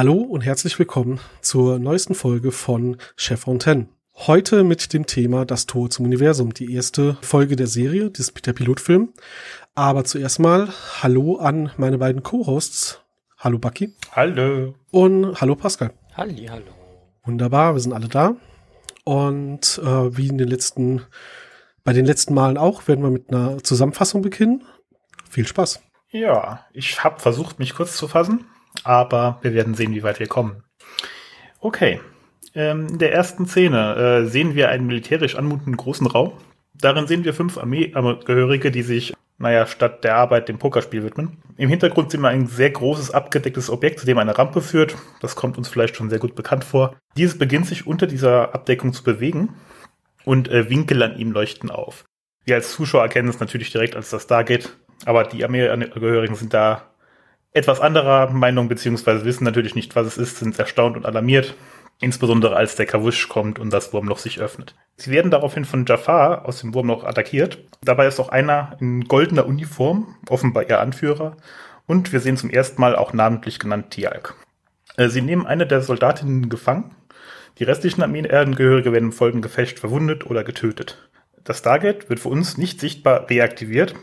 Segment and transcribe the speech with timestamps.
[0.00, 3.86] Hallo und herzlich willkommen zur neuesten Folge von Chef Fontaine.
[4.14, 8.54] Heute mit dem Thema Das Tor zum Universum, die erste Folge der Serie, des Peter
[8.54, 9.12] Pilotfilm.
[9.74, 10.70] Aber zuerst mal
[11.02, 13.02] Hallo an meine beiden Co-Hosts.
[13.36, 13.94] Hallo Bucky.
[14.12, 14.74] Hallo.
[14.90, 15.92] Und hallo Pascal.
[16.14, 16.72] Halli, hallo.
[17.24, 18.36] Wunderbar, wir sind alle da.
[19.04, 21.02] Und äh, wie in den letzten,
[21.84, 24.64] bei den letzten Malen auch, werden wir mit einer Zusammenfassung beginnen.
[25.28, 25.82] Viel Spaß.
[26.08, 28.46] Ja, ich habe versucht, mich kurz zu fassen
[28.84, 30.62] aber wir werden sehen, wie weit wir kommen.
[31.60, 32.00] Okay.
[32.54, 36.32] Ähm, in der ersten Szene äh, sehen wir einen militärisch anmutenden großen Raum.
[36.74, 41.36] Darin sehen wir fünf Armeeangehörige, die sich, naja, statt der Arbeit dem Pokerspiel widmen.
[41.56, 44.96] Im Hintergrund sehen wir ein sehr großes abgedecktes Objekt, zu dem eine Rampe führt.
[45.20, 46.96] Das kommt uns vielleicht schon sehr gut bekannt vor.
[47.16, 49.54] Dieses beginnt sich unter dieser Abdeckung zu bewegen
[50.24, 52.04] und äh, Winkel an ihm leuchten auf.
[52.44, 56.54] Wir als Zuschauer erkennen es natürlich direkt, als das da geht, aber die Armeeangehörigen sind
[56.54, 56.89] da
[57.52, 61.54] etwas anderer Meinung, beziehungsweise wissen natürlich nicht, was es ist, sind erstaunt und alarmiert.
[62.02, 64.74] Insbesondere als der Kawusch kommt und das Wurmloch sich öffnet.
[64.96, 67.58] Sie werden daraufhin von Jafar aus dem Wurmloch attackiert.
[67.82, 71.36] Dabei ist auch einer in goldener Uniform, offenbar ihr Anführer.
[71.86, 74.34] Und wir sehen zum ersten Mal auch namentlich genannt Tialk.
[74.96, 76.94] Äh, sie nehmen eine der Soldatinnen gefangen.
[77.58, 81.10] Die restlichen Armeeangehörige werden im folgenden Gefecht verwundet oder getötet.
[81.44, 83.94] Das Stargate wird für uns nicht sichtbar reaktiviert.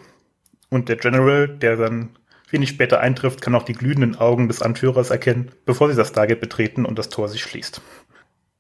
[0.70, 2.10] Und der General, der dann
[2.50, 6.40] Wenig später eintrifft, kann auch die glühenden Augen des Anführers erkennen, bevor sie das Stargate
[6.40, 7.82] betreten und das Tor sich schließt.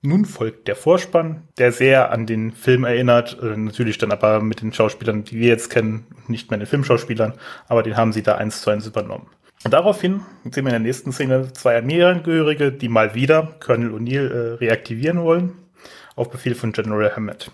[0.01, 4.61] Nun folgt der Vorspann, der sehr an den Film erinnert, äh, natürlich dann aber mit
[4.61, 7.33] den Schauspielern, die wir jetzt kennen, nicht mehr den Filmschauspielern,
[7.67, 9.27] aber den haben sie da eins zu eins übernommen.
[9.63, 14.29] Und daraufhin sehen wir in der nächsten Szene zwei Armeeangehörige, die mal wieder Colonel O'Neill
[14.29, 15.53] äh, reaktivieren wollen,
[16.15, 17.51] auf Befehl von General Hammett.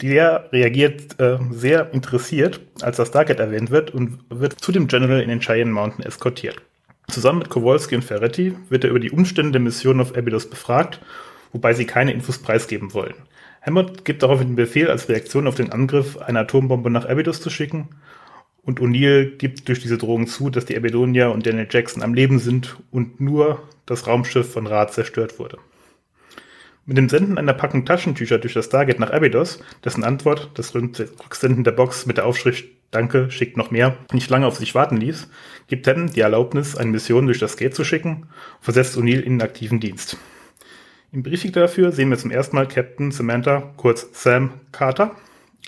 [0.00, 5.20] Der reagiert äh, sehr interessiert, als das Stargate erwähnt wird und wird zu dem General
[5.20, 6.60] in den Cheyenne Mountain eskortiert.
[7.08, 11.00] Zusammen mit Kowalski und Ferretti wird er über die Umstände der Mission auf Abydos befragt,
[11.52, 13.14] wobei sie keine Infos preisgeben wollen.
[13.62, 17.50] Hammond gibt daraufhin den Befehl, als Reaktion auf den Angriff eine Atombombe nach Abydos zu
[17.50, 17.88] schicken
[18.62, 22.38] und O'Neill gibt durch diese Drohung zu, dass die Abydonia und Daniel Jackson am Leben
[22.38, 25.58] sind und nur das Raumschiff von Ra zerstört wurde.
[26.86, 31.64] Mit dem Senden einer Packung Taschentücher durch das Stargate nach Abydos, dessen Antwort, das Rücksenden
[31.64, 35.28] der Box mit der Aufschrift Danke, schickt noch mehr, nicht lange auf sich warten ließ,
[35.66, 38.26] gibt Hammond die Erlaubnis, eine Mission durch das Gate zu schicken
[38.60, 40.18] versetzt O'Neill in aktiven Dienst.
[41.10, 45.16] Im Briefing dafür sehen wir zum ersten Mal Captain Samantha, kurz Sam Carter.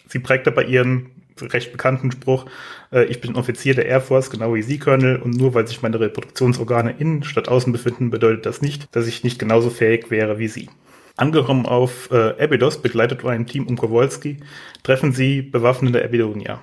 [0.07, 1.11] Sie prägt dabei ihren
[1.41, 2.45] recht bekannten Spruch,
[2.93, 5.83] äh, ich bin Offizier der Air Force, genau wie Sie, Colonel, und nur weil sich
[5.83, 10.39] meine Reproduktionsorgane innen statt außen befinden, bedeutet das nicht, dass ich nicht genauso fähig wäre
[10.39, 10.69] wie Sie.
[11.17, 14.37] Angekommen auf äh, Abydos, begleitet von einem Team um Kowalski,
[14.83, 16.63] treffen sie bewaffnete Abydonia.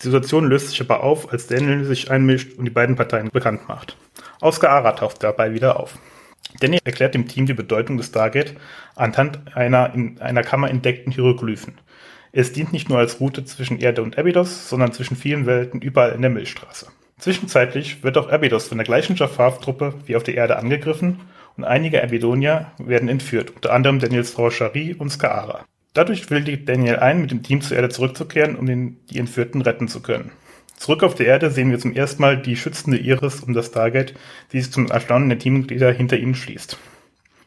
[0.00, 3.68] Die Situation löst sich aber auf, als Daniel sich einmischt und die beiden Parteien bekannt
[3.68, 3.96] macht.
[4.40, 5.98] Oscar Ara taucht dabei wieder auf.
[6.60, 8.54] Daniel erklärt dem Team die Bedeutung des Stargate
[8.96, 11.74] anhand einer in einer Kammer entdeckten Hieroglyphen.
[12.32, 16.12] Es dient nicht nur als Route zwischen Erde und Abydos, sondern zwischen vielen Welten überall
[16.12, 16.86] in der Milchstraße.
[17.18, 21.20] Zwischenzeitlich wird auch Abydos von der gleichen Jafar-Truppe wie auf der Erde angegriffen
[21.56, 25.64] und einige Abydonier werden entführt, unter anderem Daniels Frau Shari und Skaara.
[25.94, 29.88] Dadurch willigt Daniel ein, mit dem Team zur Erde zurückzukehren, um den, die Entführten retten
[29.88, 30.32] zu können.
[30.76, 34.14] Zurück auf der Erde sehen wir zum ersten Mal die schützende Iris um das Stargate,
[34.52, 36.78] die sich zum Erstaunen der Teammitglieder hinter ihnen schließt.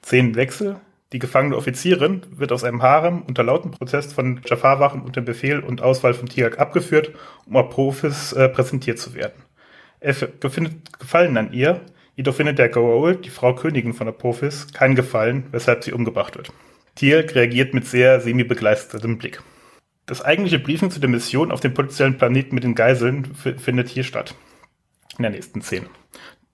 [0.04, 0.78] Szenenwechsel.
[1.12, 5.82] Die gefangene Offizierin wird aus einem Harem unter lautem Protest von Jafar-Wachen unter Befehl und
[5.82, 7.12] Auswahl von Tiak abgeführt,
[7.46, 9.44] um Apophis äh, präsentiert zu werden.
[10.00, 11.82] Er findet Gefallen an ihr,
[12.16, 16.52] Jedoch findet der Goa'uld, die Frau Königin von Apophis, keinen Gefallen, weshalb sie umgebracht wird.
[16.96, 19.42] Tielk reagiert mit sehr semi-begeistertem Blick.
[20.06, 24.04] Das eigentliche Briefing zu der Mission auf dem potenziellen Planeten mit den Geiseln findet hier
[24.04, 24.34] statt.
[25.18, 25.88] In der nächsten Szene.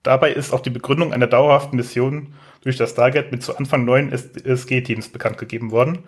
[0.02, 4.10] Dabei ist auch die Begründung einer dauerhaften Mission durch das Stargate mit zu Anfang neun
[4.10, 6.04] SG-Teams bekannt gegeben worden.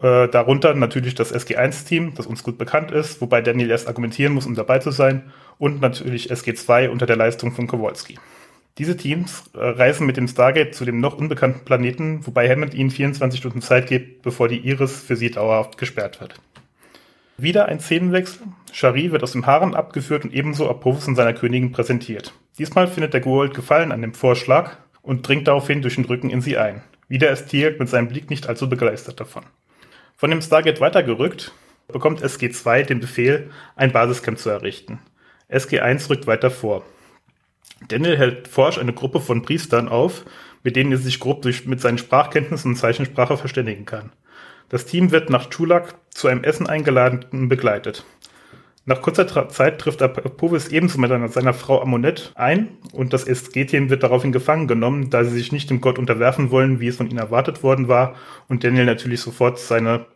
[0.00, 4.46] Äh, darunter natürlich das SG-1-Team, das uns gut bekannt ist, wobei Daniel erst argumentieren muss,
[4.46, 8.18] um dabei zu sein, und natürlich SG-2 unter der Leistung von Kowalski.
[8.78, 12.90] Diese Teams äh, reisen mit dem Stargate zu dem noch unbekannten Planeten, wobei Hammond ihnen
[12.90, 16.34] 24 Stunden Zeit gibt, bevor die Iris für sie dauerhaft gesperrt wird.
[17.38, 18.46] Wieder ein Szenenwechsel.
[18.72, 22.34] Shari wird aus dem Haaren abgeführt und ebenso Apophis und seiner Königin präsentiert.
[22.58, 26.40] Diesmal findet der Goa'uld Gefallen an dem Vorschlag und dringt daraufhin durch den Rücken in
[26.40, 26.82] sie ein.
[27.08, 29.44] Wieder ist Teal'c mit seinem Blick nicht allzu begeistert davon.
[30.16, 31.52] Von dem Stargate weitergerückt,
[31.88, 34.98] bekommt SG-2 den Befehl, ein Basiscamp zu errichten.
[35.50, 36.84] SG-1 rückt weiter vor.
[37.88, 40.24] Daniel hält forsch eine Gruppe von Priestern auf,
[40.62, 44.12] mit denen er sich grob durch, mit seinen Sprachkenntnissen und Zeichensprache verständigen kann.
[44.68, 48.04] Das Team wird nach Chulak zu einem Essen eingeladen und begleitet.
[48.88, 54.04] Nach kurzer Zeit trifft Apophis ebenso mit seiner, Frau Amonet ein und das Esgetien wird
[54.04, 57.18] daraufhin gefangen genommen, da sie sich nicht dem Gott unterwerfen wollen, wie es von ihnen
[57.18, 58.14] erwartet worden war
[58.46, 60.06] und Daniel natürlich sofort seine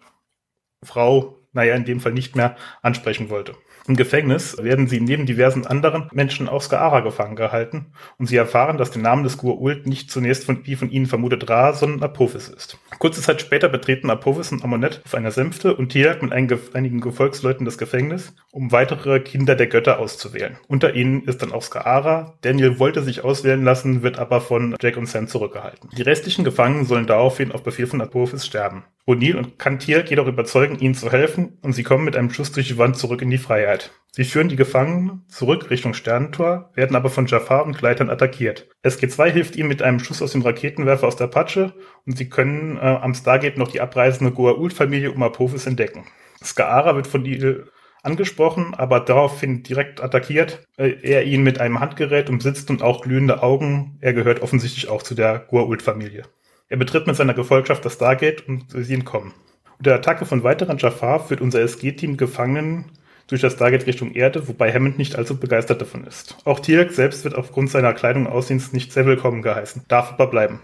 [0.84, 3.56] Frau, naja, in dem Fall nicht mehr ansprechen wollte.
[3.90, 7.86] Im Gefängnis werden sie neben diversen anderen Menschen aus Gaara gefangen gehalten
[8.18, 11.50] und sie erfahren, dass der Name des Gua'uld nicht zunächst von, wie von ihnen vermutet
[11.50, 12.78] Ra, sondern Apophis ist.
[13.00, 17.64] Kurze Zeit später betreten Apophis und Amonet auf einer Sänfte und Tiak mit einigen Gefolgsleuten
[17.64, 20.56] das Gefängnis, um weitere Kinder der Götter auszuwählen.
[20.68, 22.34] Unter ihnen ist dann auch Skaara.
[22.42, 25.90] Daniel wollte sich auswählen lassen, wird aber von Jack und Sam zurückgehalten.
[25.96, 28.84] Die restlichen Gefangenen sollen daraufhin auf Befehl von Apophis sterben.
[29.10, 32.68] O'Neill und Kantir jedoch überzeugen, ihnen zu helfen und sie kommen mit einem Schuss durch
[32.68, 33.79] die Wand zurück in die Freiheit.
[34.12, 38.68] Sie führen die Gefangenen zurück Richtung Sternentor, werden aber von Jafar und Gleitern attackiert.
[38.82, 41.74] SG-2 hilft ihnen mit einem Schuss aus dem Raketenwerfer aus der Patsche
[42.06, 46.06] und sie können äh, am Stargate noch die abreisende Goa'uld-Familie um Apophis entdecken.
[46.42, 47.66] Skaara wird von Neil
[48.02, 50.64] angesprochen, aber daraufhin direkt attackiert.
[50.76, 53.96] Äh, er ihn mit einem Handgerät umsitzt und auch glühende Augen.
[54.00, 56.24] Er gehört offensichtlich auch zu der Goa'uld-Familie.
[56.68, 59.34] Er betritt mit seiner Gefolgschaft das Stargate und sie entkommen.
[59.78, 62.90] Und der Attacke von weiteren Jafar führt unser SG-Team gefangen
[63.30, 66.36] durch das Stargate Richtung Erde, wobei Hammond nicht allzu begeistert davon ist.
[66.44, 70.26] Auch Tiak selbst wird aufgrund seiner Kleidung und Aussehens nicht sehr willkommen geheißen, darf aber
[70.26, 70.60] bleiben.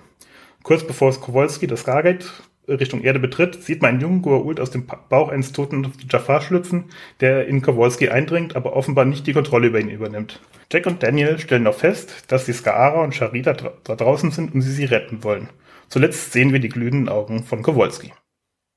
[0.62, 2.26] Kurz bevor Kowalski das Stargate
[2.68, 6.86] Richtung Erde betritt, sieht man einen jungen Goa'uld aus dem Bauch eines toten Jafar schlüpfen,
[7.20, 10.40] der in Kowalski eindringt, aber offenbar nicht die Kontrolle über ihn übernimmt.
[10.72, 13.52] Jack und Daniel stellen noch fest, dass die Skaara und Sharita
[13.84, 15.48] da draußen sind und sie sie retten wollen.
[15.88, 18.12] Zuletzt sehen wir die glühenden Augen von Kowalski.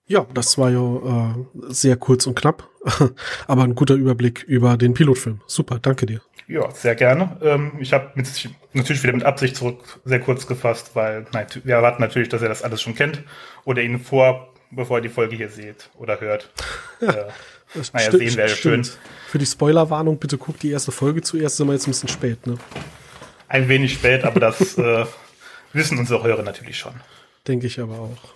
[0.10, 2.68] Ja, das war ja äh, sehr kurz und knapp,
[3.48, 5.42] aber ein guter Überblick über den Pilotfilm.
[5.46, 6.20] Super, danke dir.
[6.48, 7.38] Ja, sehr gerne.
[7.44, 8.12] Ähm, ich habe
[8.74, 12.50] natürlich wieder mit Absicht zurück sehr kurz gefasst, weil nein, wir erwarten natürlich, dass er
[12.50, 13.22] das alles schon kennt
[13.66, 16.52] oder ihn vor, bevor er die Folge hier sieht oder hört.
[17.02, 17.28] Ja, äh,
[17.94, 18.88] naja, stimmt, sehen wäre schön.
[19.28, 22.46] Für die Spoilerwarnung, bitte guck die erste Folge zuerst, sind wir jetzt ein bisschen spät,
[22.48, 22.58] ne?
[23.48, 25.06] Ein wenig spät, aber das äh,
[25.72, 26.94] wissen unsere Hörer natürlich schon.
[27.48, 28.34] Denke ich aber auch.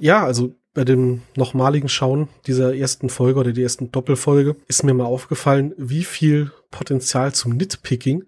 [0.00, 4.92] Ja, also bei dem nochmaligen Schauen dieser ersten Folge oder der ersten Doppelfolge ist mir
[4.92, 8.24] mal aufgefallen, wie viel Potenzial zum Nitpicking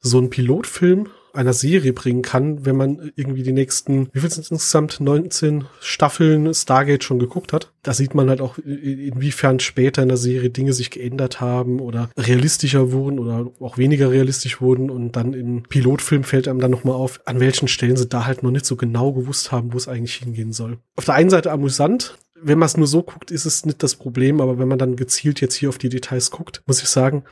[0.00, 1.08] so ein Pilotfilm
[1.38, 5.64] einer Serie bringen kann, wenn man irgendwie die nächsten, wie viel sind es insgesamt, 19
[5.80, 7.72] Staffeln Stargate schon geguckt hat.
[7.82, 12.10] Da sieht man halt auch, inwiefern später in der Serie Dinge sich geändert haben oder
[12.18, 16.96] realistischer wurden oder auch weniger realistisch wurden und dann im Pilotfilm fällt einem dann nochmal
[16.96, 19.88] auf, an welchen Stellen sie da halt noch nicht so genau gewusst haben, wo es
[19.88, 20.78] eigentlich hingehen soll.
[20.96, 23.94] Auf der einen Seite amüsant, wenn man es nur so guckt, ist es nicht das
[23.96, 27.24] Problem, aber wenn man dann gezielt jetzt hier auf die Details guckt, muss ich sagen,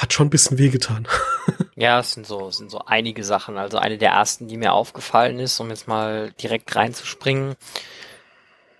[0.00, 1.06] hat schon ein bisschen wehgetan.
[1.76, 3.58] ja, es sind so, es sind so einige Sachen.
[3.58, 7.56] Also eine der ersten, die mir aufgefallen ist, um jetzt mal direkt reinzuspringen.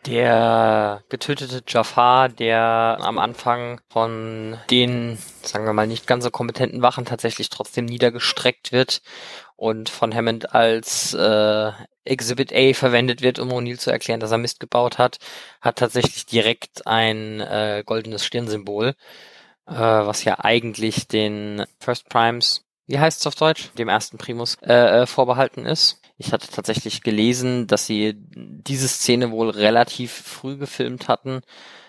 [0.07, 6.81] Der getötete Jafar, der am Anfang von den, sagen wir mal, nicht ganz so kompetenten
[6.81, 9.03] Wachen tatsächlich trotzdem niedergestreckt wird
[9.57, 11.73] und von Hammond als äh,
[12.07, 15.19] Exhibit A verwendet wird, um O'Neill zu erklären, dass er Mist gebaut hat,
[15.61, 18.95] hat tatsächlich direkt ein äh, goldenes Stirnsymbol
[19.71, 24.57] äh, was ja eigentlich den First Primes, wie heißt es auf Deutsch, dem ersten Primus,
[24.63, 26.01] äh, äh, vorbehalten ist.
[26.19, 31.41] Ich hatte tatsächlich gelesen, dass sie diese Szene wohl relativ früh gefilmt hatten,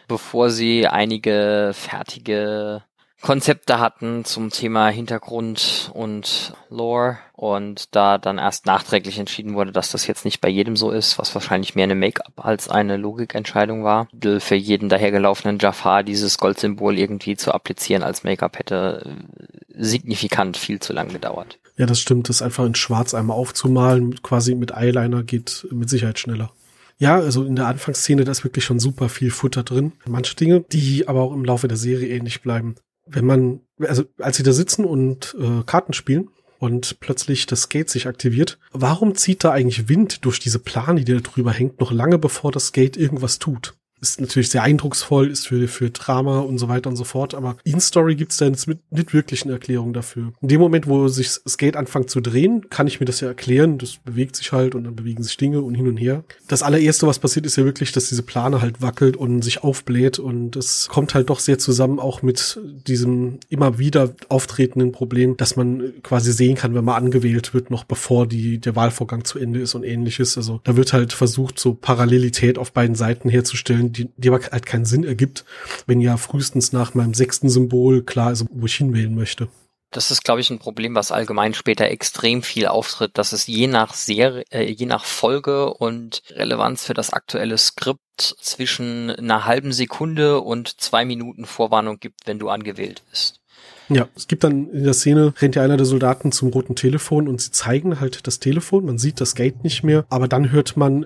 [0.07, 2.83] bevor sie einige fertige
[3.21, 9.91] Konzepte hatten zum Thema Hintergrund und Lore und da dann erst nachträglich entschieden wurde, dass
[9.91, 13.83] das jetzt nicht bei jedem so ist, was wahrscheinlich mehr eine Make-up als eine Logikentscheidung
[13.83, 14.07] war.
[14.39, 20.79] Für jeden dahergelaufenen Jafar dieses Goldsymbol irgendwie zu applizieren als Make-up hätte äh, signifikant viel
[20.79, 21.59] zu lang gedauert.
[21.77, 22.27] Ja, das stimmt.
[22.27, 26.51] Das einfach in Schwarz einmal aufzumalen, quasi mit Eyeliner geht mit Sicherheit schneller.
[26.97, 29.91] Ja, also in der Anfangsszene, da ist wirklich schon super viel Futter drin.
[30.07, 32.75] Manche Dinge, die aber auch im Laufe der Serie ähnlich bleiben
[33.11, 37.89] wenn man, also als sie da sitzen und äh, Karten spielen und plötzlich das Gate
[37.89, 41.91] sich aktiviert, warum zieht da eigentlich Wind durch diese Plane, die da drüber hängt, noch
[41.91, 43.75] lange bevor das Gate irgendwas tut?
[44.01, 47.57] Ist natürlich sehr eindrucksvoll, ist für, für Drama und so weiter und so fort, aber
[47.63, 50.33] in Story gibt's da jetzt nicht wirklich eine Erklärung dafür.
[50.41, 53.77] In dem Moment, wo sich Skate anfängt zu drehen, kann ich mir das ja erklären,
[53.77, 56.23] das bewegt sich halt und dann bewegen sich Dinge und hin und her.
[56.47, 60.17] Das allererste, was passiert, ist ja wirklich, dass diese Plane halt wackelt und sich aufbläht
[60.19, 65.55] und es kommt halt doch sehr zusammen auch mit diesem immer wieder auftretenden Problem, dass
[65.55, 69.59] man quasi sehen kann, wenn man angewählt wird, noch bevor die, der Wahlvorgang zu Ende
[69.59, 70.37] ist und ähnliches.
[70.37, 74.65] Also da wird halt versucht, so Parallelität auf beiden Seiten herzustellen, die, die aber halt
[74.65, 75.45] keinen Sinn ergibt,
[75.87, 79.47] wenn ja frühestens nach meinem sechsten Symbol klar ist, wo ich hinwählen möchte.
[79.93, 83.67] Das ist, glaube ich, ein Problem, was allgemein später extrem viel auftritt, dass es je
[83.67, 87.99] nach Serie, äh, je nach Folge und Relevanz für das aktuelle Skript
[88.39, 93.41] zwischen einer halben Sekunde und zwei Minuten Vorwarnung gibt, wenn du angewählt bist.
[93.89, 97.27] Ja, es gibt dann in der Szene, rennt ja einer der Soldaten zum roten Telefon
[97.27, 98.85] und sie zeigen halt das Telefon.
[98.85, 101.05] Man sieht das Gate nicht mehr, aber dann hört man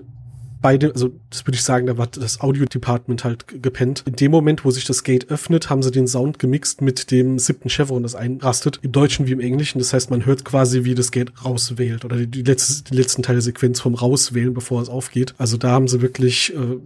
[0.66, 4.02] beide, also das würde ich sagen, da war das Audio-Department halt gepennt.
[4.04, 7.38] In dem Moment, wo sich das Gate öffnet, haben sie den Sound gemixt mit dem
[7.38, 9.78] siebten Chevron, das einrastet, im Deutschen wie im Englischen.
[9.78, 13.36] Das heißt, man hört quasi, wie das Gate rauswählt oder die, letzte, die letzten Teile
[13.36, 15.36] der Sequenz vom Rauswählen, bevor es aufgeht.
[15.38, 16.78] Also da haben sie wirklich, äh,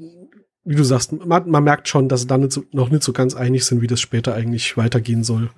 [0.64, 3.14] wie du sagst, man, man merkt schon, dass sie da nicht so, noch nicht so
[3.14, 5.48] ganz einig sind, wie das später eigentlich weitergehen soll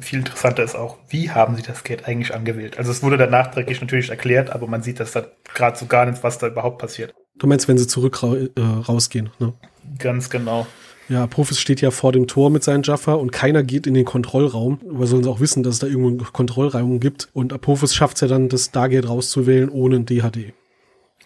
[0.00, 2.78] viel interessanter ist auch, wie haben sie das Gate eigentlich angewählt?
[2.78, 5.24] Also es wurde dann nachträglich natürlich erklärt, aber man sieht das da
[5.54, 7.14] gerade so gar nicht, was da überhaupt passiert.
[7.38, 9.52] Du meinst, wenn sie zurück ra äh, rausgehen, ne?
[9.98, 10.66] Ganz genau.
[11.08, 14.04] Ja, Profis steht ja vor dem Tor mit seinen Jaffa und keiner geht in den
[14.04, 14.80] Kontrollraum.
[14.90, 17.28] Aber sollen sie auch wissen, dass es da irgendwo einen Kontrollraum gibt.
[17.32, 20.52] Und Apophis schafft es ja dann, das Stargate rauszuwählen ohne ein DHD.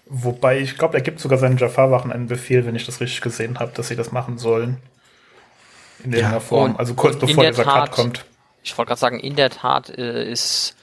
[0.05, 3.59] Wobei, ich glaube, er gibt sogar seinen Jaffa-Wachen einen Befehl, wenn ich das richtig gesehen
[3.59, 4.77] habe, dass sie das machen sollen.
[6.05, 6.77] In irgendeiner ja, Form.
[6.77, 8.27] Also kurz bevor dieser Cut kommt
[8.63, 10.77] ich wollte gerade sagen, in der Tat äh, ist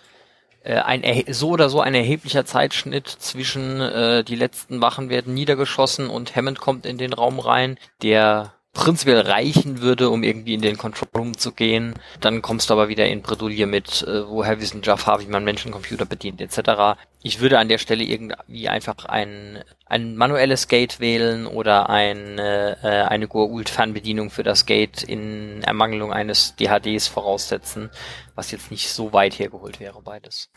[0.64, 1.04] äh, ein
[1.34, 6.60] so oder so ein erheblicher Zeitschnitt zwischen äh, die letzten Wachen werden niedergeschossen und Hammond
[6.60, 11.38] kommt in den Raum rein, der prinzipiell reichen würde, um irgendwie in den Control Room
[11.38, 11.96] zu gehen.
[12.22, 16.06] Dann kommst du aber wieder in Bredouille mit, äh, woher wissen Jafar, wie man Menschencomputer
[16.06, 17.00] bedient, etc.
[17.24, 22.76] Ich würde an der Stelle irgendwie einfach ein, ein manuelles Gate wählen oder ein, äh,
[22.84, 27.90] eine Goa'uld-Fernbedienung für das Gate in Ermangelung eines DHDs voraussetzen,
[28.36, 30.50] was jetzt nicht so weit hergeholt wäre, beides.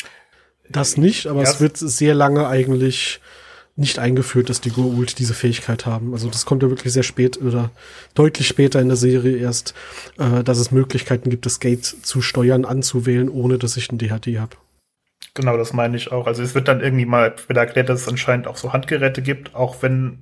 [0.68, 1.48] Das nicht, aber ja.
[1.48, 3.20] es wird sehr lange eigentlich
[3.80, 6.12] nicht eingeführt, dass die Goa'uld diese Fähigkeit haben.
[6.12, 7.70] Also das kommt ja wirklich sehr spät oder
[8.14, 9.74] deutlich später in der Serie erst,
[10.18, 14.38] äh, dass es Möglichkeiten gibt, das Gate zu steuern, anzuwählen, ohne dass ich ein DHD
[14.38, 14.56] habe.
[15.34, 16.26] Genau, das meine ich auch.
[16.26, 19.54] Also es wird dann irgendwie mal wieder erklärt, dass es anscheinend auch so Handgeräte gibt,
[19.54, 20.18] auch wenn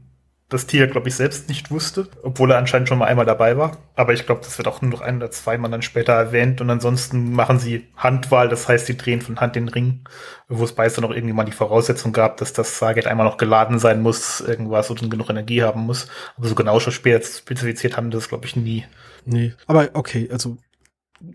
[0.48, 3.76] das Tier, glaube ich, selbst nicht wusste, obwohl er anscheinend schon mal einmal dabei war.
[3.96, 6.62] Aber ich glaube, das wird auch nur noch ein oder zweimal dann später erwähnt.
[6.62, 10.04] Und ansonsten machen sie Handwahl, das heißt, sie drehen von Hand den Ring,
[10.48, 13.36] wo es bei dann noch irgendwie mal die Voraussetzung gab, dass das Stargate einmal noch
[13.36, 16.08] geladen sein muss, irgendwas und genug Energie haben muss.
[16.38, 18.86] Aber so genau schon spezifiziert haben das, glaube ich, nie.
[19.26, 20.56] Nee, aber okay, also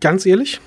[0.00, 0.60] ganz ehrlich,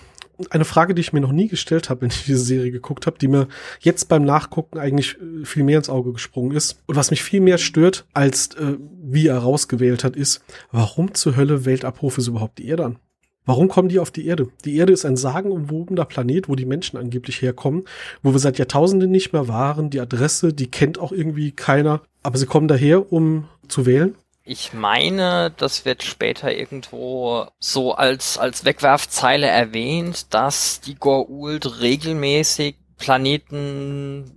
[0.49, 3.17] eine Frage, die ich mir noch nie gestellt habe, wenn ich diese Serie geguckt habe,
[3.17, 3.47] die mir
[3.79, 6.81] jetzt beim Nachgucken eigentlich äh, viel mehr ins Auge gesprungen ist.
[6.85, 11.35] Und was mich viel mehr stört, als äh, wie er rausgewählt hat, ist, warum zur
[11.35, 12.99] Hölle wählt Apophis überhaupt die Erde an?
[13.45, 14.49] Warum kommen die auf die Erde?
[14.65, 17.85] Die Erde ist ein sagenumwobener Planet, wo die Menschen angeblich herkommen,
[18.21, 19.89] wo wir seit Jahrtausenden nicht mehr waren.
[19.89, 22.01] Die Adresse, die kennt auch irgendwie keiner.
[22.23, 24.15] Aber sie kommen daher, um zu wählen.
[24.49, 32.77] Ich meine, das wird später irgendwo so als, als Wegwerfzeile erwähnt, dass die Goa'uld regelmäßig
[32.97, 34.31] Planeten,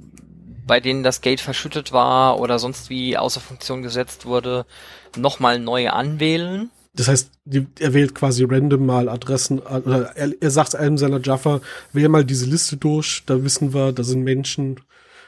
[0.66, 4.66] bei denen das Gate verschüttet war oder sonst wie außer Funktion gesetzt wurde,
[5.16, 6.70] nochmal neu anwählen.
[6.92, 11.20] Das heißt, die, er wählt quasi random mal Adressen, oder er, er sagt einem seiner
[11.20, 11.60] Jaffa,
[11.92, 14.80] wähl mal diese Liste durch, da wissen wir, da sind Menschen,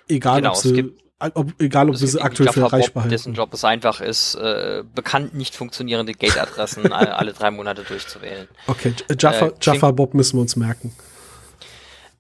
[0.09, 0.93] egal genau, ob sie
[1.35, 3.11] ob, egal ob wir sie aktuell für erreichbar halten.
[3.11, 8.49] Dessen Job es einfach ist, äh, bekannt nicht funktionierende Gate-Adressen alle, alle, drei Monate durchzuwählen.
[8.67, 10.93] Okay, Jaffa, äh, Jaffa Bob müssen wir uns merken.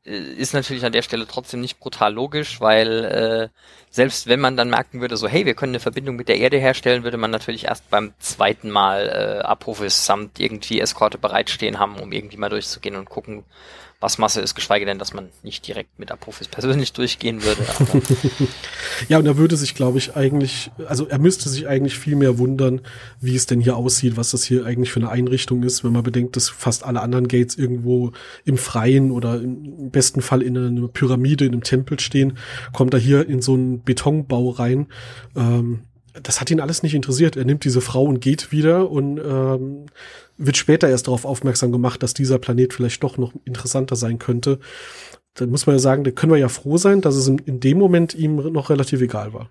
[0.04, 3.48] Äh, ist natürlich an der Stelle trotzdem nicht brutal logisch, weil äh,
[3.90, 6.58] selbst wenn man dann merken würde, so hey, wir können eine Verbindung mit der Erde
[6.58, 11.98] herstellen, würde man natürlich erst beim zweiten Mal äh, Abrufes samt irgendwie Eskorte bereitstehen haben,
[11.98, 13.44] um irgendwie mal durchzugehen und gucken,
[14.02, 17.64] was Masse ist, geschweige denn, dass man nicht direkt mit Apophis persönlich durchgehen würde.
[19.08, 22.36] ja, und er würde sich, glaube ich, eigentlich, also er müsste sich eigentlich viel mehr
[22.38, 22.80] wundern,
[23.20, 26.02] wie es denn hier aussieht, was das hier eigentlich für eine Einrichtung ist, wenn man
[26.02, 28.12] bedenkt, dass fast alle anderen Gates irgendwo
[28.44, 32.38] im Freien oder im besten Fall in einer Pyramide, in einem Tempel stehen,
[32.72, 34.88] kommt er hier in so einen Betonbau rein.
[35.36, 37.36] Ähm, das hat ihn alles nicht interessiert.
[37.36, 39.86] Er nimmt diese Frau und geht wieder und ähm,
[40.36, 44.58] wird später erst darauf aufmerksam gemacht, dass dieser Planet vielleicht doch noch interessanter sein könnte.
[45.34, 47.60] Dann muss man ja sagen, da können wir ja froh sein, dass es in, in
[47.60, 49.48] dem Moment ihm noch relativ egal war.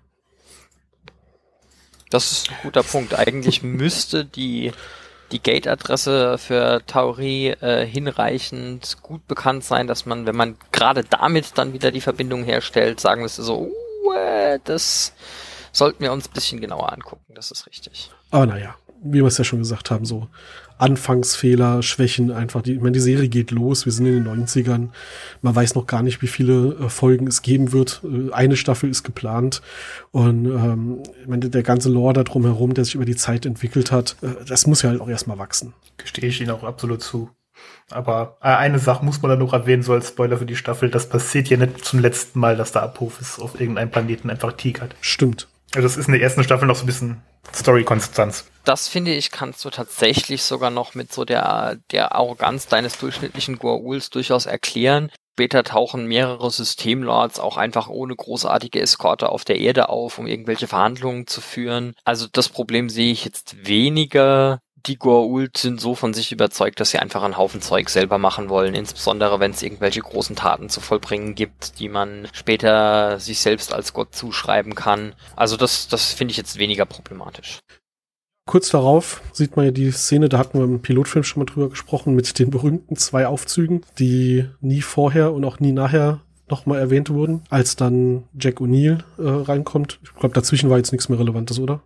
[2.10, 3.18] Das ist ein guter Punkt.
[3.18, 4.70] Eigentlich müsste die,
[5.32, 11.58] die Gate-Adresse für Tauri äh, hinreichend gut bekannt sein, dass man, wenn man gerade damit
[11.58, 15.14] dann wieder die Verbindung herstellt, sagen müsste so, uh, das
[15.72, 17.34] sollten wir uns ein bisschen genauer angucken.
[17.34, 18.10] Das ist richtig.
[18.30, 20.28] Aber naja, wie wir es ja schon gesagt haben, so
[20.78, 22.62] Anfangsfehler, Schwächen einfach.
[22.62, 24.88] Die, ich meine, die Serie geht los, wir sind in den 90ern.
[25.40, 28.02] Man weiß noch gar nicht, wie viele äh, Folgen es geben wird.
[28.04, 29.62] Äh, eine Staffel ist geplant.
[30.10, 33.92] Und ähm, ich meine, der ganze Lore da drumherum, der sich über die Zeit entwickelt
[33.92, 35.72] hat, äh, das muss ja halt auch erstmal wachsen.
[35.98, 37.30] Gestehe ich Ihnen auch absolut zu.
[37.90, 40.90] Aber äh, eine Sache muss man dann noch erwähnen, so als Spoiler für die Staffel,
[40.90, 44.96] das passiert ja nicht zum letzten Mal, dass der Apophis auf irgendeinem Planeten einfach tigert.
[45.00, 45.48] Stimmt.
[45.74, 47.22] Also das ist in der ersten Staffel noch so ein bisschen
[47.54, 48.46] Story-Konstanz.
[48.64, 53.58] Das finde ich, kannst du tatsächlich sogar noch mit so der, der Arroganz deines durchschnittlichen
[53.58, 55.10] Goa'uls durchaus erklären.
[55.34, 60.68] Später tauchen mehrere Systemlords auch einfach ohne großartige Eskorte auf der Erde auf, um irgendwelche
[60.68, 61.94] Verhandlungen zu führen.
[62.04, 64.60] Also das Problem sehe ich jetzt weniger.
[64.86, 68.48] Die Goa'uld sind so von sich überzeugt, dass sie einfach einen Haufen Zeug selber machen
[68.48, 73.72] wollen, insbesondere wenn es irgendwelche großen Taten zu vollbringen gibt, die man später sich selbst
[73.72, 75.14] als Gott zuschreiben kann.
[75.36, 77.60] Also das, das finde ich jetzt weniger problematisch.
[78.44, 81.68] Kurz darauf sieht man ja die Szene, da hatten wir im Pilotfilm schon mal drüber
[81.68, 86.20] gesprochen, mit den berühmten zwei Aufzügen, die nie vorher und auch nie nachher
[86.50, 90.00] nochmal erwähnt wurden, als dann Jack O'Neill äh, reinkommt.
[90.02, 91.82] Ich glaube, dazwischen war jetzt nichts mehr Relevantes, oder?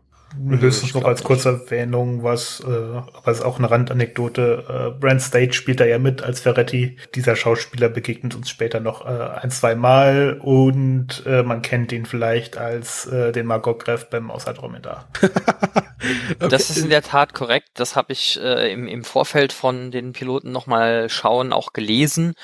[0.49, 4.93] Höchstens noch als kurze Erwähnung, was, äh, aber ist auch eine Randanekdote.
[4.97, 6.97] Äh, Brand State spielt da ja mit als Ferretti.
[7.14, 12.07] Dieser Schauspieler begegnet uns später noch äh, ein, zwei Mal und äh, man kennt ihn
[12.07, 15.09] vielleicht als äh, den Margot Greff beim Außerdromedar.
[16.00, 16.49] okay.
[16.49, 17.69] Das ist in der Tat korrekt.
[17.75, 22.35] Das habe ich äh, im, im Vorfeld von den Piloten nochmal schauen auch gelesen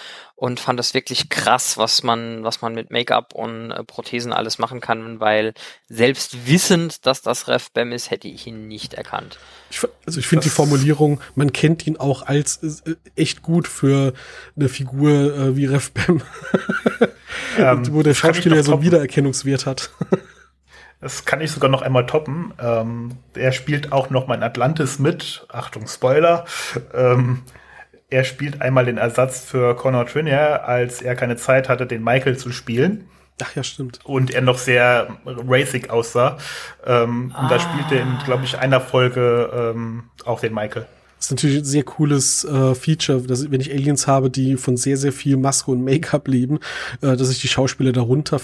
[0.42, 4.59] und fand es wirklich krass, was man, was man mit Make-up und äh, Prothesen alles
[4.59, 5.54] machen kann, weil
[5.88, 9.38] selbst wissend, dass das Ref Bam ist, hätte ich ihn nicht erkannt.
[9.71, 14.14] Ich, also ich finde die Formulierung, man kennt ihn auch als äh, echt gut für
[14.56, 16.23] eine Figur äh, wie Ref Bam,
[17.56, 19.90] ähm, wo der Schauspieler ja so einen Wiedererkennungswert hat.
[21.02, 22.54] Das kann ich sogar noch einmal toppen.
[22.61, 25.44] Ähm, er spielt auch noch mal in Atlantis mit.
[25.49, 26.44] Achtung, Spoiler.
[26.94, 27.42] Ähm,
[28.09, 32.37] er spielt einmal den Ersatz für Connor Trinier, als er keine Zeit hatte, den Michael
[32.37, 33.09] zu spielen.
[33.42, 33.99] Ach ja, stimmt.
[34.04, 36.38] Und er noch sehr racing aussah.
[36.87, 37.42] Ähm, ah.
[37.42, 40.87] Und da spielte in, glaube ich, einer Folge ähm, auch den Michael.
[41.23, 44.76] Das ist natürlich ein sehr cooles äh, Feature, dass wenn ich Aliens habe, die von
[44.76, 46.59] sehr, sehr viel Maske und Make-up leben,
[47.00, 48.41] äh, dass ich die Schauspieler darunter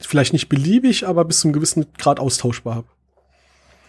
[0.00, 2.88] vielleicht nicht beliebig, aber bis zu einem gewissen Grad austauschbar habe.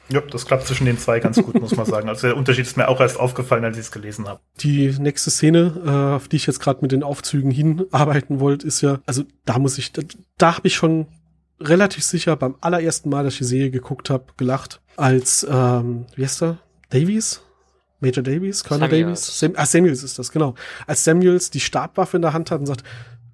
[0.10, 2.08] Ja, das klappt zwischen den zwei ganz gut, muss man sagen.
[2.10, 4.40] Also der Unterschied ist mir auch erst aufgefallen, als ich es gelesen habe.
[4.60, 8.82] Die nächste Szene, äh, auf die ich jetzt gerade mit den Aufzügen hinarbeiten wollte, ist
[8.82, 10.04] ja, also da muss ich, da,
[10.38, 11.08] da habe ich schon
[11.60, 16.24] relativ sicher beim allerersten Mal, dass ich die Serie geguckt habe, gelacht, als, ähm, wie
[16.24, 16.60] heißt er?
[16.92, 17.42] Davies?
[18.00, 19.22] Major Davies, Colonel Samuels.
[19.22, 20.56] Davies, Sam, ah, Samuels ist das, genau.
[20.86, 22.84] Als Samuels die Stabwaffe in der Hand hat und sagt,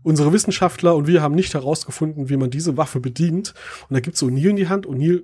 [0.03, 3.53] unsere Wissenschaftler und wir haben nicht herausgefunden, wie man diese Waffe bedient.
[3.89, 4.85] Und da gibt's so O'Neill in die Hand.
[4.85, 5.23] O'Neill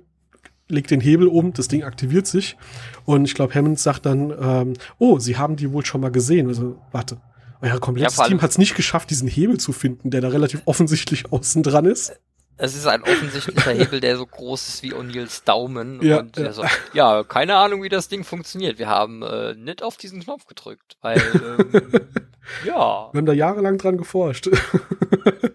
[0.68, 2.56] legt den Hebel um, das Ding aktiviert sich.
[3.04, 6.48] Und ich glaube, Hammond sagt dann, ähm, oh, sie haben die wohl schon mal gesehen.
[6.48, 7.18] Also, warte.
[7.60, 10.62] Euer komplettes ja, Team hat es nicht geschafft, diesen Hebel zu finden, der da relativ
[10.64, 12.18] offensichtlich außen dran ist.
[12.60, 16.02] Es ist ein offensichtlicher Hebel, der so groß ist wie O'Neills Daumen.
[16.02, 16.52] Ja, und ja.
[16.52, 18.78] So, ja, keine Ahnung, wie das Ding funktioniert.
[18.78, 21.82] Wir haben äh, nicht auf diesen Knopf gedrückt, weil ähm,
[22.64, 23.08] ja.
[23.12, 24.50] Wir haben da jahrelang dran geforscht.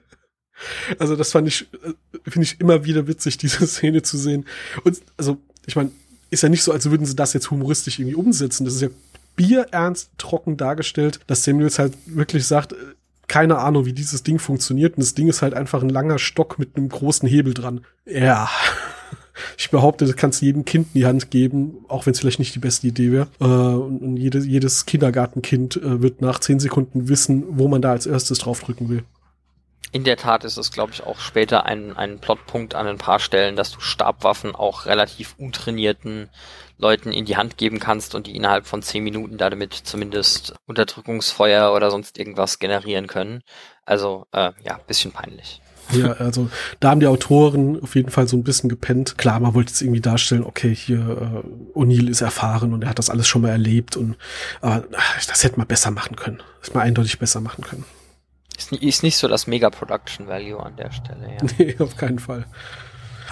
[0.99, 1.93] also das fand ich, äh,
[2.27, 4.45] finde ich immer wieder witzig, diese Szene zu sehen.
[4.83, 5.37] Und also,
[5.67, 5.91] ich meine,
[6.31, 8.65] ist ja nicht so, als würden sie das jetzt humoristisch irgendwie umsetzen.
[8.65, 8.89] Das ist ja
[9.35, 12.77] bierernst trocken dargestellt, dass Samuels halt wirklich sagt, äh,
[13.27, 14.97] keine Ahnung, wie dieses Ding funktioniert.
[14.97, 17.81] Und das Ding ist halt einfach ein langer Stock mit einem großen Hebel dran.
[18.05, 18.49] Ja.
[19.57, 22.39] Ich behaupte, das kannst du jedem Kind in die Hand geben, auch wenn es vielleicht
[22.39, 23.27] nicht die beste Idee wäre.
[23.41, 28.05] Äh, und jedes, jedes Kindergartenkind äh, wird nach zehn Sekunden wissen, wo man da als
[28.05, 29.03] erstes draufdrücken will.
[29.91, 33.19] In der Tat ist es, glaube ich, auch später ein, ein Plotpunkt an ein paar
[33.19, 36.29] Stellen, dass du Stabwaffen auch relativ untrainierten
[36.77, 41.73] Leuten in die Hand geben kannst und die innerhalb von zehn Minuten damit zumindest Unterdrückungsfeuer
[41.73, 43.41] oder sonst irgendwas generieren können.
[43.85, 45.61] Also äh, ja, bisschen peinlich.
[45.91, 49.17] Ja, also da haben die Autoren auf jeden Fall so ein bisschen gepennt.
[49.17, 51.43] Klar, man wollte jetzt irgendwie darstellen, okay, hier
[51.75, 54.15] äh, O'Neill ist erfahren und er hat das alles schon mal erlebt und
[54.61, 56.41] aber ach, das hätte man besser machen können.
[56.59, 57.85] Das hätte man eindeutig besser machen können.
[58.57, 61.47] Ist, ist nicht so das Mega-Production-Value an der Stelle, ja.
[61.57, 62.45] Nee, auf keinen Fall.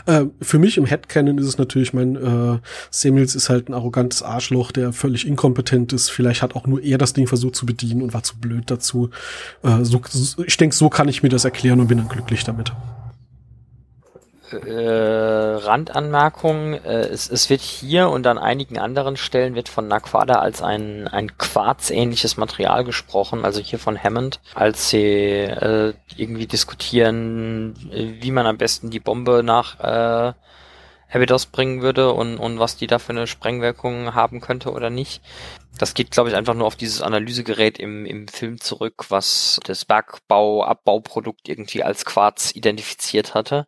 [0.06, 2.60] Äh, für mich im Headcanon ist es natürlich, mein äh,
[2.90, 6.10] Samuels ist halt ein arrogantes Arschloch, der völlig inkompetent ist.
[6.10, 9.10] Vielleicht hat auch nur er das Ding versucht zu bedienen und war zu blöd dazu.
[9.64, 10.02] Äh, so,
[10.46, 12.74] ich denke, so kann ich mir das erklären und bin dann glücklich damit
[14.54, 20.36] äh, Randanmerkung, äh, es, es wird hier und an einigen anderen Stellen wird von Naquada
[20.36, 27.76] als ein, ein Quarz-ähnliches Material gesprochen, also hier von Hammond, als sie äh, irgendwie diskutieren,
[27.92, 30.34] wie man am besten die Bombe nach äh,
[31.14, 35.22] Abydos bringen würde und, und was die da für eine Sprengwirkung haben könnte oder nicht.
[35.78, 39.86] Das geht, glaube ich, einfach nur auf dieses Analysegerät im, im Film zurück, was das
[39.86, 43.68] Bergbau-Abbauprodukt irgendwie als Quarz identifiziert hatte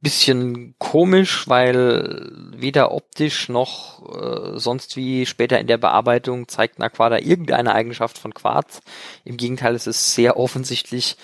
[0.00, 7.18] bisschen komisch, weil weder optisch noch äh, sonst wie später in der Bearbeitung zeigt Naquada
[7.18, 8.80] irgendeine Eigenschaft von Quarz.
[9.24, 11.16] Im Gegenteil, es ist sehr offensichtlich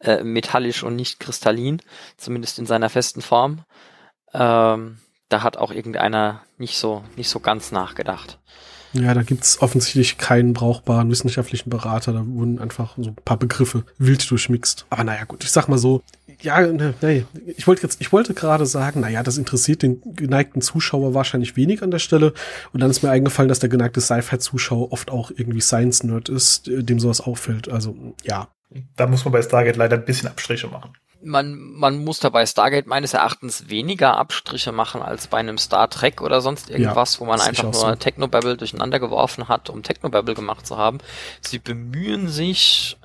[0.00, 1.82] äh, metallisch und nicht kristallin,
[2.16, 3.64] zumindest in seiner festen Form.
[4.32, 8.38] Ähm, da hat auch irgendeiner nicht so, nicht so ganz nachgedacht.
[8.92, 12.12] Ja, da gibt's offensichtlich keinen brauchbaren wissenschaftlichen Berater.
[12.12, 14.86] Da wurden einfach so ein paar Begriffe wild durchmixt.
[14.90, 16.02] Aber naja, gut, ich sag mal so,
[16.40, 20.62] ja, ne, nee, ich wollte jetzt, ich wollte gerade sagen, naja, das interessiert den geneigten
[20.62, 22.32] Zuschauer wahrscheinlich wenig an der Stelle.
[22.72, 27.00] Und dann ist mir eingefallen, dass der geneigte Sci-Fi-Zuschauer oft auch irgendwie Science-Nerd ist, dem
[27.00, 27.68] sowas auffällt.
[27.68, 28.48] Also, ja.
[28.96, 30.92] Da muss man bei Stargate leider ein bisschen Abstriche machen
[31.22, 36.20] man, man muss dabei Stargate meines Erachtens weniger Abstriche machen als bei einem Star Trek
[36.20, 37.94] oder sonst irgendwas, ja, wo man einfach nur so.
[37.94, 40.98] Technobabble durcheinander geworfen hat, um Technobabble gemacht zu haben.
[41.40, 42.96] Sie bemühen sich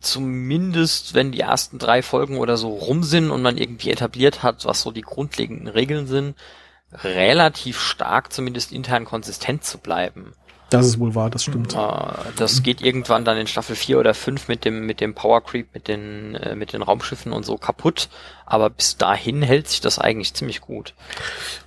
[0.00, 4.64] zumindest, wenn die ersten drei Folgen oder so rum sind und man irgendwie etabliert hat,
[4.66, 6.36] was so die grundlegenden Regeln sind,
[6.92, 10.34] relativ stark zumindest intern konsistent zu bleiben.
[10.70, 11.76] Das ist wohl wahr, das stimmt.
[12.36, 15.68] Das geht irgendwann dann in Staffel 4 oder 5 mit dem, mit dem Power Creep,
[15.72, 18.08] mit den, äh, mit den Raumschiffen und so kaputt.
[18.46, 20.94] Aber bis dahin hält sich das eigentlich ziemlich gut.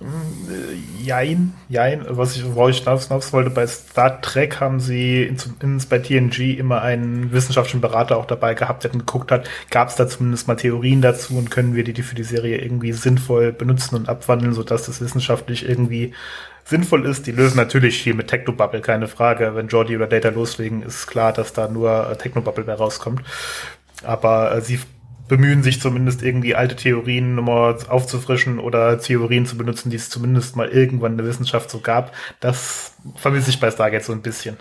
[0.00, 2.04] Äh, jein, jein.
[2.08, 6.82] Was ich, worauf ich hinaus wollte, bei Star Trek haben sie zumindest bei TNG immer
[6.82, 11.02] einen wissenschaftlichen Berater auch dabei gehabt, der geguckt hat, gab es da zumindest mal Theorien
[11.02, 14.86] dazu und können wir die, die für die Serie irgendwie sinnvoll benutzen und abwandeln, sodass
[14.86, 16.12] das wissenschaftlich irgendwie
[16.68, 17.26] sinnvoll ist.
[17.26, 19.54] Die lösen natürlich viel mit Technobubble, keine Frage.
[19.54, 23.22] Wenn Jordi oder Data loslegen, ist klar, dass da nur äh, Technobubble mehr rauskommt.
[24.04, 24.78] Aber äh, sie
[25.28, 30.56] bemühen sich zumindest irgendwie alte Theorien nochmal aufzufrischen oder Theorien zu benutzen, die es zumindest
[30.56, 32.12] mal irgendwann in der Wissenschaft so gab.
[32.40, 34.56] Das vermisse ich bei Stargate so ein bisschen.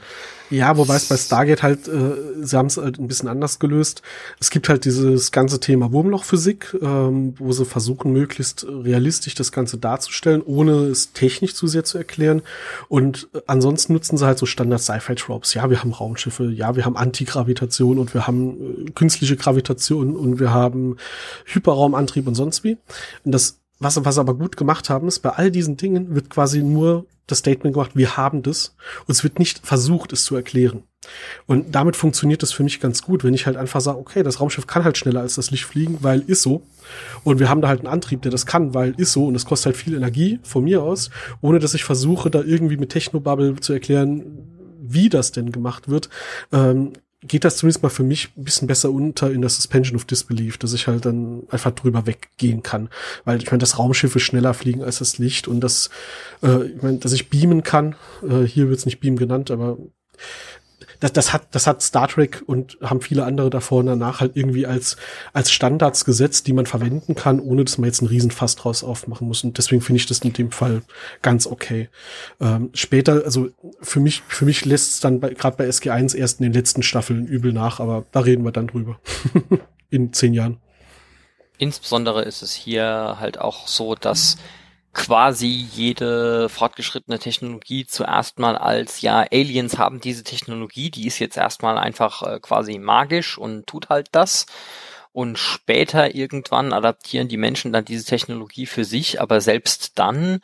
[0.50, 4.02] Ja, wobei es bei Stargate halt, äh, sie haben es halt ein bisschen anders gelöst.
[4.40, 9.78] Es gibt halt dieses ganze Thema Wurmlochphysik, ähm, wo sie versuchen, möglichst realistisch das Ganze
[9.78, 12.42] darzustellen, ohne es technisch zu sehr zu erklären.
[12.88, 15.54] Und äh, ansonsten nutzen sie halt so Standard-Sci-Fi-Tropes.
[15.54, 20.40] Ja, wir haben Raumschiffe, ja, wir haben Antigravitation und wir haben äh, künstliche Gravitation und
[20.40, 20.98] wir haben
[21.46, 22.78] Hyperraumantrieb und sonst wie.
[23.26, 26.64] Und das was, was aber gut gemacht haben, ist, bei all diesen Dingen wird quasi
[26.64, 28.76] nur das Statement gemacht, wir haben das.
[29.06, 30.84] Und es wird nicht versucht, es zu erklären.
[31.46, 34.40] Und damit funktioniert das für mich ganz gut, wenn ich halt einfach sage, okay, das
[34.40, 36.64] Raumschiff kann halt schneller als das Licht fliegen, weil ist so.
[37.24, 39.28] Und wir haben da halt einen Antrieb, der das kann, weil ist so.
[39.28, 41.10] Und es kostet halt viel Energie von mir aus,
[41.42, 44.24] ohne dass ich versuche, da irgendwie mit Technobubble zu erklären,
[44.82, 46.10] wie das denn gemacht wird.
[46.52, 50.06] Ähm, geht das zumindest mal für mich ein bisschen besser unter in der Suspension of
[50.06, 52.90] Disbelief, dass ich halt dann einfach drüber weggehen kann.
[53.26, 55.90] Weil ich meine, das Raumschiffe schneller fliegen als das Licht und das,
[56.44, 57.96] äh, ich meine, dass ich beamen kann,
[58.28, 59.78] äh, hier wird's nicht beamen genannt, aber
[61.00, 64.36] das, das hat, das hat Star Trek und haben viele andere davor und danach halt
[64.36, 64.98] irgendwie als,
[65.34, 69.28] als Standards gesetzt, die man verwenden kann, ohne dass man jetzt einen Riesenfass draus aufmachen
[69.28, 69.44] muss.
[69.44, 70.82] Und deswegen finde ich das in dem Fall
[71.22, 71.90] ganz okay.
[72.40, 73.50] Ähm, später, also
[73.82, 77.28] für mich, für mich lässt es dann gerade bei SG1 erst in den letzten Staffeln
[77.28, 79.00] übel nach, aber da reden wir dann drüber.
[79.90, 80.60] in zehn Jahren.
[81.58, 84.38] Insbesondere ist es hier halt auch so, dass
[84.98, 91.38] quasi jede fortgeschrittene Technologie zuerst mal als, ja, Aliens haben diese Technologie, die ist jetzt
[91.38, 94.48] erstmal einfach äh, quasi magisch und tut halt das.
[95.14, 100.40] Und später irgendwann adaptieren die Menschen dann diese Technologie für sich, aber selbst dann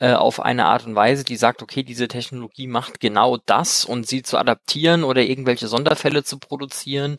[0.00, 4.06] äh, auf eine Art und Weise, die sagt, okay, diese Technologie macht genau das und
[4.06, 7.16] sie zu adaptieren oder irgendwelche Sonderfälle zu produzieren,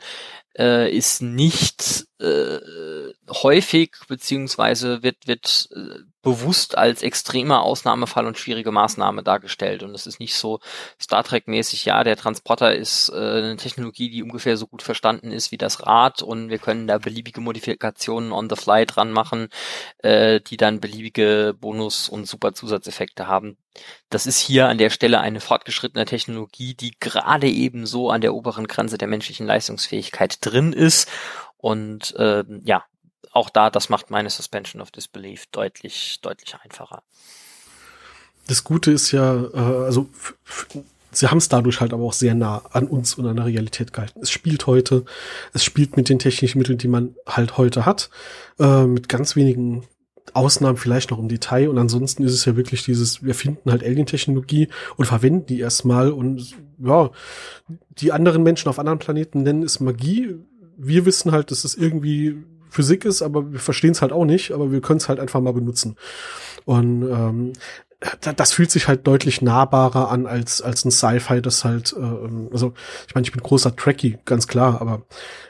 [0.58, 2.60] äh, ist nicht äh,
[3.30, 9.84] häufig beziehungsweise wird wird äh, bewusst als extremer Ausnahmefall und schwierige Maßnahme dargestellt.
[9.84, 10.60] Und es ist nicht so
[11.00, 15.32] Star Trek mäßig ja der Transporter ist äh, eine Technologie die ungefähr so gut verstanden
[15.32, 19.50] ist wie das Rad und wir können da beliebige Modifikationen on the fly dran machen
[20.00, 23.58] äh, die dann beliebige Bonus und super Zusatzeffekte haben.
[24.10, 28.34] Das ist hier an der Stelle eine fortgeschrittene Technologie die gerade eben so an der
[28.34, 31.10] oberen Grenze der menschlichen Leistungsfähigkeit drin ist.
[31.58, 32.84] Und äh, ja,
[33.32, 37.04] auch da, das macht meine Suspension of Disbelief deutlich, deutlich einfacher.
[38.48, 40.10] Das Gute ist ja, äh, also
[41.12, 43.94] sie haben es dadurch halt aber auch sehr nah an uns und an der Realität
[43.94, 44.20] gehalten.
[44.22, 45.06] Es spielt heute,
[45.54, 48.10] es spielt mit den technischen Mitteln, die man halt heute hat,
[48.60, 49.88] äh, mit ganz wenigen
[50.34, 53.84] Ausnahmen vielleicht noch im Detail und ansonsten ist es ja wirklich dieses, wir finden halt
[53.84, 57.12] Alien-Technologie und verwenden die erstmal und ja,
[57.90, 60.36] die anderen Menschen auf anderen Planeten nennen es Magie.
[60.78, 64.52] Wir wissen halt, dass es irgendwie Physik ist, aber wir verstehen es halt auch nicht,
[64.52, 65.96] aber wir können es halt einfach mal benutzen.
[66.66, 67.54] Und ähm,
[68.36, 72.74] das fühlt sich halt deutlich nahbarer an als als ein Sci-Fi, das halt, äh, also
[73.08, 75.04] ich meine, ich bin großer Trekkie, ganz klar, aber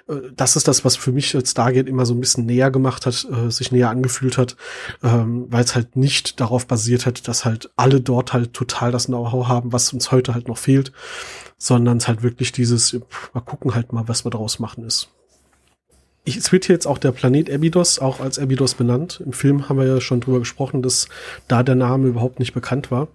[0.07, 3.05] äh, das ist das, was für mich als Stargate immer so ein bisschen näher gemacht
[3.05, 4.55] hat, äh, sich näher angefühlt hat,
[5.01, 9.07] ähm, weil es halt nicht darauf basiert hat, dass halt alle dort halt total das
[9.07, 10.91] Know-how haben, was uns heute halt noch fehlt,
[11.57, 15.09] sondern es halt wirklich dieses, pff, mal gucken halt mal, was wir daraus machen ist
[16.25, 19.21] ich, es wird hier jetzt auch der Planet Abydos auch als Abydos benannt.
[19.25, 21.09] Im Film haben wir ja schon drüber gesprochen, dass
[21.49, 23.09] da der Name überhaupt nicht bekannt war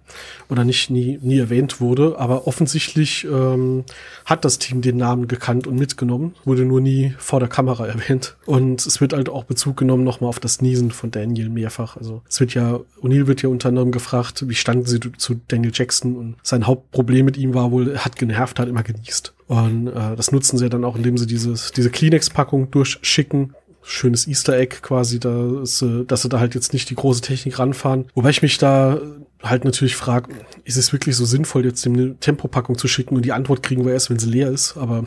[0.47, 2.19] oder nicht nie, nie erwähnt wurde.
[2.19, 3.83] Aber offensichtlich ähm,
[4.25, 8.35] hat das Team den Namen gekannt und mitgenommen, wurde nur nie vor der Kamera erwähnt.
[8.45, 11.97] Und es wird halt auch Bezug genommen nochmal auf das Niesen von Daniel mehrfach.
[11.97, 15.71] Also es wird ja, O'Neill wird ja unter anderem gefragt, wie standen sie zu Daniel
[15.73, 19.33] Jackson und sein Hauptproblem mit ihm war wohl, er hat genervt, hat immer genießt.
[19.49, 23.55] Und äh, das nutzen sie dann auch, indem sie dieses, diese Kleenex-Packung durchschicken.
[23.81, 27.21] Schönes Easter Egg quasi, da ist, äh, dass sie da halt jetzt nicht die große
[27.21, 28.05] Technik ranfahren.
[28.13, 29.01] Wobei ich mich da
[29.41, 30.35] halt natürlich frage,
[30.65, 33.93] ist es wirklich so sinnvoll, jetzt eine Tempopackung zu schicken und die Antwort kriegen wir
[33.93, 34.77] erst, wenn sie leer ist.
[34.77, 35.05] Aber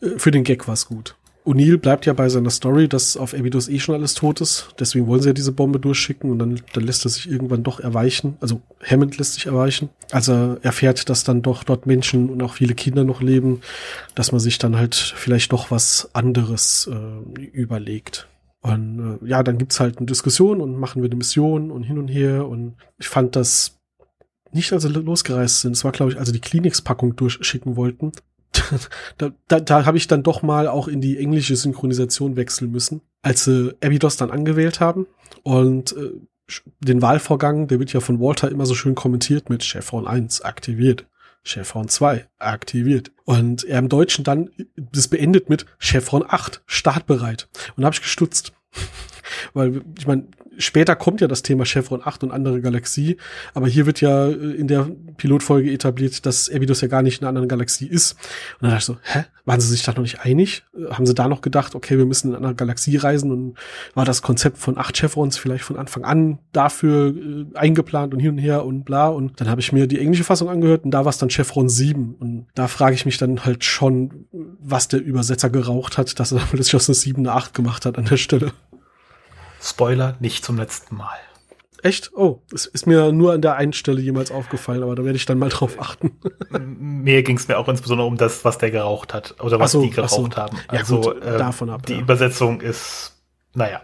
[0.00, 1.16] äh, für den Gag war es gut.
[1.48, 4.68] O'Neill bleibt ja bei seiner Story, dass auf Abydos eh schon alles tot ist.
[4.78, 7.80] Deswegen wollen sie ja diese Bombe durchschicken und dann, dann lässt er sich irgendwann doch
[7.80, 8.36] erweichen.
[8.40, 9.88] Also Hammond lässt sich erweichen.
[10.10, 13.62] Als er erfährt, dass dann doch dort Menschen und auch viele Kinder noch leben,
[14.14, 18.28] dass man sich dann halt vielleicht doch was anderes äh, überlegt.
[18.60, 21.98] Und äh, ja, dann gibt's halt eine Diskussion und machen wir eine Mission und hin
[21.98, 22.46] und her.
[22.46, 23.78] Und ich fand das
[24.52, 25.72] nicht, als sie losgereist sind.
[25.72, 28.12] Es war, glaube ich, also die Klinikspackung durchschicken wollten
[29.18, 33.00] da, da, da habe ich dann doch mal auch in die englische Synchronisation wechseln müssen,
[33.22, 35.06] als sie Abydos dann angewählt haben.
[35.42, 36.12] Und äh,
[36.80, 41.06] den Wahlvorgang, der wird ja von Walter immer so schön kommentiert mit Chevron 1 aktiviert,
[41.44, 43.10] Chevron 2 aktiviert.
[43.24, 47.48] Und er im Deutschen dann das beendet mit Chevron 8 startbereit.
[47.76, 48.52] Und da habe ich gestutzt.
[49.54, 50.24] Weil ich meine,
[50.58, 53.16] später kommt ja das Thema Chevron 8 und andere Galaxie,
[53.54, 57.24] aber hier wird ja äh, in der Pilotfolge etabliert, dass Abydos ja gar nicht in
[57.24, 58.12] einer anderen Galaxie ist.
[58.12, 59.24] Und dann dachte ich so, hä?
[59.44, 60.64] Waren sie sich da noch nicht einig?
[60.76, 63.54] Äh, haben sie da noch gedacht, okay, wir müssen in eine andere Galaxie reisen und
[63.94, 68.32] war das Konzept von acht Chevrons vielleicht von Anfang an dafür äh, eingeplant und hin
[68.32, 69.08] und her und bla.
[69.08, 71.68] Und dann habe ich mir die englische Fassung angehört und da war es dann Chevron
[71.68, 72.16] 7.
[72.18, 76.38] Und da frage ich mich dann halt schon, was der Übersetzer geraucht hat, dass er
[76.50, 78.52] plötzlich aus einer 7 eine 8 gemacht hat an der Stelle.
[79.60, 81.18] Spoiler, nicht zum letzten Mal.
[81.82, 82.10] Echt?
[82.14, 85.26] Oh, es ist mir nur an der einen Stelle jemals aufgefallen, aber da werde ich
[85.26, 86.18] dann mal drauf achten.
[86.50, 89.82] mir ging es mir auch insbesondere um das, was der geraucht hat oder was so,
[89.82, 90.36] die geraucht so.
[90.36, 90.58] haben.
[90.66, 91.86] Also ja, gut, äh, davon ab.
[91.86, 92.00] Die ja.
[92.00, 93.16] Übersetzung ist,
[93.54, 93.82] naja,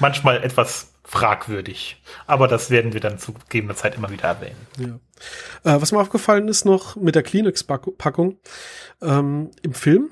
[0.00, 2.02] manchmal etwas fragwürdig.
[2.26, 5.00] Aber das werden wir dann zu gegebener Zeit immer wieder erwähnen.
[5.64, 5.76] Ja.
[5.76, 8.38] Äh, was mir aufgefallen ist noch mit der Kleenex-Packung
[9.00, 10.10] ähm, im Film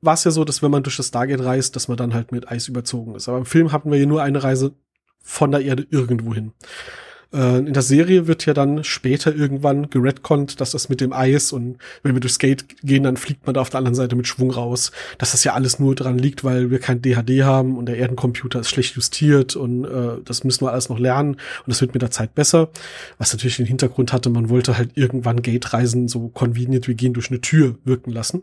[0.00, 2.32] war es ja so, dass wenn man durch das Stargate reist, dass man dann halt
[2.32, 3.28] mit Eis überzogen ist.
[3.28, 4.72] Aber im Film hatten wir ja nur eine Reise
[5.22, 6.52] von der Erde irgendwo hin.
[7.32, 11.52] Äh, in der Serie wird ja dann später irgendwann geredconnt, dass das mit dem Eis
[11.52, 14.26] und wenn wir durchs Gate gehen, dann fliegt man da auf der anderen Seite mit
[14.26, 14.92] Schwung raus.
[15.18, 18.60] Dass das ja alles nur dran liegt, weil wir kein DHD haben und der Erdencomputer
[18.60, 22.02] ist schlecht justiert und äh, das müssen wir alles noch lernen und das wird mit
[22.02, 22.70] der Zeit besser.
[23.18, 27.30] Was natürlich den Hintergrund hatte, man wollte halt irgendwann Gate-Reisen so convenient wie gehen durch
[27.30, 28.42] eine Tür wirken lassen.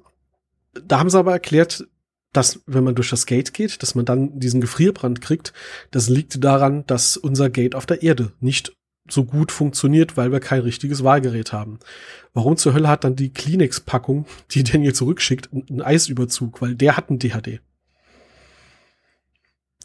[0.84, 1.88] Da haben sie aber erklärt,
[2.34, 5.54] dass wenn man durch das Gate geht, dass man dann diesen Gefrierbrand kriegt.
[5.92, 8.76] Das liegt daran, dass unser Gate auf der Erde nicht
[9.08, 11.80] so gut funktioniert, weil wir kein richtiges Wahlgerät haben.
[12.34, 16.62] Warum zur Hölle hat dann die Kleenex-Packung, die Daniel zurückschickt, einen Eisüberzug?
[16.62, 17.62] Weil der hat einen DHD.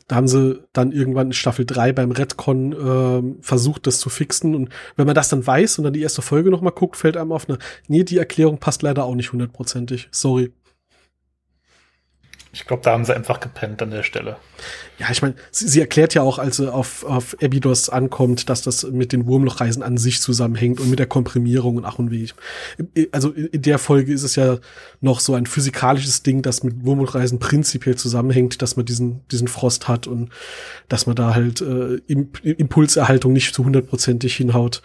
[0.09, 4.57] Da haben sie dann irgendwann in Staffel 3 beim Redcon äh, versucht, das zu fixen.
[4.57, 7.31] Und wenn man das dann weiß und dann die erste Folge nochmal guckt, fällt einem
[7.31, 10.09] auf, eine, nee, die Erklärung passt leider auch nicht hundertprozentig.
[10.11, 10.53] Sorry.
[12.53, 14.37] Ich glaube, da haben sie einfach gepennt an der Stelle.
[15.01, 18.61] Ja, ich meine, sie, sie, erklärt ja auch, als sie auf, auf Abydos ankommt, dass
[18.61, 22.29] das mit den Wurmlochreisen an sich zusammenhängt und mit der Komprimierung und ach und wie.
[23.11, 24.59] Also in der Folge ist es ja
[25.01, 29.89] noch so ein physikalisches Ding, das mit Wurmlochreisen prinzipiell zusammenhängt, dass man diesen, diesen Frost
[29.89, 30.29] hat und
[30.91, 34.83] dass man da halt äh, Impulserhaltung nicht zu hundertprozentig hinhaut.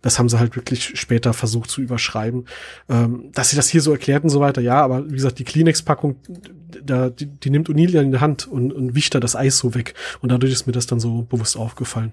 [0.00, 2.46] Das haben sie halt wirklich später versucht zu überschreiben.
[2.88, 5.44] Ähm, dass sie das hier so erklärt und so weiter, ja, aber wie gesagt, die
[5.44, 6.16] Kleenex-Packung,
[6.82, 9.74] da, die, die nimmt Onilia in die Hand und, und wischt da das Eis so
[9.74, 9.94] weg.
[10.20, 12.12] Und dadurch ist mir das dann so bewusst aufgefallen.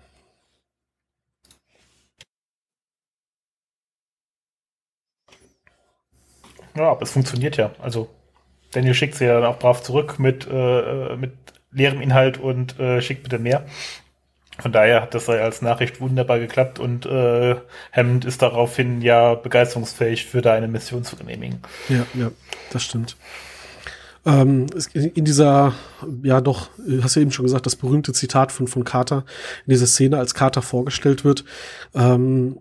[6.76, 7.72] Ja, aber es funktioniert ja.
[7.80, 8.10] Also
[8.72, 11.34] Daniel schickt sie ja dann auch brav zurück mit, äh, mit
[11.72, 13.66] leerem Inhalt und äh, schickt bitte mehr.
[14.60, 17.56] Von daher hat das als Nachricht wunderbar geklappt und äh,
[17.92, 21.62] Hammond ist daraufhin ja begeisterungsfähig für deine Mission zu genehmigen.
[21.90, 22.32] Ja, ja,
[22.72, 23.18] das stimmt.
[24.28, 25.74] Ähm, in dieser,
[26.22, 26.70] ja doch,
[27.02, 29.24] hast du eben schon gesagt, das berühmte Zitat von, von Carter,
[29.66, 31.46] in dieser Szene, als Carter vorgestellt wird,
[31.96, 32.60] ähm,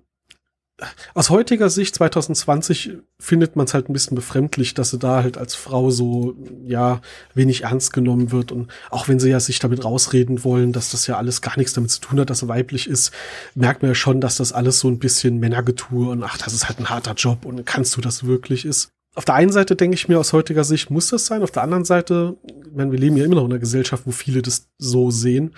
[1.14, 5.38] aus heutiger Sicht 2020 findet man es halt ein bisschen befremdlich, dass sie da halt
[5.38, 7.00] als Frau so ja
[7.34, 11.06] wenig ernst genommen wird und auch wenn sie ja sich damit rausreden wollen, dass das
[11.06, 13.10] ja alles gar nichts damit zu tun hat, dass sie weiblich ist,
[13.54, 16.68] merkt man ja schon, dass das alles so ein bisschen Männergetue und ach, das ist
[16.68, 18.90] halt ein harter Job und kannst du das wirklich ist.
[19.16, 21.62] Auf der einen Seite denke ich mir aus heutiger Sicht muss das sein, auf der
[21.62, 24.68] anderen Seite, ich meine, wir leben ja immer noch in einer Gesellschaft, wo viele das
[24.78, 25.54] so sehen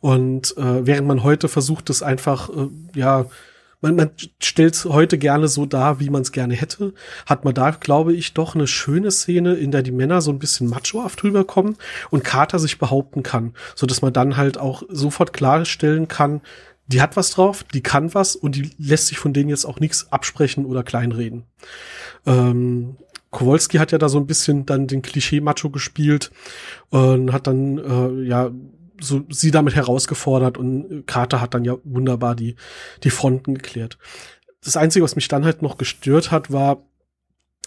[0.00, 3.26] und äh, während man heute versucht, das einfach äh, ja
[3.80, 4.10] man, man
[4.42, 6.94] stellt heute gerne so dar, wie man es gerne hätte.
[7.26, 10.38] Hat man da, glaube ich, doch eine schöne Szene, in der die Männer so ein
[10.38, 11.76] bisschen machohaft rüberkommen
[12.10, 16.40] und Carter sich behaupten kann, so dass man dann halt auch sofort klarstellen kann,
[16.86, 19.80] die hat was drauf, die kann was und die lässt sich von denen jetzt auch
[19.80, 21.44] nichts absprechen oder kleinreden.
[22.26, 22.96] Ähm,
[23.30, 26.30] Kowalski hat ja da so ein bisschen dann den Klischee-Macho gespielt
[26.90, 28.50] und hat dann äh, ja
[29.00, 32.56] so sie damit herausgefordert und Carter hat dann ja wunderbar die,
[33.04, 33.98] die Fronten geklärt.
[34.64, 36.82] Das Einzige, was mich dann halt noch gestört hat, war,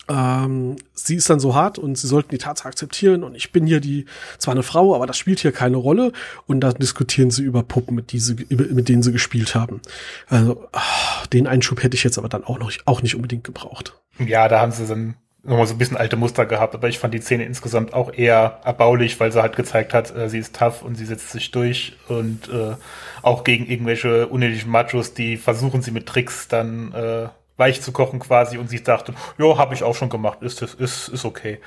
[0.09, 3.65] ähm, sie ist dann so hart und sie sollten die Tatsache akzeptieren und ich bin
[3.65, 4.05] hier die,
[4.37, 6.11] zwar eine Frau, aber das spielt hier keine Rolle
[6.47, 9.81] und dann diskutieren sie über Puppen, mit, diese, mit denen sie gespielt haben.
[10.27, 13.95] Also, ach, den Einschub hätte ich jetzt aber dann auch noch, auch nicht unbedingt gebraucht.
[14.17, 17.13] Ja, da haben sie dann nochmal so ein bisschen alte Muster gehabt, aber ich fand
[17.13, 20.81] die Szene insgesamt auch eher erbaulich, weil sie halt gezeigt hat, äh, sie ist tough
[20.81, 22.75] und sie setzt sich durch und äh,
[23.21, 27.27] auch gegen irgendwelche unnötigen Machos, die versuchen sie mit Tricks dann äh,
[27.59, 31.09] weich zu kochen quasi und sie dachte, ja, habe ich auch schon gemacht, ist, ist,
[31.09, 31.59] ist okay.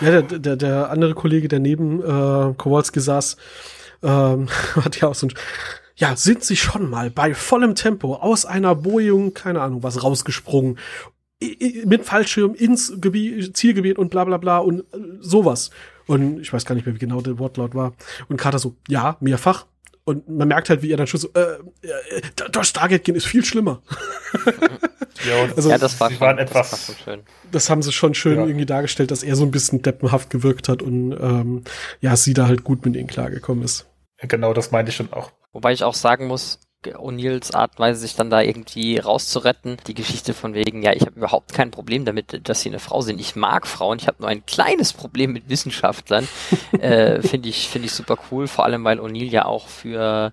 [0.00, 3.36] Ja, der, der, der andere Kollege, der neben äh, Kowalski saß,
[4.02, 5.34] ähm, hat ja auch so ein
[5.98, 10.78] ja, sind sie schon mal bei vollem Tempo aus einer Boeing, keine Ahnung was, rausgesprungen
[11.84, 15.70] mit Fallschirm ins Gebiet, Zielgebiet und bla bla bla und äh, sowas.
[16.06, 17.92] Und ich weiß gar nicht mehr, wie genau der Wortlaut war.
[18.28, 19.66] Und Carter so, ja, mehrfach.
[20.08, 23.26] Und man merkt halt, wie er dann schon so, äh, äh, durch Stargate gehen ist
[23.26, 23.82] viel schlimmer.
[25.28, 27.22] ja, also, ja, das war, schon, waren etwas, das, war schön.
[27.50, 28.46] das haben sie schon schön ja.
[28.46, 31.64] irgendwie dargestellt, dass er so ein bisschen deppenhaft gewirkt hat und ähm,
[32.00, 33.86] ja, sie da halt gut mit ihnen klargekommen ist.
[34.18, 35.32] Genau, das meinte ich schon auch.
[35.52, 39.78] Wobei ich auch sagen muss, O'Neills Art und Weise, sich dann da irgendwie rauszuretten.
[39.86, 43.00] Die Geschichte von wegen, ja, ich habe überhaupt kein Problem damit, dass sie eine Frau
[43.00, 43.20] sind.
[43.20, 46.28] Ich mag Frauen, ich habe nur ein kleines Problem mit Wissenschaftlern.
[46.78, 50.32] äh, Finde ich, finde ich super cool, vor allem weil O'Neill ja auch für,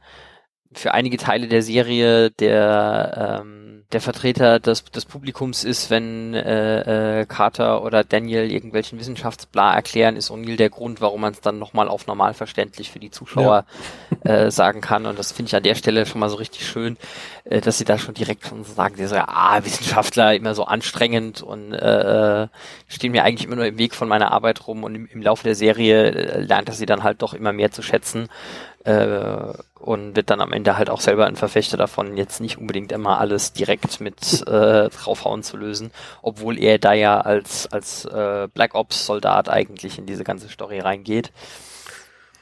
[0.75, 7.21] für einige Teile der Serie der ähm, der Vertreter des, des Publikums ist, wenn äh,
[7.21, 11.59] äh, Carter oder Daniel irgendwelchen Wissenschaftsbla erklären, ist O'Neill der Grund, warum man es dann
[11.59, 13.65] nochmal auf normal verständlich für die Zuschauer
[14.25, 14.31] ja.
[14.31, 15.05] äh, sagen kann.
[15.05, 16.97] Und das finde ich an der Stelle schon mal so richtig schön,
[17.43, 21.41] äh, dass sie da schon direkt schon sagen, die so, ah, Wissenschaftler immer so anstrengend
[21.41, 22.47] und äh, äh,
[22.87, 25.43] stehen mir eigentlich immer nur im Weg von meiner Arbeit rum und im, im Laufe
[25.43, 28.29] der Serie äh, lernt er sie dann halt doch immer mehr zu schätzen
[28.83, 32.91] äh, und wird dann am Ende halt auch selber ein Verfechter davon, jetzt nicht unbedingt
[32.91, 35.91] immer alles direkt mit äh, draufhauen zu lösen,
[36.21, 40.79] obwohl er da ja als, als äh, Black Ops Soldat eigentlich in diese ganze Story
[40.79, 41.31] reingeht.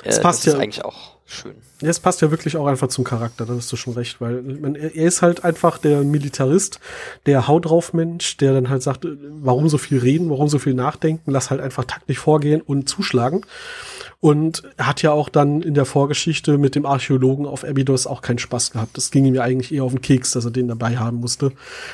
[0.04, 0.54] Äh, das passt das ja.
[0.54, 1.56] ist eigentlich auch schön.
[1.82, 4.42] Ja, es passt ja wirklich auch einfach zum Charakter, da hast du schon recht, weil
[4.42, 6.80] man, er ist halt einfach der Militarist,
[7.26, 10.74] der Haut drauf Mensch, der dann halt sagt, warum so viel reden, warum so viel
[10.74, 13.46] nachdenken, lass halt einfach taktisch vorgehen und zuschlagen.
[14.22, 18.22] Und er hat ja auch dann in der Vorgeschichte mit dem Archäologen auf Abydos auch
[18.22, 18.96] keinen Spaß gehabt.
[18.96, 21.52] Das ging ihm ja eigentlich eher auf den Keks, dass er den dabei haben musste,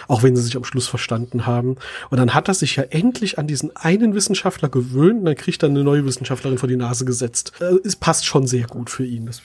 [0.10, 1.78] auch wenn sie sich am Schluss verstanden haben.
[2.10, 5.63] Und dann hat er sich ja endlich an diesen einen Wissenschaftler gewöhnt und dann kriegt
[5.63, 7.54] er eine neue Wissenschaftlerin vor die Nase gesetzt.
[7.62, 9.26] Äh, es passt schon sehr gut für ihn.
[9.26, 9.42] Das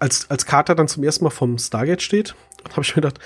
[0.00, 2.34] als, als Carter dann zum ersten Mal vom Stargate steht,
[2.72, 3.20] habe ich mir gedacht,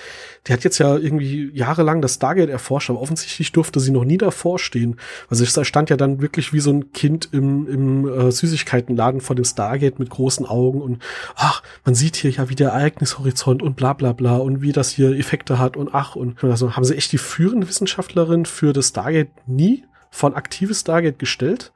[0.46, 4.18] die hat jetzt ja irgendwie jahrelang das Stargate erforscht, aber offensichtlich durfte sie noch nie
[4.18, 4.96] davor stehen.
[5.28, 9.36] Also ich stand ja dann wirklich wie so ein Kind im, im äh, Süßigkeitenladen vor
[9.36, 11.02] dem Stargate mit großen Augen und
[11.36, 14.90] ach, man sieht hier ja wie der Ereignishorizont und bla bla bla und wie das
[14.90, 18.88] hier Effekte hat und ach und also haben sie echt die führende Wissenschaftlerin für das
[18.88, 21.72] Stargate nie von aktives Stargate gestellt.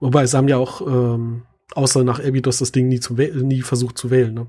[0.00, 1.42] Wobei sie haben ja auch ähm,
[1.74, 4.34] Außer nach Abydos das Ding nie, zu nie versucht zu wählen.
[4.34, 4.46] Ne?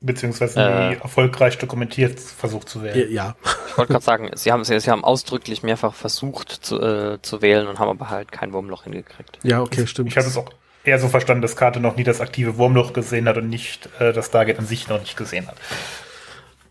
[0.00, 3.10] Beziehungsweise äh, nie erfolgreich dokumentiert versucht zu wählen.
[3.12, 3.34] Ja.
[3.68, 7.42] Ich wollte gerade sagen, sie haben, sie, sie haben ausdrücklich mehrfach versucht zu, äh, zu
[7.42, 9.38] wählen und haben aber halt kein Wurmloch hingekriegt.
[9.42, 10.10] Ja, okay, stimmt.
[10.10, 10.50] Ich habe es auch
[10.84, 14.12] eher so verstanden, dass Karte noch nie das aktive Wurmloch gesehen hat und nicht äh,
[14.12, 15.56] das Target an sich noch nicht gesehen hat.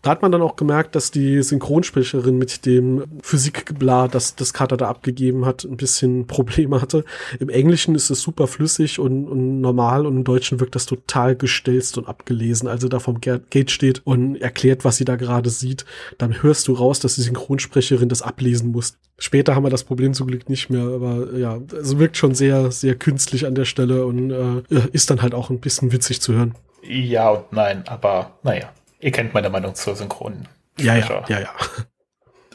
[0.06, 4.76] Da hat man dann auch gemerkt, dass die Synchronsprecherin mit dem Physikbla, das das Carter
[4.76, 7.04] da abgegeben hat, ein bisschen Probleme hatte.
[7.40, 11.34] Im Englischen ist es super flüssig und, und normal und im Deutschen wirkt das total
[11.34, 12.68] gestelzt und abgelesen.
[12.68, 15.84] Also da vom Gate steht und erklärt, was sie da gerade sieht,
[16.18, 18.98] dann hörst du raus, dass die Synchronsprecherin das ablesen muss.
[19.18, 22.70] Später haben wir das Problem zum Glück nicht mehr, aber ja, es wirkt schon sehr,
[22.70, 26.32] sehr künstlich an der Stelle und äh, ist dann halt auch ein bisschen witzig zu
[26.32, 26.54] hören.
[26.84, 28.70] Ja und nein, aber naja.
[29.00, 30.48] Ihr kennt meine Meinung zur Synchronen.
[30.78, 31.50] Ja, ja, ja, ja.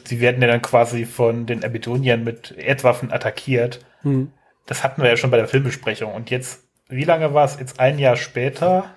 [0.04, 3.84] Sie werden ja dann quasi von den Abidoniern mit Erdwaffen attackiert.
[4.02, 4.32] Hm.
[4.66, 6.12] Das hatten wir ja schon bei der Filmbesprechung.
[6.12, 7.58] Und jetzt, wie lange war es?
[7.58, 8.94] Jetzt ein Jahr später?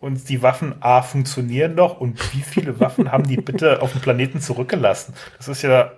[0.00, 2.00] Und die Waffen A funktionieren noch.
[2.00, 5.14] Und wie viele Waffen haben die bitte auf dem Planeten zurückgelassen?
[5.36, 5.92] Das ist ja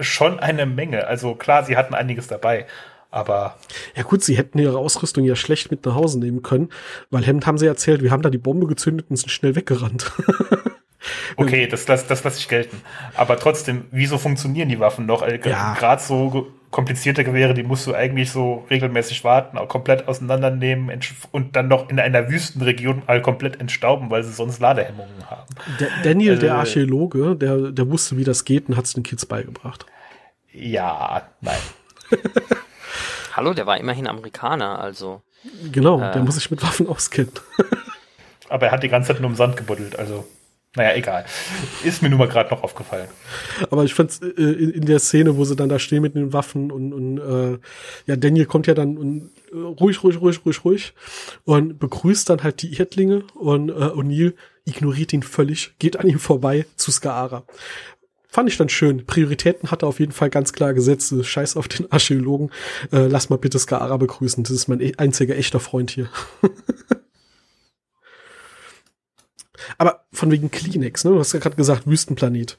[0.00, 1.06] schon eine Menge.
[1.06, 2.66] Also klar, sie hatten einiges dabei.
[3.10, 3.56] Aber.
[3.96, 6.68] Ja gut, sie hätten ihre Ausrüstung ja schlecht mit nach Hause nehmen können,
[7.10, 10.12] weil Hemd haben sie erzählt, wir haben da die Bombe gezündet und sind schnell weggerannt.
[11.36, 12.82] okay, das, das, das lasse ich gelten.
[13.14, 15.22] Aber trotzdem, wieso funktionieren die Waffen noch?
[15.22, 15.74] Äh, ja.
[15.74, 21.00] Gerade so komplizierte Gewehre, die musst du eigentlich so regelmäßig warten, auch komplett auseinandernehmen
[21.32, 25.46] und dann noch in einer Wüstenregion all komplett entstauben, weil sie sonst Ladehemmungen haben.
[25.80, 29.02] Der Daniel, äh, der Archäologe, der, der wusste, wie das geht und hat es den
[29.02, 29.86] Kids beigebracht.
[30.52, 31.56] Ja, nein.
[33.38, 35.22] Hallo, der war immerhin Amerikaner, also.
[35.70, 37.30] Genau, äh, der muss sich mit Waffen auskennen.
[38.48, 40.26] Aber er hat die ganze Zeit nur im Sand gebuddelt, also.
[40.74, 41.24] Naja, egal.
[41.84, 43.06] Ist mir nur mal gerade noch aufgefallen.
[43.70, 46.32] Aber ich fand's äh, in, in, der Szene, wo sie dann da stehen mit den
[46.32, 47.58] Waffen und, und äh,
[48.06, 50.94] ja, Daniel kommt ja dann und äh, ruhig, ruhig, ruhig, ruhig, ruhig
[51.44, 54.34] und begrüßt dann halt die Erdlinge und äh, O'Neill
[54.64, 57.44] ignoriert ihn völlig, geht an ihm vorbei zu Skaara
[58.28, 59.04] fand ich dann schön.
[59.06, 61.12] Prioritäten hat er auf jeden Fall ganz klar gesetzt.
[61.20, 62.50] Scheiß auf den Archäologen.
[62.92, 64.44] Äh, lass mal bitte Skaara begrüßen.
[64.44, 66.08] Das ist mein e einziger echter Freund hier.
[69.78, 71.10] Aber von wegen Kleenex, ne?
[71.10, 72.58] Du hast ja gerade gesagt, Wüstenplanet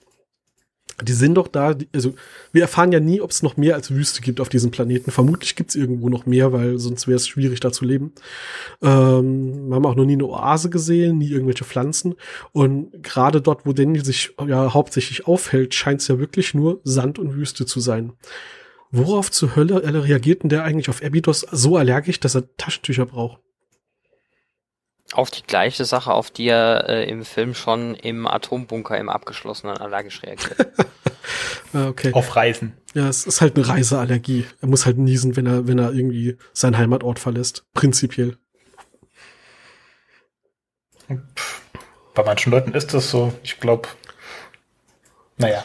[1.03, 2.13] die sind doch da, also
[2.51, 5.11] wir erfahren ja nie, ob es noch mehr als Wüste gibt auf diesem Planeten.
[5.11, 8.13] Vermutlich gibt es irgendwo noch mehr, weil sonst wäre es schwierig, da zu leben.
[8.81, 12.15] Ähm, wir haben auch noch nie eine Oase gesehen, nie irgendwelche Pflanzen.
[12.51, 17.19] Und gerade dort, wo Daniel sich ja hauptsächlich aufhält, scheint es ja wirklich nur Sand
[17.19, 18.13] und Wüste zu sein.
[18.91, 23.39] Worauf zur Hölle reagiert denn der eigentlich auf Abydos so allergisch, dass er Taschentücher braucht?
[25.13, 29.77] Auf die gleiche Sache, auf die er äh, im Film schon im Atombunker im Abgeschlossenen
[29.77, 30.67] allergisch reagiert.
[31.73, 32.11] Ah, okay.
[32.13, 32.73] Auf Reisen.
[32.95, 34.47] Ja, es ist halt eine Reiseallergie.
[34.61, 37.65] Er muss halt niesen, wenn er, wenn er irgendwie seinen Heimatort verlässt.
[37.73, 38.37] Prinzipiell.
[42.15, 43.33] Bei manchen Leuten ist das so.
[43.43, 43.87] Ich glaube,
[45.37, 45.63] naja.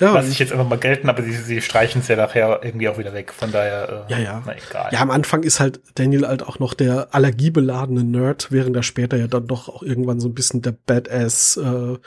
[0.00, 2.88] Ja, Lass ich jetzt einfach mal gelten, aber sie, sie streichen es ja nachher irgendwie
[2.88, 3.32] auch wieder weg.
[3.32, 4.42] Von daher, äh, ja, ja.
[4.46, 4.88] Na, egal.
[4.92, 9.18] Ja, am Anfang ist halt Daniel halt auch noch der allergiebeladene Nerd, während er später
[9.18, 11.98] ja dann doch auch irgendwann so ein bisschen der Badass äh,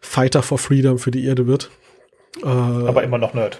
[0.00, 1.70] Fighter for Freedom für die Erde wird.
[2.42, 3.58] Äh, aber immer noch Nerd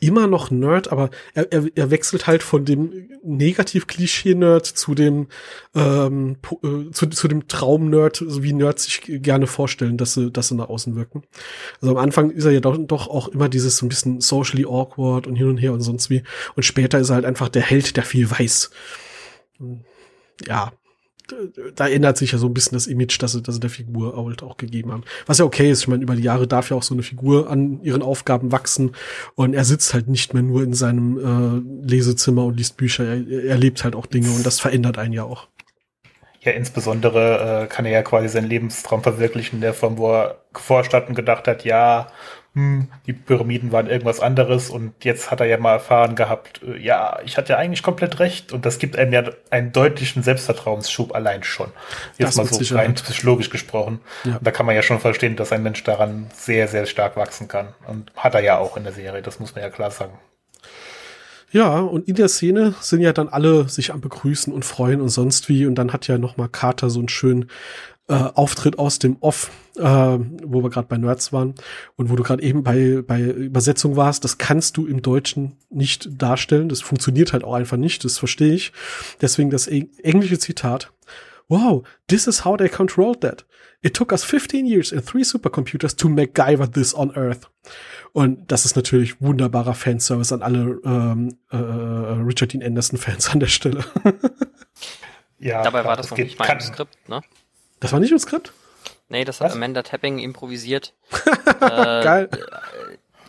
[0.00, 5.28] immer noch Nerd, aber er, er, er wechselt halt von dem Negativ-Klischee-Nerd zu dem
[5.74, 10.48] ähm, äh, zu, zu dem Traum-Nerd, so wie Nerds sich gerne vorstellen, dass sie, dass
[10.48, 11.22] sie nach außen wirken.
[11.80, 14.66] Also am Anfang ist er ja doch, doch auch immer dieses so ein bisschen socially
[14.66, 16.22] awkward und hin und her und sonst wie.
[16.56, 18.70] Und später ist er halt einfach der Held, der viel weiß.
[20.46, 20.72] Ja,
[21.74, 24.16] da ändert sich ja so ein bisschen das Image, das sie, das sie der Figur
[24.16, 25.04] halt auch gegeben haben.
[25.26, 25.80] Was ja okay ist.
[25.80, 28.92] Ich meine, über die Jahre darf ja auch so eine Figur an ihren Aufgaben wachsen
[29.34, 33.04] und er sitzt halt nicht mehr nur in seinem äh, Lesezimmer und liest Bücher.
[33.04, 35.48] Er, er lebt halt auch Dinge und das verändert einen ja auch.
[36.46, 40.94] Ja, insbesondere äh, kann er ja quasi seinen Lebenstraum verwirklichen, der von wo er geforscht
[40.94, 42.06] hat und gedacht hat, ja,
[42.54, 46.78] hm, die Pyramiden waren irgendwas anderes und jetzt hat er ja mal erfahren gehabt, äh,
[46.78, 51.16] ja, ich hatte ja eigentlich komplett recht und das gibt einem ja einen deutlichen Selbstvertrauensschub
[51.16, 51.72] allein schon.
[52.16, 54.00] Jetzt das mal so rein psychologisch gesprochen.
[54.22, 54.38] Ja.
[54.40, 57.74] Da kann man ja schon verstehen, dass ein Mensch daran sehr, sehr stark wachsen kann
[57.88, 60.16] und hat er ja auch in der Serie, das muss man ja klar sagen.
[61.52, 65.08] Ja, und in der Szene sind ja dann alle sich am Begrüßen und freuen und
[65.08, 65.66] sonst wie.
[65.66, 67.46] Und dann hat ja noch mal Carter so einen schönen
[68.08, 71.54] äh, Auftritt aus dem Off, äh, wo wir gerade bei Nerds waren
[71.96, 76.08] und wo du gerade eben bei, bei Übersetzung warst, das kannst du im Deutschen nicht
[76.20, 76.68] darstellen.
[76.68, 78.72] Das funktioniert halt auch einfach nicht, das verstehe ich.
[79.20, 80.92] Deswegen das englische Zitat.
[81.48, 83.44] Wow, this is how they controlled that.
[83.82, 87.48] It took us 15 years and three supercomputers to MacGyver this on Earth.
[88.12, 93.40] Und das ist natürlich wunderbarer Fanservice an alle ähm, äh, Richard Dean Anderson Fans an
[93.40, 93.84] der Stelle.
[95.38, 97.20] ja, Dabei war das, das noch nicht mal im Skript, ne?
[97.80, 98.52] Das war nicht im Skript?
[99.08, 99.54] Nee, das hat Was?
[99.56, 100.94] Amanda Tapping improvisiert.
[101.60, 102.28] äh, Geil.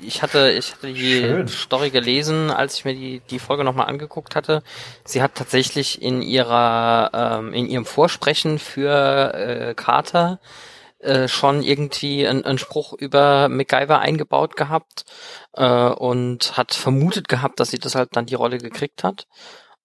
[0.01, 1.47] Ich hatte, ich hatte die Schön.
[1.47, 4.63] Story gelesen, als ich mir die, die Folge nochmal angeguckt hatte.
[5.03, 10.39] Sie hat tatsächlich in ihrer, ähm, in ihrem Vorsprechen für äh, Carter
[10.99, 15.05] äh, schon irgendwie einen Spruch über MacGyver eingebaut gehabt
[15.53, 19.27] äh, und hat vermutet gehabt, dass sie deshalb dann die Rolle gekriegt hat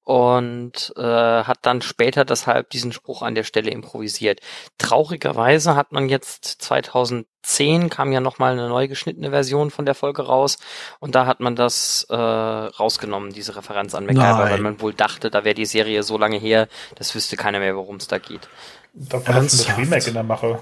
[0.05, 4.40] und äh, hat dann später deshalb diesen Spruch an der Stelle improvisiert.
[4.78, 9.94] Traurigerweise hat man jetzt 2010 kam ja noch mal eine neu geschnittene Version von der
[9.94, 10.59] Folge raus
[10.98, 15.30] und da hat man das äh, rausgenommen, diese Referenz an MacGyver, weil man wohl dachte,
[15.30, 18.48] da wäre die Serie so lange her, das wüsste keiner mehr, worum es da geht.
[18.94, 20.59] Da war das Remake in der Mache.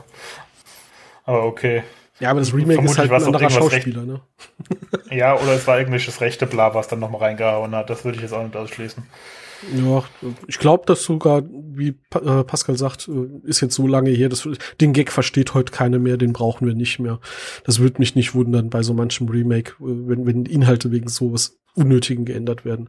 [1.24, 1.82] Aber okay.
[2.20, 4.20] Ja, aber das Remake ist halt ein anderer Schauspieler, ne?
[5.10, 7.88] ja, oder es war irgendwelches rechte Bla, was dann nochmal reingehauen hat.
[7.88, 9.02] Das würde ich jetzt auch nicht ausschließen.
[9.74, 10.04] Ja,
[10.46, 14.48] ich glaube, dass sogar, wie äh, Pascal sagt, äh, ist jetzt so lange her, das,
[14.80, 17.20] den Gag versteht heute keiner mehr, den brauchen wir nicht mehr.
[17.64, 21.58] Das würde mich nicht wundern bei so manchem Remake, äh, wenn, wenn Inhalte wegen sowas
[21.74, 22.88] Unnötigen geändert werden.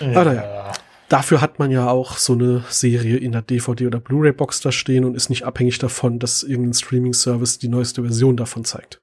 [0.00, 0.08] Ja.
[0.08, 0.72] Aber naja.
[1.08, 5.04] Dafür hat man ja auch so eine Serie in der DVD oder Blu-ray-Box da stehen
[5.04, 9.00] und ist nicht abhängig davon, dass irgendein Streaming-Service die neueste Version davon zeigt.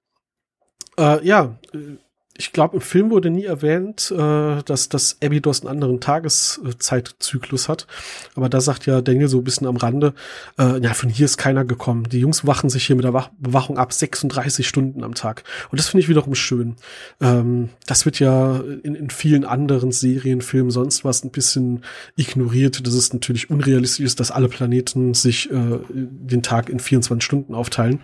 [0.97, 1.97] Äh, ja, äh,
[2.38, 7.88] ich glaube, im Film wurde nie erwähnt, äh, dass, dass Abydos einen anderen Tageszeitzyklus hat.
[8.36, 10.14] Aber da sagt ja Daniel so ein bisschen am Rande,
[10.60, 12.10] äh, ja, von hier ist keiner gekommen.
[12.10, 15.44] Die Jungs wachen sich hier mit der Wach Bewachung ab 36 Stunden am Tag.
[15.72, 16.76] Und das finde ich wiederum schön.
[17.22, 21.84] Ähm, das wird ja in, in vielen anderen Serien, Filmen, sonst was ein bisschen
[22.18, 22.86] ignoriert.
[22.86, 27.56] Das ist natürlich unrealistisch ist, dass alle Planeten sich äh, den Tag in 24 Stunden
[27.56, 28.02] aufteilen.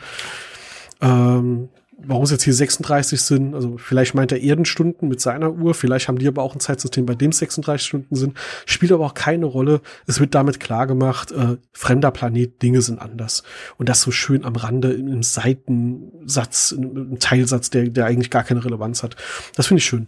[1.02, 1.70] Ähm,
[2.06, 6.08] warum es jetzt hier 36 sind, also vielleicht meint er Erdenstunden mit seiner Uhr, vielleicht
[6.08, 9.14] haben die aber auch ein Zeitsystem, bei dem es 36 Stunden sind, spielt aber auch
[9.14, 9.82] keine Rolle.
[10.08, 13.44] Es wird damit klar gemacht, äh, fremder Planet, Dinge sind anders.
[13.78, 18.64] Und das so schön am Rande im Seitensatz, im Teilsatz, der, der eigentlich gar keine
[18.64, 19.16] Relevanz hat.
[19.56, 20.08] Das finde ich schön.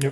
[0.00, 0.10] Ja.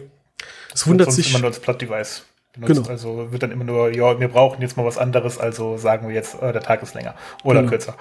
[0.73, 1.31] Es wundert sich.
[1.31, 2.25] immer nur als Plot-Device.
[2.55, 2.83] Benutzt.
[2.83, 2.89] Genau.
[2.89, 6.15] Also wird dann immer nur, ja, wir brauchen jetzt mal was anderes, also sagen wir
[6.15, 7.71] jetzt, äh, der Tag ist länger oder genau.
[7.71, 7.97] kürzer.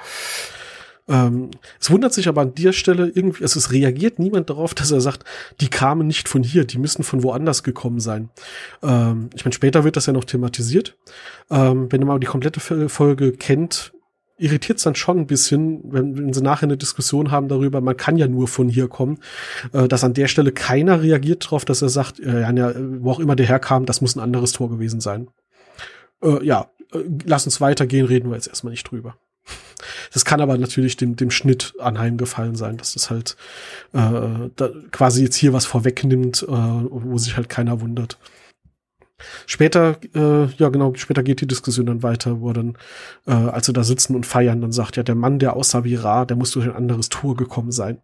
[1.08, 4.92] Ähm, es wundert sich aber an der Stelle irgendwie, also es reagiert niemand darauf, dass
[4.92, 5.26] er sagt,
[5.60, 8.30] die kamen nicht von hier, die müssen von woanders gekommen sein.
[8.82, 10.98] Ähm, ich meine, später wird das ja noch thematisiert.
[11.50, 13.94] Ähm, wenn man die komplette Folge kennt,
[14.38, 17.98] irritiert es dann schon ein bisschen, wenn, wenn sie nachher eine Diskussion haben darüber, man
[17.98, 19.20] kann ja nur von hier kommen,
[19.74, 23.20] äh, dass an der Stelle keiner reagiert darauf, dass er sagt, äh, ja, wo auch
[23.20, 25.28] immer der herkam, das muss ein anderes Tor gewesen sein.
[26.24, 29.16] Äh, ja, äh, lass uns weitergehen, reden wir jetzt erstmal nicht drüber.
[30.14, 33.36] Das kann aber natürlich dem, dem Schnitt anheimgefallen sein, dass das halt
[33.94, 38.18] äh, da quasi jetzt hier was vorwegnimmt, äh, wo sich halt keiner wundert.
[39.46, 42.78] Später, äh, ja genau, später geht die Diskussion dann weiter, wo dann,
[43.26, 45.96] äh, als sie da sitzen und feiern, dann sagt ja, der Mann, der aussah wie
[45.96, 48.00] Ra, der muss durch ein anderes Tor gekommen sein.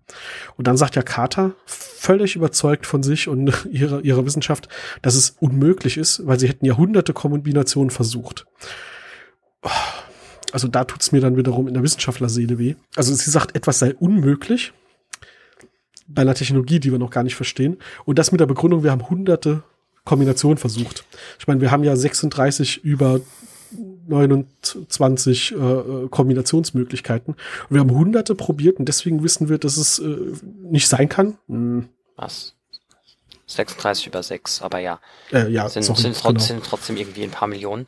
[0.55, 4.69] Und dann sagt ja Carter, völlig überzeugt von sich und ihrer, ihrer Wissenschaft,
[5.01, 8.45] dass es unmöglich ist, weil sie hätten Jahrhunderte Kombinationen versucht.
[9.61, 9.69] Oh
[10.51, 12.75] also da tut's mir dann wiederum in der Wissenschaftlerseele weh.
[12.95, 14.73] Also sie sagt, etwas sei unmöglich
[16.07, 17.77] bei einer Technologie, die wir noch gar nicht verstehen.
[18.05, 19.63] Und das mit der Begründung, wir haben hunderte
[20.05, 21.05] Kombinationen versucht.
[21.37, 23.21] Ich meine, wir haben ja 36 über
[24.07, 27.35] 29 äh, Kombinationsmöglichkeiten.
[27.35, 30.17] Und wir haben hunderte probiert und deswegen wissen wir, dass es äh,
[30.63, 31.37] nicht sein kann.
[31.47, 31.89] Hm.
[32.15, 32.55] Was?
[33.45, 34.99] 36 über 6, aber ja.
[35.31, 36.61] Äh, ja sind, sind, genau.
[36.63, 37.87] trotzdem irgendwie ein paar Millionen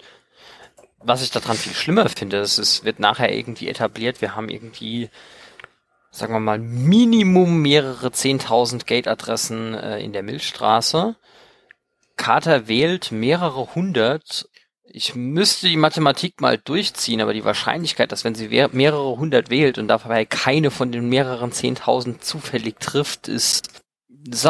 [1.03, 5.09] was ich daran viel schlimmer finde, ist, es wird nachher irgendwie etabliert, wir haben irgendwie,
[6.11, 11.15] sagen wir mal, Minimum mehrere zehntausend Gate-Adressen äh, in der Milchstraße.
[12.17, 14.47] Carter wählt mehrere hundert.
[14.83, 19.77] Ich müsste die Mathematik mal durchziehen, aber die Wahrscheinlichkeit, dass wenn sie mehrere hundert wählt
[19.77, 23.69] und dabei keine von den mehreren zehntausend zufällig trifft, ist,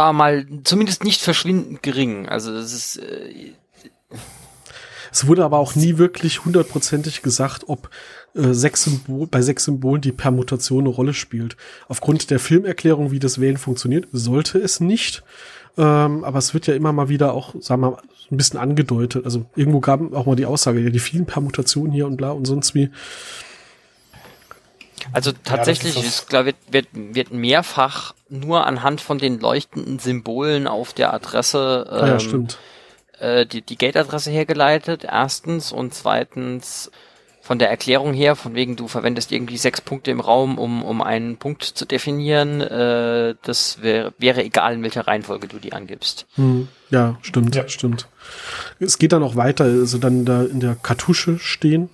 [0.09, 2.27] wir mal, zumindest nicht verschwindend gering.
[2.27, 3.53] Also das ist, äh,
[5.11, 7.89] es wurde aber auch nie wirklich hundertprozentig gesagt, ob
[8.33, 11.57] äh, sechs Symbol, bei sechs Symbolen die Permutation eine Rolle spielt.
[11.89, 15.23] Aufgrund der Filmerklärung, wie das Wählen funktioniert, sollte es nicht.
[15.77, 18.01] Ähm, aber es wird ja immer mal wieder auch, sagen wir mal,
[18.31, 19.25] ein bisschen angedeutet.
[19.25, 22.45] Also irgendwo gab auch mal die Aussage, ja, die vielen Permutationen hier und bla und
[22.45, 22.89] sonst wie.
[25.11, 30.93] Also tatsächlich ja, ist, glaube wird, wird mehrfach nur anhand von den leuchtenden Symbolen auf
[30.93, 32.59] der Adresse ähm, ah, ja, stimmt
[33.21, 36.91] äh, die, die Gate-Adresse hergeleitet, erstens, und zweitens
[37.41, 41.01] von der Erklärung her, von wegen du verwendest irgendwie sechs Punkte im Raum, um, um
[41.01, 46.27] einen Punkt zu definieren, äh, das wär, wäre egal, in welcher Reihenfolge du die angibst.
[46.35, 46.67] Hm.
[46.91, 47.67] Ja, stimmt, ja.
[47.67, 48.07] stimmt.
[48.79, 51.89] Es geht dann auch weiter, also dann da in der Kartusche stehen,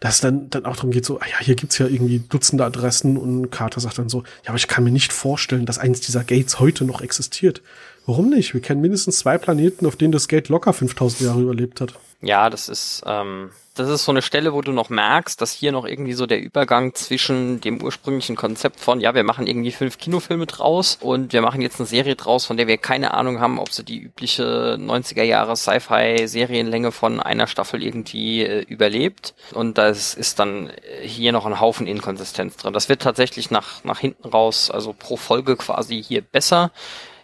[0.00, 3.16] dass dann, dann auch darum geht, so, ah ja, hier gibt's ja irgendwie Dutzende Adressen
[3.16, 6.22] und Carter sagt dann so, ja, aber ich kann mir nicht vorstellen, dass eins dieser
[6.22, 7.62] Gates heute noch existiert.
[8.06, 8.54] Warum nicht?
[8.54, 11.94] Wir kennen mindestens zwei Planeten, auf denen das Gate locker 5000 Jahre überlebt hat.
[12.22, 15.70] Ja, das ist, ähm, das ist so eine Stelle, wo du noch merkst, dass hier
[15.70, 19.98] noch irgendwie so der Übergang zwischen dem ursprünglichen Konzept von, ja, wir machen irgendwie fünf
[19.98, 23.58] Kinofilme draus und wir machen jetzt eine Serie draus, von der wir keine Ahnung haben,
[23.58, 29.34] ob sie die übliche 90er Jahre Sci-Fi-Serienlänge von einer Staffel irgendwie äh, überlebt.
[29.52, 30.70] Und da ist dann
[31.02, 32.72] hier noch ein Haufen Inkonsistenz drin.
[32.72, 36.70] Das wird tatsächlich nach, nach hinten raus, also pro Folge quasi hier besser.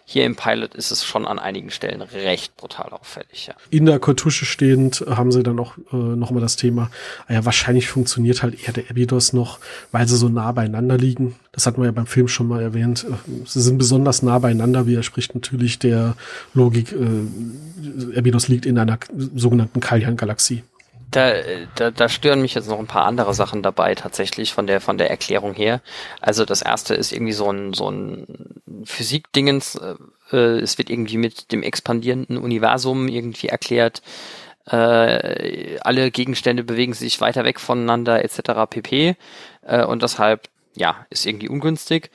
[0.05, 3.55] Hier im Pilot ist es schon an einigen Stellen recht brutal auffällig, ja.
[3.69, 6.91] In der Kartusche stehend haben sie dann auch äh, nochmal das Thema,
[7.27, 9.59] ah ja, wahrscheinlich funktioniert halt eher der Abydos noch,
[9.91, 11.35] weil sie so nah beieinander liegen.
[11.53, 13.05] Das hatten wir ja beim Film schon mal erwähnt.
[13.09, 16.15] Äh, sie sind besonders nah beieinander, widerspricht natürlich der
[16.53, 18.99] Logik, äh, Abydos liegt in einer
[19.35, 20.63] sogenannten Kalyan-Galaxie
[21.15, 21.33] da,
[21.75, 24.97] da, da stören mich jetzt noch ein paar andere Sachen dabei tatsächlich von der von
[24.97, 25.81] der Erklärung her.
[26.21, 28.27] Also das erste ist irgendwie so ein so ein
[28.83, 29.79] Physikdingens.
[30.31, 34.01] Äh, es wird irgendwie mit dem expandierenden Universum irgendwie erklärt.
[34.65, 38.69] Äh, alle Gegenstände bewegen sich weiter weg voneinander etc.
[38.69, 39.15] pp.
[39.61, 42.09] Äh, und deshalb ja ist irgendwie ungünstig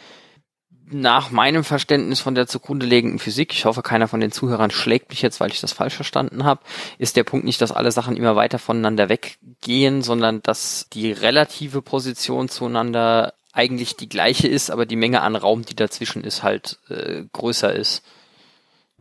[0.90, 5.10] nach meinem Verständnis von der zugrunde liegenden Physik, ich hoffe, keiner von den Zuhörern schlägt
[5.10, 6.60] mich jetzt, weil ich das falsch verstanden habe,
[6.98, 11.82] ist der Punkt nicht, dass alle Sachen immer weiter voneinander weggehen, sondern dass die relative
[11.82, 16.78] Position zueinander eigentlich die gleiche ist, aber die Menge an Raum, die dazwischen ist, halt
[16.88, 18.02] äh, größer ist.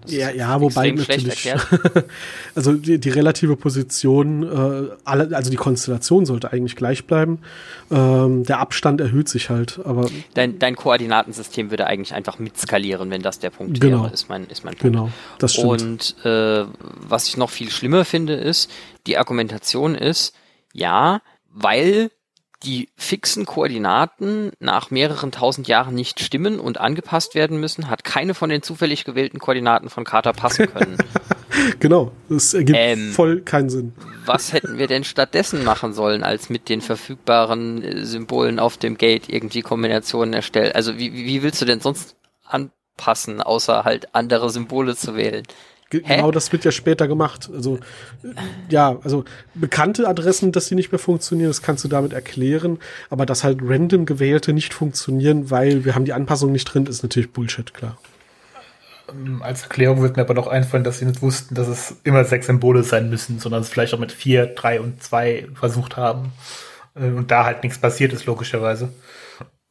[0.02, 1.52] Das ja, ja, wobei natürlich,
[2.56, 7.40] also die, die relative Position, äh, alle, also die Konstellation sollte eigentlich gleich bleiben.
[7.90, 13.24] Ähm, der Abstand erhöht sich halt, aber dein, dein Koordinatensystem würde eigentlich einfach mitskalieren, wenn
[13.24, 14.04] das der Punkt genau.
[14.04, 14.96] wäre, ist mein, ist mein Punkt.
[14.96, 15.68] Genau, das stimmt.
[15.72, 16.66] Und äh,
[17.08, 18.70] was ich noch viel schlimmer finde, ist,
[19.08, 20.36] die Argumentation ist,
[20.74, 21.22] ja,
[21.52, 22.12] weil
[22.64, 28.34] die fixen Koordinaten nach mehreren tausend Jahren nicht stimmen und angepasst werden müssen, hat keine
[28.34, 30.98] von den zufällig gewählten Koordinaten von Carter passen können.
[31.80, 33.94] genau, das ergibt ähm, voll keinen Sinn.
[34.26, 38.98] Was hätten wir denn stattdessen machen sollen, als mit den verfügbaren äh, Symbolen auf dem
[38.98, 40.72] Gate irgendwie Kombinationen erstellen?
[40.74, 45.44] Also wie, wie willst du denn sonst anpassen, außer halt andere Symbole zu wählen?
[45.90, 47.50] Genau das wird ja später gemacht.
[47.54, 47.80] Also,
[48.70, 49.24] ja, also
[49.54, 52.80] bekannte Adressen, dass sie nicht mehr funktionieren, das kannst du damit erklären.
[53.10, 57.04] Aber dass halt random gewählte nicht funktionieren, weil wir haben die Anpassung nicht drin, ist
[57.04, 57.98] natürlich Bullshit, klar.
[59.10, 62.26] Ähm, als Erklärung wird mir aber noch einfallen, dass sie nicht wussten, dass es immer
[62.26, 66.34] sechs Symbole sein müssen, sondern es vielleicht auch mit vier, drei und zwei versucht haben.
[66.96, 68.90] Äh, und da halt nichts passiert ist, logischerweise.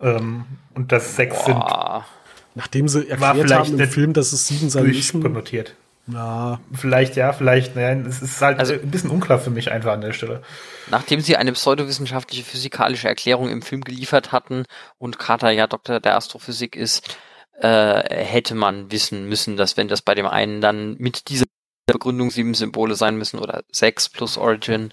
[0.00, 2.04] Ähm, und dass sechs Boah.
[2.06, 2.16] sind.
[2.54, 5.22] Nachdem sie erklärt haben im Film, dass es sieben sein müssen.
[5.22, 5.74] Konnotiert.
[6.08, 6.60] Ja.
[6.72, 8.06] Vielleicht ja, vielleicht nein.
[8.06, 10.42] Es ist halt also, ein bisschen unklar für mich einfach an der Stelle.
[10.90, 14.64] Nachdem sie eine pseudowissenschaftliche physikalische Erklärung im Film geliefert hatten
[14.98, 17.16] und Carter ja Doktor der Astrophysik ist,
[17.60, 21.46] äh, hätte man wissen müssen, dass wenn das bei dem einen dann mit dieser
[21.86, 24.92] Begründung sieben Symbole sein müssen oder sechs plus Origin,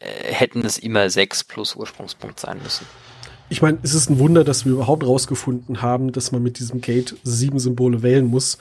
[0.00, 2.86] äh, hätten es immer sechs plus Ursprungspunkt sein müssen
[3.52, 6.80] ich meine, es ist ein Wunder, dass wir überhaupt rausgefunden haben, dass man mit diesem
[6.80, 8.56] Gate sieben Symbole wählen muss.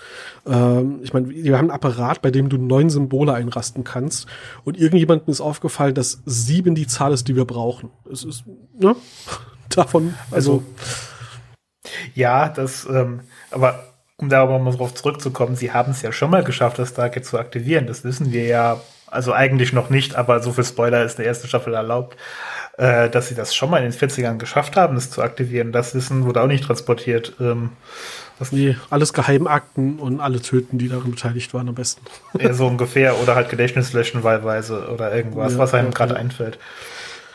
[0.46, 4.28] Ähm, ich meine, wir haben einen Apparat, bei dem du neun Symbole einrasten kannst.
[4.66, 7.90] Und irgendjemandem ist aufgefallen, dass sieben die Zahl ist, die wir brauchen.
[8.12, 8.44] Es ist,
[8.78, 8.96] ne?
[9.70, 10.52] Davon, also.
[10.52, 10.64] also
[12.14, 13.86] ja, das, ähm, aber
[14.18, 17.26] um da aber mal drauf zurückzukommen, sie haben es ja schon mal geschafft, das Stargate
[17.26, 17.88] zu aktivieren.
[17.88, 18.82] Das wissen wir ja,
[19.12, 22.18] also eigentlich noch nicht, aber so viel Spoiler ist der erste Staffel erlaubt
[22.78, 25.72] äh, dass sie das schon mal in den 40ern geschafft haben, das zu aktivieren.
[25.72, 27.34] Das Wissen wurde auch nicht transportiert.
[27.40, 27.72] Ähm,
[28.40, 32.02] das nee, alles Geheimakten und alle töten, die daran beteiligt waren, am besten.
[32.40, 33.20] Ja, so ungefähr.
[33.22, 36.20] Oder halt Gedächtnis löschen wahlweise oder irgendwas, ja, was einem ja, gerade ja.
[36.20, 36.58] einfällt.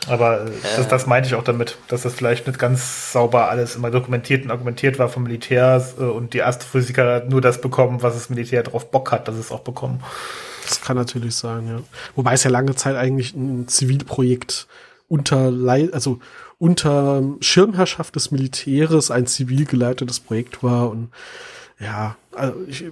[0.09, 3.75] Aber äh, das, das meinte ich auch damit, dass das vielleicht nicht ganz sauber alles
[3.75, 8.15] immer dokumentiert und argumentiert war vom Militär äh, und die Astrophysiker nur das bekommen, was
[8.15, 10.03] das Militär drauf Bock hat, dass es auch bekommen.
[10.67, 11.79] Das kann natürlich sein, ja.
[12.15, 14.67] Wobei es ja lange Zeit eigentlich ein Zivilprojekt
[15.07, 15.53] unter,
[15.93, 16.19] also
[16.59, 21.09] unter Schirmherrschaft des Militäres ein zivil geleitetes Projekt war und
[21.79, 22.85] ja, also ich,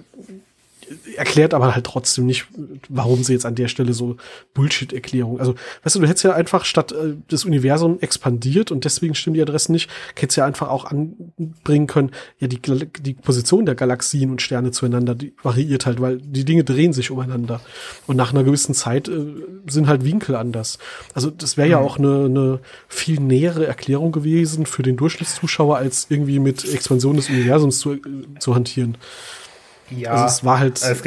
[1.16, 2.46] erklärt aber halt trotzdem nicht,
[2.88, 4.16] warum sie jetzt an der Stelle so
[4.54, 5.40] Bullshit-Erklärung.
[5.40, 9.34] Also, weißt du, du hättest ja einfach statt äh, das Universum expandiert und deswegen stimmen
[9.34, 12.60] die Adressen nicht, hättest ja einfach auch anbringen können, ja, die,
[13.00, 17.10] die Position der Galaxien und Sterne zueinander, die variiert halt, weil die Dinge drehen sich
[17.10, 17.60] umeinander.
[18.06, 19.34] Und nach einer gewissen Zeit äh,
[19.66, 20.78] sind halt Winkel anders.
[21.14, 21.86] Also, das wäre ja mhm.
[21.86, 27.28] auch eine, eine viel nähere Erklärung gewesen für den Durchschnittszuschauer, als irgendwie mit Expansion des
[27.28, 28.00] Universums zu, äh,
[28.38, 28.96] zu hantieren.
[29.90, 30.12] Ja.
[30.12, 31.02] Also es war halt, es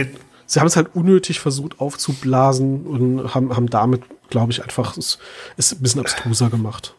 [0.46, 5.20] sie haben es halt unnötig versucht aufzublasen und haben, haben damit, glaube ich, einfach es,
[5.58, 6.96] es ein bisschen abstruser gemacht.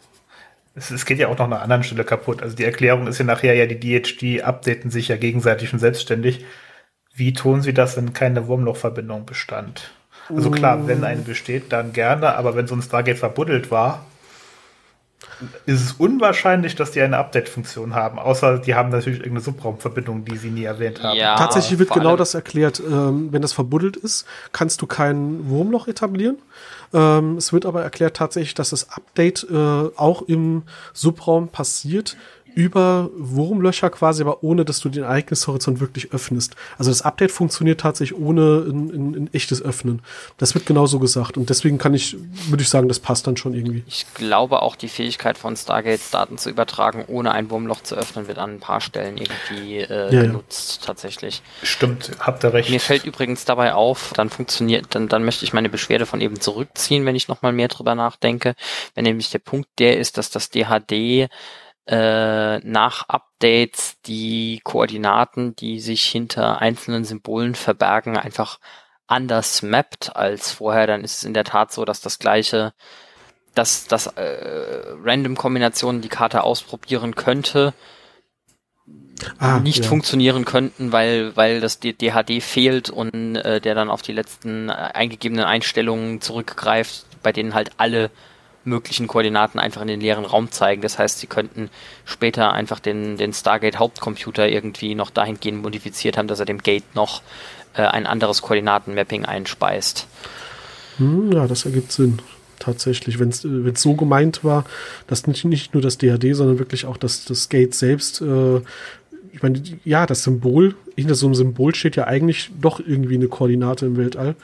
[0.75, 2.43] Es, es, geht ja auch noch an einer anderen Stelle kaputt.
[2.43, 6.45] Also die Erklärung ist ja nachher ja, die DHD updaten sich ja gegenseitig und selbstständig.
[7.13, 9.91] Wie tun sie das, wenn keine Wurmlochverbindung bestand?
[10.29, 14.07] Also klar, wenn eine besteht, dann gerne, aber wenn so ein Stargate verbuddelt war,
[15.67, 18.19] ist es unwahrscheinlich, dass die eine Update-Funktion haben.
[18.19, 21.17] Außer die haben natürlich irgendeine Subraumverbindung, die sie nie erwähnt haben.
[21.17, 22.81] Ja, Tatsächlich wird genau das erklärt.
[22.81, 26.39] Ähm, wenn das verbuddelt ist, kannst du kein Wurmloch etablieren.
[26.93, 29.57] Ähm, es wird aber erklärt tatsächlich, dass das Update äh,
[29.97, 30.63] auch im
[30.93, 32.17] Subraum passiert
[32.55, 36.57] über Wurmlöcher quasi, aber ohne, dass du den Ereignishorizont wirklich öffnest.
[36.79, 40.03] Also das Update funktioniert tatsächlich ohne ein, ein, ein echtes Öffnen.
[40.39, 42.17] Das wird genauso gesagt und deswegen kann ich,
[42.49, 43.85] würde ich sagen, das passt dann schon irgendwie.
[43.87, 48.29] Ich glaube auch die Fähigkeit von Stargates Daten zu übertragen, ohne ein Wurmloch zu öffnen,
[48.29, 50.87] wird an ein paar Stellen irgendwie äh, ja, genutzt ja.
[50.87, 51.43] tatsächlich.
[51.63, 52.71] Stimmt, habt ihr recht.
[52.71, 56.41] Mir fällt übrigens dabei auf, dann funktioniert, dann, dann möchte ich meine Beschwerde von eben
[56.41, 58.55] zurückziehen, wenn ich nochmal mehr drüber nachdenke.
[58.95, 61.29] Wenn nämlich der Punkt der ist, dass das DHD
[61.91, 68.61] äh, nach Updates die Koordinaten, die sich hinter einzelnen Symbolen verbergen, einfach
[69.09, 72.75] anders mappt als vorher, dann ist es in der Tat so, dass das gleiche,
[73.57, 77.75] dass das äh, Random-Kombinationen die Karte ausprobieren könnte,
[79.41, 79.89] ah, nicht ja.
[79.89, 84.73] funktionieren könnten, weil weil das DHD fehlt und äh, der dann auf die letzten äh,
[84.73, 88.13] eingegebenen Einstellungen zurückgreift, bei denen halt alle
[88.65, 90.83] möglichen Koordinaten einfach in den leeren Raum zeigen.
[90.83, 91.71] Das heißt, sie könnten
[92.05, 96.95] später einfach den, den Stargate Hauptcomputer irgendwie noch dahingehend modifiziert haben, dass er dem Gate
[96.95, 97.23] noch
[97.75, 100.07] äh, ein anderes Koordinatenmapping einspeist.
[100.99, 102.21] Hm, ja, das ergibt Sinn.
[102.59, 103.43] Tatsächlich, wenn es
[103.81, 104.67] so gemeint war,
[105.07, 108.61] dass nicht, nicht nur das DHD, sondern wirklich auch das, das Gate selbst, äh,
[109.33, 113.29] ich meine, ja, das Symbol, hinter so einem Symbol steht ja eigentlich doch irgendwie eine
[113.29, 114.35] Koordinate im Weltall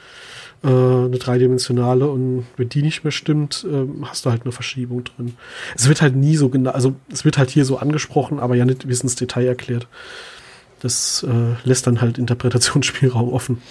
[0.67, 5.05] äh, eine dreidimensionale und wenn die nicht mehr stimmt, äh, hast du halt eine Verschiebung
[5.05, 5.37] drin.
[5.75, 8.65] Es wird halt nie so genau, also es wird halt hier so angesprochen, aber ja
[8.65, 9.87] nicht bis ins Detail erklärt.
[10.81, 13.61] Das äh, lässt dann halt Interpretationsspielraum offen.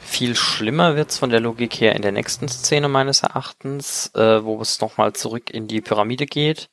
[0.00, 4.60] Viel schlimmer wird's von der Logik her in der nächsten Szene meines Erachtens, äh, wo
[4.60, 6.68] es nochmal zurück in die Pyramide geht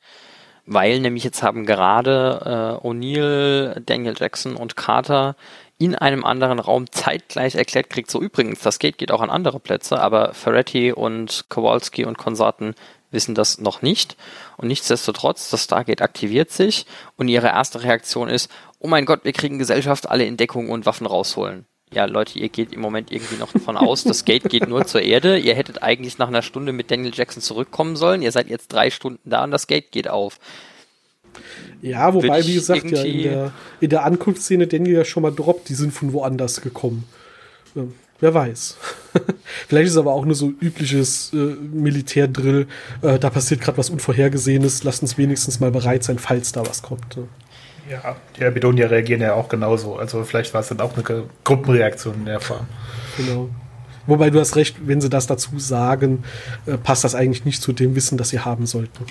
[0.66, 5.36] weil nämlich jetzt haben gerade äh, O'Neill, Daniel Jackson und Carter
[5.84, 9.60] in einem anderen Raum zeitgleich erklärt kriegt, so übrigens, das Gate geht auch an andere
[9.60, 12.74] Plätze, aber Ferretti und Kowalski und Konsorten
[13.10, 14.16] wissen das noch nicht.
[14.56, 19.32] Und nichtsdestotrotz, das Stargate aktiviert sich und ihre erste Reaktion ist, oh mein Gott, wir
[19.32, 21.66] kriegen Gesellschaft, alle in Deckung und Waffen rausholen.
[21.92, 25.02] Ja, Leute, ihr geht im Moment irgendwie noch davon aus, das Gate geht nur zur
[25.02, 25.38] Erde.
[25.38, 28.22] Ihr hättet eigentlich nach einer Stunde mit Daniel Jackson zurückkommen sollen.
[28.22, 30.38] Ihr seid jetzt drei Stunden da und das Gate geht auf.
[31.80, 35.68] Ja, wobei, wie gesagt, ja, in der, in der Ankunftsszene Daniel ja schon mal droppt,
[35.68, 37.04] die sind von woanders gekommen.
[37.74, 37.82] Ja,
[38.20, 38.76] wer weiß.
[39.68, 42.66] Vielleicht ist es aber auch nur so übliches äh, Militärdrill.
[43.02, 44.84] Äh, da passiert gerade was Unvorhergesehenes.
[44.84, 47.18] Lasst uns wenigstens mal bereit sein, falls da was kommt.
[47.90, 49.96] Ja, die Abidonier reagieren ja auch genauso.
[49.96, 52.66] Also vielleicht war es dann auch eine Gruppenreaktion in der Form.
[53.16, 53.50] Genau.
[54.06, 56.24] Wobei du hast recht, wenn sie das dazu sagen,
[56.66, 59.04] äh, passt das eigentlich nicht zu dem Wissen, das sie haben sollten.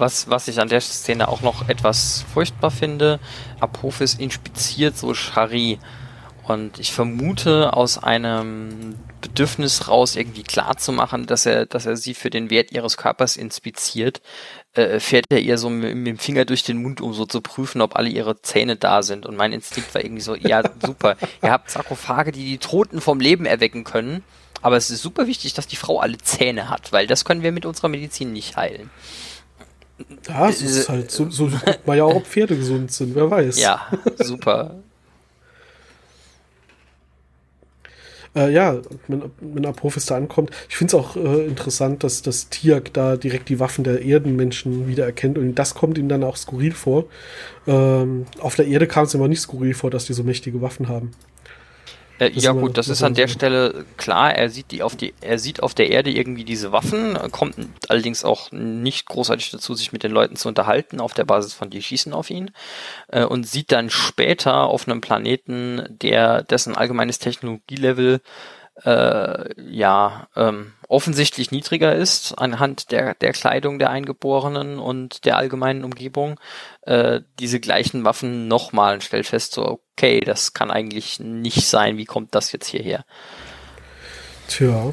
[0.00, 3.20] Was, was ich an der Szene auch noch etwas furchtbar finde,
[3.60, 5.78] Apophis inspiziert so Shari.
[6.42, 11.96] Und ich vermute aus einem Bedürfnis raus, irgendwie klar zu machen, dass er, dass er
[11.96, 14.20] sie für den Wert ihres Körpers inspiziert,
[14.72, 17.40] äh, fährt er ihr so mit, mit, dem Finger durch den Mund, um so zu
[17.40, 19.26] prüfen, ob alle ihre Zähne da sind.
[19.26, 21.16] Und mein Instinkt war irgendwie so, ja, super.
[21.42, 24.24] Ihr habt Sarkophage, die die Toten vom Leben erwecken können.
[24.62, 27.52] Aber es ist super wichtig, dass die Frau alle Zähne hat, weil das können wir
[27.52, 28.90] mit unserer Medizin nicht heilen.
[30.28, 33.30] Ja, es ist halt so, so guckt man ja auch, ob Pferde gesund sind, wer
[33.30, 33.60] weiß.
[33.60, 33.86] Ja,
[34.18, 34.76] super.
[38.34, 40.50] Äh, ja, wenn, wenn Apophis da ankommt.
[40.68, 44.86] Ich finde es auch äh, interessant, dass das Tiak da direkt die Waffen der Erdenmenschen
[44.86, 47.06] wiedererkennt und das kommt ihm dann auch skurril vor.
[47.66, 50.88] Ähm, auf der Erde kam es immer nicht skurril vor, dass die so mächtige Waffen
[50.88, 51.10] haben.
[52.20, 54.34] Äh, ja gut, das ist an der Stelle klar.
[54.34, 57.56] Er sieht die auf die, er sieht auf der Erde irgendwie diese Waffen, kommt
[57.88, 61.70] allerdings auch nicht großartig dazu, sich mit den Leuten zu unterhalten auf der Basis von
[61.70, 62.50] die schießen auf ihn
[63.08, 68.20] äh, und sieht dann später auf einem Planeten, der dessen allgemeines Technologielevel
[68.84, 75.84] äh, ja ähm, offensichtlich niedriger ist anhand der, der Kleidung der Eingeborenen und der allgemeinen
[75.84, 76.40] Umgebung,
[76.82, 81.96] äh, diese gleichen Waffen nochmal und stellt fest, so, okay, das kann eigentlich nicht sein,
[81.96, 83.04] wie kommt das jetzt hierher?
[84.48, 84.92] Tja.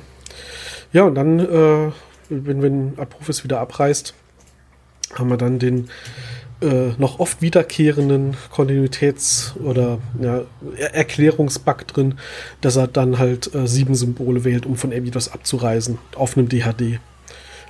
[0.93, 1.91] Ja, und dann, äh,
[2.29, 4.13] wenn, wenn Apophis wieder abreißt,
[5.15, 5.89] haben wir dann den
[6.61, 10.41] äh, noch oft wiederkehrenden Kontinuitäts- oder ja,
[10.77, 12.15] Erklärungsbug drin,
[12.61, 16.99] dass er dann halt äh, sieben Symbole wählt, um von etwas abzureisen auf einem DHD.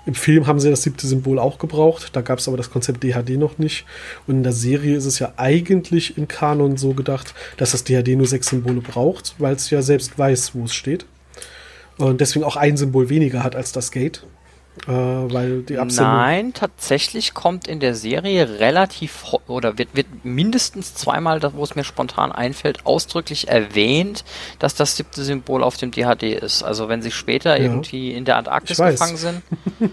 [0.06, 3.04] Im Film haben sie das siebte Symbol auch gebraucht, da gab es aber das Konzept
[3.04, 3.86] DHD noch nicht.
[4.26, 8.16] Und in der Serie ist es ja eigentlich im Kanon so gedacht, dass das DHD
[8.16, 11.06] nur sechs Symbole braucht, weil es ja selbst weiß, wo es steht.
[11.98, 14.24] Und deswegen auch ein Symbol weniger hat als das Gate.
[14.86, 16.13] Äh, weil die Absendung.
[16.13, 21.84] Nein, tatsächlich kommt in der Serie relativ oder wird, wird mindestens zweimal, wo es mir
[21.84, 24.23] spontan einfällt, ausdrücklich erwähnt,
[24.59, 26.63] dass das siebte Symbol auf dem DHD ist.
[26.63, 27.63] Also wenn sie später ja.
[27.63, 29.41] irgendwie in der Antarktis gefangen sind,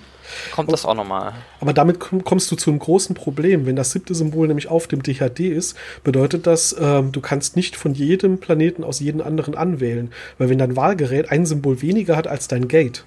[0.53, 1.33] kommt das auch nochmal.
[1.61, 3.67] Aber damit kommst du zu einem großen Problem.
[3.67, 7.77] Wenn das siebte Symbol nämlich auf dem DHD ist, bedeutet das, ähm, du kannst nicht
[7.77, 10.13] von jedem Planeten aus jedem anderen anwählen.
[10.39, 13.05] Weil wenn dein Wahlgerät ein Symbol weniger hat als dein Gate,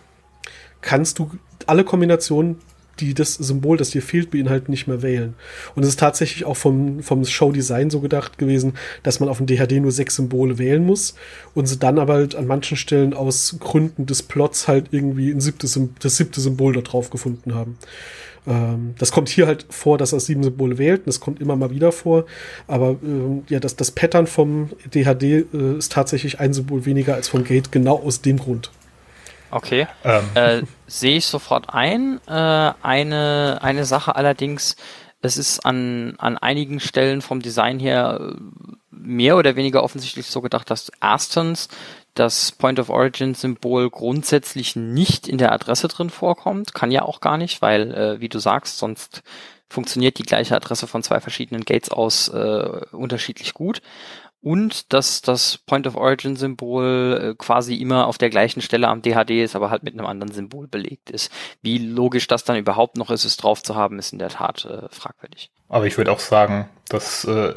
[0.81, 1.31] kannst du
[1.65, 2.57] alle Kombinationen,
[2.99, 5.35] die das Symbol, das dir fehlt, beinhalten, nicht mehr wählen.
[5.75, 9.45] Und es ist tatsächlich auch vom, vom Show-Design so gedacht gewesen, dass man auf dem
[9.45, 11.15] DHD nur sechs Symbole wählen muss
[11.53, 15.41] und sie dann aber halt an manchen Stellen aus Gründen des Plots halt irgendwie ein
[15.41, 17.77] siebtes, das siebte Symbol da drauf gefunden haben.
[18.47, 21.55] Ähm, das kommt hier halt vor, dass er sieben Symbole wählt, und das kommt immer
[21.55, 22.25] mal wieder vor,
[22.67, 27.27] aber ähm, ja, das, das Pattern vom DHD äh, ist tatsächlich ein Symbol weniger als
[27.27, 28.71] vom Gate, genau aus dem Grund.
[29.51, 29.87] Okay.
[30.03, 30.23] Ähm.
[30.35, 32.19] Äh, Sehe ich sofort ein.
[32.27, 34.75] Äh, eine, eine Sache allerdings,
[35.21, 38.35] es ist an, an einigen Stellen vom Design her äh,
[38.91, 41.69] mehr oder weniger offensichtlich so gedacht, dass erstens
[42.13, 46.73] das Point of Origin Symbol grundsätzlich nicht in der Adresse drin vorkommt.
[46.73, 49.21] Kann ja auch gar nicht, weil, äh, wie du sagst, sonst
[49.69, 53.81] funktioniert die gleiche Adresse von zwei verschiedenen Gates aus äh, unterschiedlich gut
[54.47, 59.01] und dass das Point of Origin Symbol äh, quasi immer auf der gleichen Stelle am
[59.01, 61.29] DHD ist, aber halt mit einem anderen Symbol belegt ist.
[61.61, 64.63] Wie logisch das dann überhaupt noch ist, es drauf zu haben, ist in der Tat
[64.63, 65.51] äh, fragwürdig.
[65.67, 67.55] Aber ich würde auch sagen, das äh,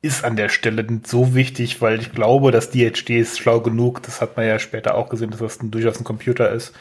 [0.00, 4.22] ist an der Stelle so wichtig, weil ich glaube, dass DHD ist schlau genug, das
[4.22, 6.72] hat man ja später auch gesehen, dass das ein, durchaus ein Computer ist,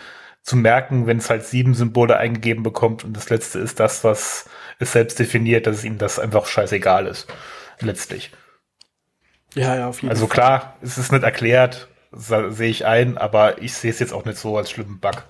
[0.41, 4.45] zu merken, wenn es halt sieben Symbole eingegeben bekommt und das letzte ist das, was
[4.79, 7.27] es selbst definiert, dass es ihm das einfach scheißegal ist.
[7.81, 8.31] Letztlich.
[9.55, 10.43] Ja, ja, auf jeden also Fall.
[10.43, 14.25] Also klar, es ist nicht erklärt, sehe ich ein, aber ich sehe es jetzt auch
[14.25, 15.23] nicht so als schlimmen Bug.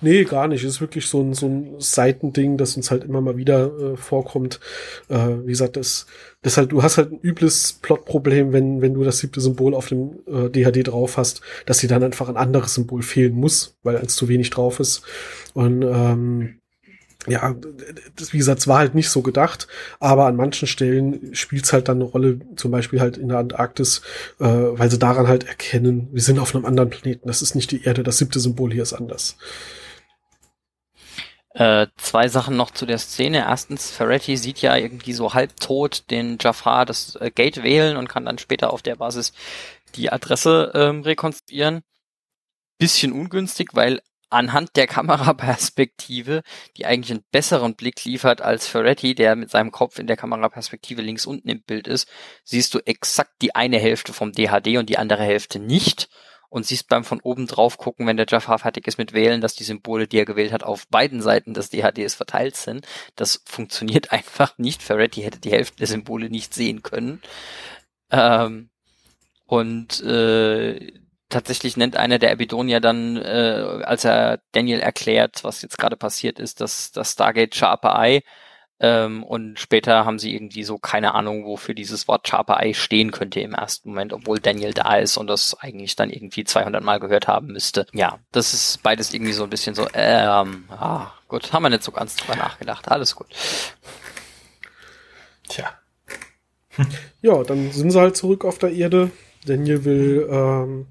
[0.00, 0.62] Nee, gar nicht.
[0.62, 3.96] Es ist wirklich so ein, so ein Seitending, das uns halt immer mal wieder äh,
[3.96, 4.60] vorkommt.
[5.08, 6.06] Äh, wie gesagt, das,
[6.42, 9.88] das halt, du hast halt ein übles Plotproblem, wenn, wenn du das siebte Symbol auf
[9.88, 13.96] dem äh, DHD drauf hast, dass dir dann einfach ein anderes Symbol fehlen muss, weil
[13.96, 15.02] eins zu wenig drauf ist.
[15.54, 16.60] Und ähm,
[17.26, 17.54] ja,
[18.16, 19.66] das, wie gesagt, es war halt nicht so gedacht,
[20.00, 23.38] aber an manchen Stellen spielt es halt dann eine Rolle, zum Beispiel halt in der
[23.38, 24.02] Antarktis,
[24.38, 27.70] äh, weil sie daran halt erkennen, wir sind auf einem anderen Planeten, das ist nicht
[27.70, 29.36] die Erde, das siebte Symbol hier ist anders.
[31.56, 33.38] Äh, zwei Sachen noch zu der Szene.
[33.38, 38.26] Erstens, Ferretti sieht ja irgendwie so halbtot den Jafar das äh, Gate wählen und kann
[38.26, 39.32] dann später auf der Basis
[39.94, 41.80] die Adresse ähm, rekonstruieren.
[42.78, 46.42] Bisschen ungünstig, weil anhand der Kameraperspektive,
[46.76, 51.02] die eigentlich einen besseren Blick liefert als Ferretti, der mit seinem Kopf in der Kameraperspektive
[51.02, 52.08] links unten im Bild ist,
[52.44, 56.08] siehst du exakt die eine Hälfte vom DHD und die andere Hälfte nicht
[56.48, 59.54] und siehst beim von oben drauf gucken, wenn der Jafar fertig ist mit Wählen, dass
[59.54, 62.86] die Symbole, die er gewählt hat, auf beiden Seiten des DHDs verteilt sind.
[63.14, 64.82] Das funktioniert einfach nicht.
[64.82, 67.20] Ferretti hätte die Hälfte der Symbole nicht sehen können.
[68.10, 68.70] Ähm,
[69.46, 70.92] und äh,
[71.28, 76.38] tatsächlich nennt einer der Abidonier dann, äh, als er Daniel erklärt, was jetzt gerade passiert
[76.38, 78.22] ist, dass das Stargate Sharper Eye
[78.78, 83.10] ähm, und später haben sie irgendwie so keine Ahnung, wofür dieses Wort Sharper Eye stehen
[83.10, 87.00] könnte im ersten Moment, obwohl Daniel da ist und das eigentlich dann irgendwie 200 Mal
[87.00, 87.86] gehört haben müsste.
[87.94, 91.84] Ja, das ist beides irgendwie so ein bisschen so, ähm, ah, gut, haben wir nicht
[91.84, 92.88] so ganz drüber nachgedacht.
[92.88, 93.28] Alles gut.
[95.48, 95.70] Tja.
[97.22, 99.10] Ja, dann sind sie halt zurück auf der Erde.
[99.46, 100.86] Daniel will ähm,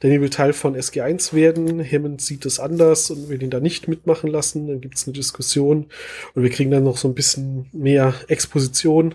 [0.00, 1.84] Danny will Teil von SG1 werden.
[1.84, 4.66] Hammond sieht es anders und will ihn da nicht mitmachen lassen.
[4.66, 5.86] Dann gibt es eine Diskussion
[6.34, 9.14] und wir kriegen dann noch so ein bisschen mehr Exposition.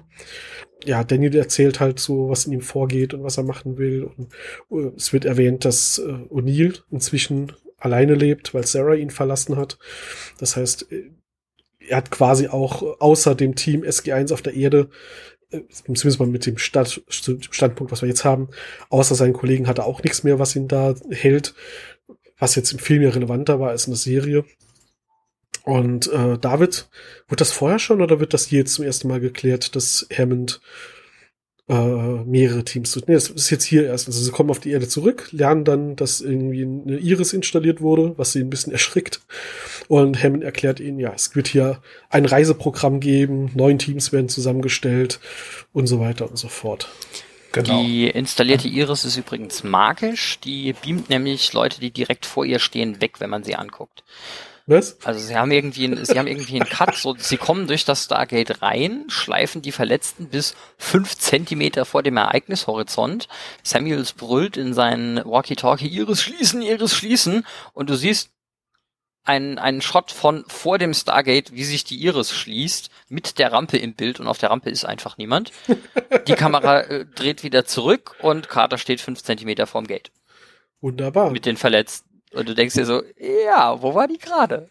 [0.86, 4.03] Ja, Daniel erzählt halt so, was in ihm vorgeht und was er machen will.
[4.03, 4.33] Und
[4.71, 9.79] äh, es wird erwähnt, dass äh, O'Neill inzwischen alleine lebt, weil Sarah ihn verlassen hat.
[10.38, 11.09] Das heißt, äh,
[11.88, 14.89] er hat quasi auch außer dem Team SG1 auf der Erde
[15.49, 18.49] zumindest mal mit dem Stand, Standpunkt, was wir jetzt haben,
[18.89, 21.53] außer seinen Kollegen hat er auch nichts mehr, was ihn da hält,
[22.37, 24.45] was jetzt im Film ja relevanter war als in der Serie.
[25.63, 26.89] Und äh, David,
[27.27, 30.61] wird das vorher schon oder wird das hier zum ersten Mal geklärt, dass Hammond
[31.67, 32.99] äh, mehrere Teams zu.
[32.99, 34.07] Nee, das ist jetzt hier erst.
[34.07, 38.13] Also sie kommen auf die Erde zurück, lernen dann, dass irgendwie eine Iris installiert wurde,
[38.17, 39.21] was sie ein bisschen erschrickt.
[39.88, 45.19] Und Hammond erklärt ihnen, ja, es wird hier ein Reiseprogramm geben, neun Teams werden zusammengestellt
[45.73, 46.89] und so weiter und so fort.
[47.51, 47.81] Genau.
[47.83, 50.39] Die installierte Iris ist übrigens magisch.
[50.41, 54.03] Die beamt nämlich Leute, die direkt vor ihr stehen, weg, wenn man sie anguckt.
[54.67, 54.97] Was?
[55.05, 58.05] Also sie haben irgendwie, einen, sie haben irgendwie einen Cut, so, sie kommen durch das
[58.05, 63.27] Stargate rein, schleifen die Verletzten bis fünf Zentimeter vor dem Ereignishorizont.
[63.61, 68.31] Samuels brüllt in seinen Walkie-Talkie, Iris schließen, Iris schließen, und du siehst
[69.26, 73.78] einen, einen Shot von vor dem Stargate, wie sich die Iris schließt, mit der Rampe
[73.78, 75.51] im Bild und auf der Rampe ist einfach niemand.
[76.28, 80.11] Die Kamera äh, dreht wieder zurück und Carter steht fünf Zentimeter vorm Gate.
[80.82, 81.32] Wunderbar.
[81.32, 82.21] Mit den Verletzten.
[82.34, 83.01] Und du denkst dir so,
[83.45, 84.69] ja, wo war die gerade?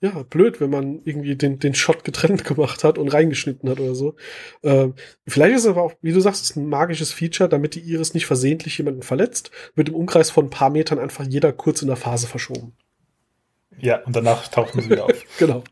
[0.00, 3.94] Ja, blöd, wenn man irgendwie den, den Shot getrennt gemacht hat und reingeschnitten hat oder
[3.94, 4.14] so.
[4.62, 4.94] Ähm,
[5.26, 8.14] vielleicht ist es aber auch, wie du sagst, ist ein magisches Feature, damit die Iris
[8.14, 11.88] nicht versehentlich jemanden verletzt, wird im Umkreis von ein paar Metern einfach jeder kurz in
[11.88, 12.76] der Phase verschoben.
[13.80, 15.24] Ja, und danach tauchen sie wieder auf.
[15.38, 15.64] genau.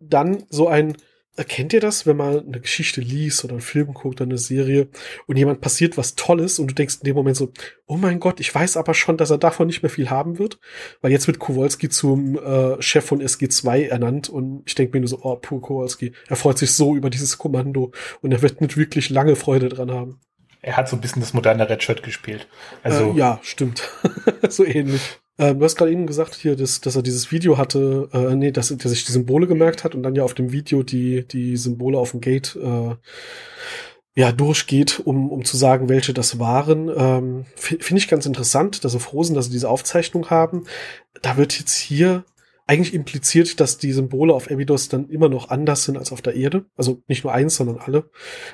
[0.00, 0.96] Dann so ein,
[1.34, 4.88] Erkennt ihr das, wenn man eine Geschichte liest oder einen Film guckt oder eine Serie
[5.26, 7.50] und jemand passiert was Tolles und du denkst in dem Moment so,
[7.86, 10.58] oh mein Gott, ich weiß aber schon, dass er davon nicht mehr viel haben wird,
[11.00, 15.08] weil jetzt wird Kowalski zum äh, Chef von SG2 ernannt und ich denke mir nur
[15.08, 18.76] so, oh, puh, Kowalski, er freut sich so über dieses Kommando und er wird nicht
[18.76, 20.20] wirklich lange Freude dran haben.
[20.60, 22.46] Er hat so ein bisschen das moderne Redshirt gespielt.
[22.82, 23.88] Also äh, ja, stimmt.
[24.50, 25.21] so ähnlich.
[25.38, 28.50] Äh, du hast gerade eben gesagt hier, dass, dass er dieses Video hatte, äh, nee,
[28.50, 31.56] dass, dass sich die Symbole gemerkt hat und dann ja auf dem Video die, die
[31.56, 32.94] Symbole auf dem Gate äh,
[34.14, 36.90] ja, durchgeht, um, um zu sagen, welche das waren.
[36.94, 40.64] Ähm, Finde ich ganz interessant, dass froh sind, dass sie diese Aufzeichnung haben.
[41.22, 42.24] Da wird jetzt hier
[42.66, 46.34] eigentlich impliziert, dass die Symbole auf Abydos dann immer noch anders sind als auf der
[46.34, 46.64] Erde.
[46.76, 48.10] Also nicht nur eins, sondern alle,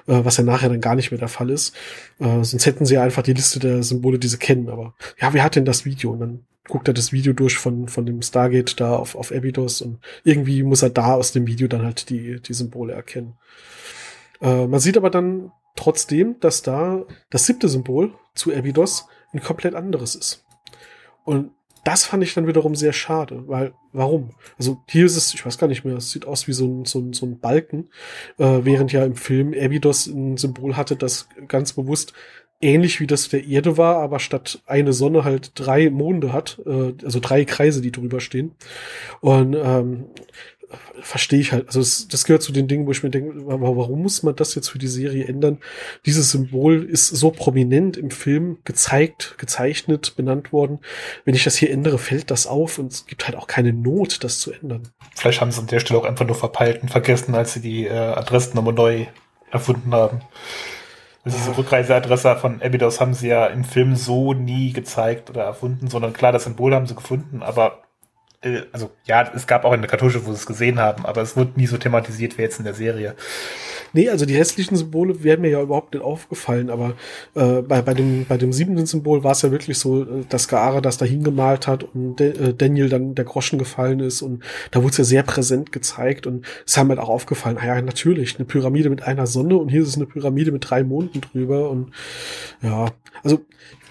[0.06, 1.74] äh, was ja nachher dann gar nicht mehr der Fall ist.
[2.18, 4.68] Äh, sonst hätten sie ja einfach die Liste der Symbole, die sie kennen.
[4.70, 6.12] Aber ja, wer hat denn das Video?
[6.12, 9.80] Und dann guckt er das Video durch von, von dem Stargate da auf, auf Abydos
[9.80, 13.34] und irgendwie muss er da aus dem Video dann halt die, die Symbole erkennen.
[14.40, 19.74] Äh, man sieht aber dann trotzdem, dass da das siebte Symbol zu Abydos ein komplett
[19.74, 20.44] anderes ist.
[21.24, 21.50] Und
[21.89, 24.32] das fand ich dann wiederum sehr schade, weil, warum?
[24.59, 26.84] Also hier ist es, ich weiß gar nicht mehr, es sieht aus wie so ein,
[26.84, 27.89] so ein, so ein Balken,
[28.36, 32.12] äh, während ja im Film Abydos ein Symbol hatte, das ganz bewusst
[32.61, 36.93] ähnlich wie das der Erde war, aber statt eine Sonne halt drei Monde hat, äh,
[37.03, 38.53] also drei Kreise, die drüber stehen.
[39.22, 40.09] Und ähm,
[41.00, 41.66] verstehe ich halt.
[41.66, 44.54] Also das, das gehört zu den Dingen, wo ich mir denke, warum muss man das
[44.54, 45.58] jetzt für die Serie ändern?
[46.06, 50.80] Dieses Symbol ist so prominent im Film gezeigt, gezeichnet, benannt worden.
[51.24, 54.22] Wenn ich das hier ändere, fällt das auf und es gibt halt auch keine Not,
[54.24, 54.88] das zu ändern.
[55.16, 57.86] Vielleicht haben sie an der Stelle auch einfach nur verpeilt und vergessen, als sie die
[57.86, 59.06] äh, Adressennummer neu
[59.50, 60.20] erfunden haben.
[61.24, 66.12] Diese Rückreiseadresse von Abydos haben sie ja im Film so nie gezeigt oder erfunden, sondern
[66.12, 67.82] klar, das Symbol haben sie gefunden, aber
[68.41, 71.36] äh, also ja, es gab auch eine Kartusche, wo sie es gesehen haben, aber es
[71.36, 73.14] wurde nie so thematisiert wie jetzt in der Serie.
[73.93, 76.95] Nee, also die restlichen Symbole wären mir ja überhaupt nicht aufgefallen, aber
[77.34, 80.49] äh, bei, bei, dem, bei dem siebenten Symbol war es ja wirklich so, äh, dass
[80.49, 84.45] Gaara das da hingemalt hat und De äh, Daniel dann der Groschen gefallen ist und
[84.70, 87.82] da wurde es ja sehr präsent gezeigt und es haben halt auch aufgefallen, ah ja,
[87.82, 91.20] natürlich, eine Pyramide mit einer Sonne und hier ist es eine Pyramide mit drei Monden
[91.20, 91.93] drüber und
[92.62, 92.86] ja,
[93.24, 93.41] also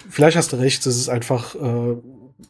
[0.09, 1.95] vielleicht hast du recht, es ist einfach äh,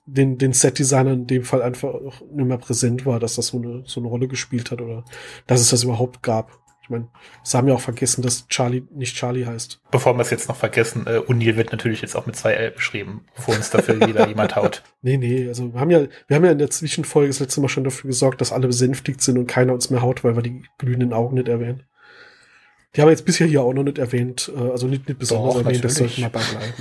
[0.07, 1.93] den, den Set-Designer in dem Fall einfach
[2.31, 5.03] nicht mehr präsent war, dass das so eine, so eine Rolle gespielt hat oder
[5.45, 6.57] dass es das überhaupt gab.
[6.81, 7.09] Ich meine,
[7.43, 9.81] sie haben ja auch vergessen, dass Charlie nicht Charlie heißt.
[9.91, 12.71] Bevor wir es jetzt noch vergessen, äh, Unil wird natürlich jetzt auch mit zwei L
[12.71, 14.83] beschrieben, bevor uns dafür wieder jemand haut.
[15.01, 17.67] Nee, nee, also wir haben ja, wir haben ja in der Zwischenfolge das letzte Mal
[17.67, 20.63] schon dafür gesorgt, dass alle besänftigt sind und keiner uns mehr haut, weil wir die
[20.77, 21.83] glühenden Augen nicht erwähnen.
[22.95, 25.55] Die haben wir jetzt bisher hier auch noch nicht erwähnt, äh, also nicht, nicht besonders
[25.55, 25.97] Doch, erwähnt, natürlich.
[25.97, 26.73] das sollten wir beibleiben.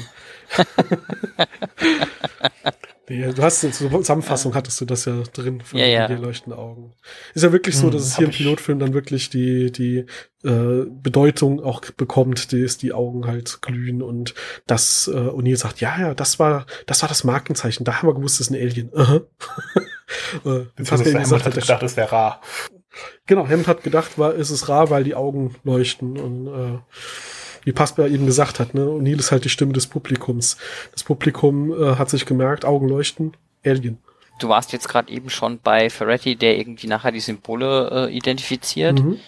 [3.08, 6.08] Nee, du hast zur Zusammenfassung hattest du das ja drin von ja, ja.
[6.08, 6.92] die leuchtenden Augen.
[7.34, 10.06] Ist ja wirklich so, hm, dass es hier im Pilotfilm dann wirklich die, die
[10.42, 14.34] äh, Bedeutung auch bekommt, dass die Augen halt glühen und
[14.66, 18.14] dass äh, O'Neill sagt, ja, ja, das war, das war das Markenzeichen, da haben wir
[18.14, 18.88] gewusst, das ist ein Alien.
[18.88, 18.98] Uh
[20.44, 20.66] -huh.
[20.78, 22.40] äh, Hammond gesagt, hat gedacht, es wäre rar.
[23.26, 26.78] Genau, Hammond hat gedacht, war, ist es rar, weil die Augen leuchten und äh,
[27.66, 28.82] wie Pasper eben gesagt hat, ne?
[28.82, 30.56] O'Neill ist halt die Stimme des Publikums.
[30.92, 33.98] Das Publikum äh, hat sich gemerkt, Augen leuchten, Alien.
[34.38, 39.02] Du warst jetzt gerade eben schon bei Ferretti, der irgendwie nachher die Symbole äh, identifiziert.
[39.02, 39.18] Mhm.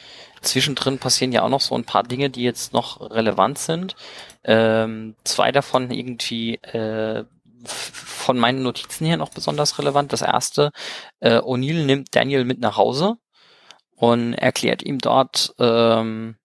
[0.41, 3.97] Zwischendrin passieren ja auch noch so ein paar Dinge, die jetzt noch relevant sind.
[4.45, 7.24] Ähm, zwei davon irgendwie äh,
[7.64, 10.12] von meinen Notizen her noch besonders relevant.
[10.12, 10.70] Das erste,
[11.18, 13.16] äh, O'Neill nimmt Daniel mit nach Hause
[13.97, 16.36] und erklärt ihm dort, ähm,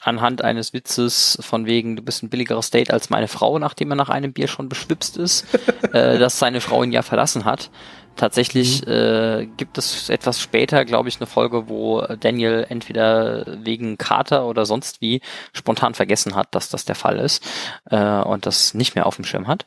[0.00, 3.96] anhand eines Witzes von wegen, du bist ein billigerer State als meine Frau, nachdem er
[3.96, 5.46] nach einem Bier schon beschwipst ist,
[5.92, 7.70] äh, dass seine Frau ihn ja verlassen hat.
[8.16, 8.92] Tatsächlich mhm.
[8.92, 14.66] äh, gibt es etwas später, glaube ich, eine Folge, wo Daniel entweder wegen Kater oder
[14.66, 15.20] sonst wie
[15.52, 17.46] spontan vergessen hat, dass das der Fall ist
[17.90, 19.64] äh, und das nicht mehr auf dem Schirm hat.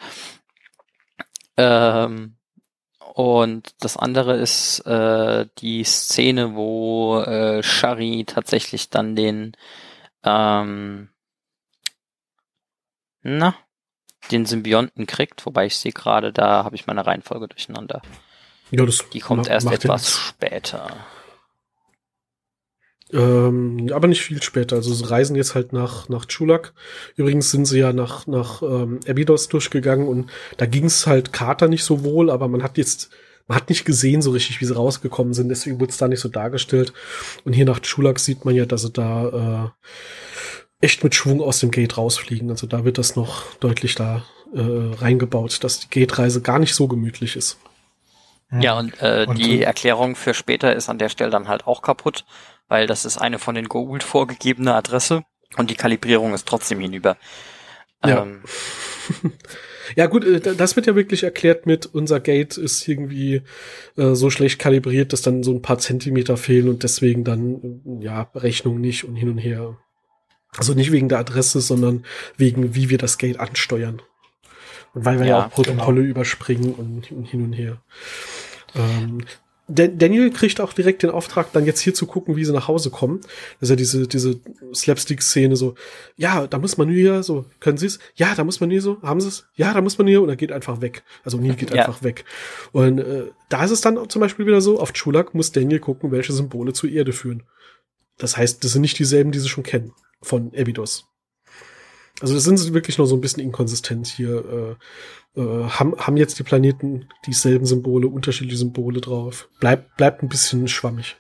[1.58, 2.36] Ähm,
[3.16, 9.54] Und das andere ist äh, die Szene, wo äh, Shari tatsächlich dann den
[10.24, 11.10] ähm,
[13.22, 13.56] na,
[14.32, 18.02] den Symbionten kriegt, wobei ich sehe gerade, da habe ich meine Reihenfolge durcheinander.
[18.72, 21.06] Ja, das Die kommt erst etwas jetzt, später.
[23.12, 24.78] Ähm, aber nicht viel später.
[24.78, 26.74] Also sie reisen jetzt halt nach, nach Chulak.
[27.16, 31.68] Übrigens sind sie ja nach, nach ähm, Abydos durchgegangen und da ging es halt Carter
[31.68, 33.12] nicht so wohl, aber man hat jetzt,
[33.48, 36.22] man hat nicht gesehen so richtig, wie sie rausgekommen sind, deswegen wurde es da nicht
[36.22, 36.94] so dargestellt.
[37.44, 39.74] Und hier nach Chulak sieht man ja, dass sie da
[40.82, 42.50] äh, echt mit Schwung aus dem Gate rausfliegen.
[42.50, 46.88] Also da wird das noch deutlich da äh, reingebaut, dass die Gate-Reise gar nicht so
[46.88, 47.58] gemütlich ist.
[48.52, 51.66] Ja, und, äh, Und, die äh, Erklärung für später ist an der Stelle dann halt
[51.66, 52.26] auch kaputt,
[52.68, 55.24] weil das ist eine von den Goa'uld vorgegebene Adresse
[55.58, 57.18] und die Kalibrierung ist trotzdem hinüber.
[58.06, 58.22] Ja.
[58.22, 58.44] Ähm,
[59.96, 63.42] Ja gut, äh, das wird ja wirklich erklärt mit, unser Gate ist irgendwie
[63.98, 68.04] äh, so schlecht kalibriert, dass dann so ein paar Zentimeter fehlen und deswegen dann, äh,
[68.04, 69.78] ja, Rechnung nicht und hin und her.
[70.56, 72.06] Also nicht wegen der Adresse, sondern
[72.38, 74.02] wegen, wie wir das Gate ansteuern.
[74.94, 77.82] Und weil wir ja, Ja, auch Protokolle überspringen und, hin und her.
[78.76, 79.26] Ähm,
[79.68, 82.90] Daniel kriegt auch direkt den Auftrag, dann jetzt hier zu gucken, wie sie nach Hause
[82.90, 83.22] kommen.
[83.60, 84.40] Das ist ja diese, diese
[84.74, 85.76] Slapstick-Szene so,
[86.18, 88.00] ja, da muss man hier so, können Sie es?
[88.16, 89.46] Ja, da muss man hier so, haben Sie es?
[89.56, 91.04] Ja, da muss man hier und er geht einfach weg.
[91.24, 91.86] Also Neil geht Ja.
[91.86, 92.26] einfach weg.
[92.74, 96.12] Und äh, da ist es dann zum Beispiel wieder so, auf Chulak muss Daniel gucken,
[96.12, 97.44] welche Symbole zur Erde führen.
[98.18, 101.06] Das heißt, das sind nicht dieselben, die sie schon kennen von Abydos.
[102.22, 104.78] Also das sind wirklich nur so ein bisschen inkonsistent hier.
[105.36, 109.50] Äh, äh, haben, haben jetzt die Planeten dieselben Symbole, unterschiedliche Symbole drauf.
[109.60, 111.16] Bleibt, bleibt ein bisschen schwammig.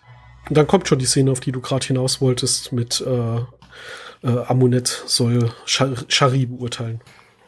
[0.48, 3.38] Und dann kommt schon die Szene, auf die du gerade hinaus wolltest, mit äh,
[4.28, 7.02] äh, Amunet soll Shar- Shari beurteilen.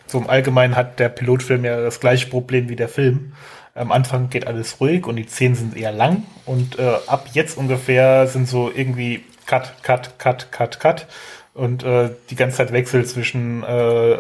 [0.08, 3.34] So im Allgemeinen hat der Pilotfilm ja das gleiche Problem wie der Film.
[3.74, 7.58] Am Anfang geht alles ruhig und die Szenen sind eher lang und äh, ab jetzt
[7.58, 11.08] ungefähr sind so irgendwie Cut, Cut, Cut, Cut, Cut
[11.56, 14.18] und äh, die ganze Zeit Wechsel zwischen äh,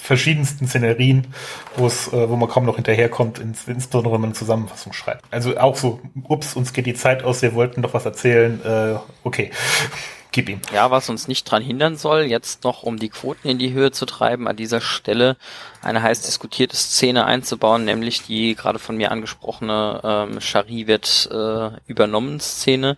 [0.00, 1.28] verschiedensten Szenerien,
[1.76, 5.24] wo es, äh, wo man kaum noch hinterherkommt, ins, insbesondere wenn man eine Zusammenfassung schreibt.
[5.30, 8.96] Also auch so, ups, uns geht die Zeit aus, wir wollten doch was erzählen, äh,
[9.22, 9.50] okay,
[10.32, 10.60] gib ihm.
[10.72, 13.92] Ja, was uns nicht dran hindern soll, jetzt noch um die Quoten in die Höhe
[13.92, 15.36] zu treiben, an dieser Stelle
[15.82, 21.70] eine heiß diskutierte Szene einzubauen, nämlich die gerade von mir angesprochene ähm, Shari wird äh,
[21.86, 22.96] übernommen Szene,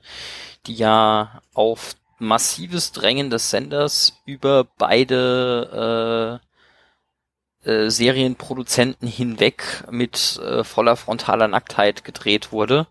[0.66, 6.40] die ja auf massives Drängen des Senders über beide
[7.64, 12.86] äh, äh, Serienproduzenten hinweg mit äh, voller frontaler Nacktheit gedreht wurde,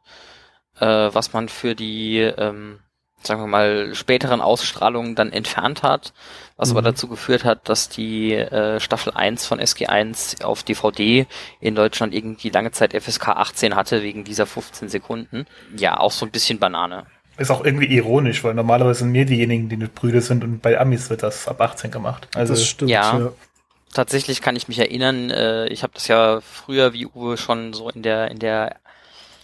[0.80, 2.80] äh, was man für die ähm,
[3.24, 6.14] sagen wir mal, späteren Ausstrahlungen dann entfernt hat,
[6.58, 6.78] was Mhm.
[6.78, 11.28] aber dazu geführt hat, dass die äh, Staffel 1 von SG1 auf DVD
[11.60, 15.46] in Deutschland irgendwie lange Zeit FSK 18 hatte, wegen dieser 15 Sekunden.
[15.76, 17.06] Ja, auch so ein bisschen Banane.
[17.42, 20.80] Ist auch irgendwie ironisch, weil normalerweise sind wir diejenigen, die nicht Brüder sind und bei
[20.80, 22.28] Amis wird das ab 18 gemacht.
[22.36, 23.18] Also das stimmt, ja.
[23.18, 23.32] ja.
[23.94, 27.90] Tatsächlich kann ich mich erinnern, äh, ich habe das ja früher, wie Uwe schon so
[27.90, 28.76] in der in der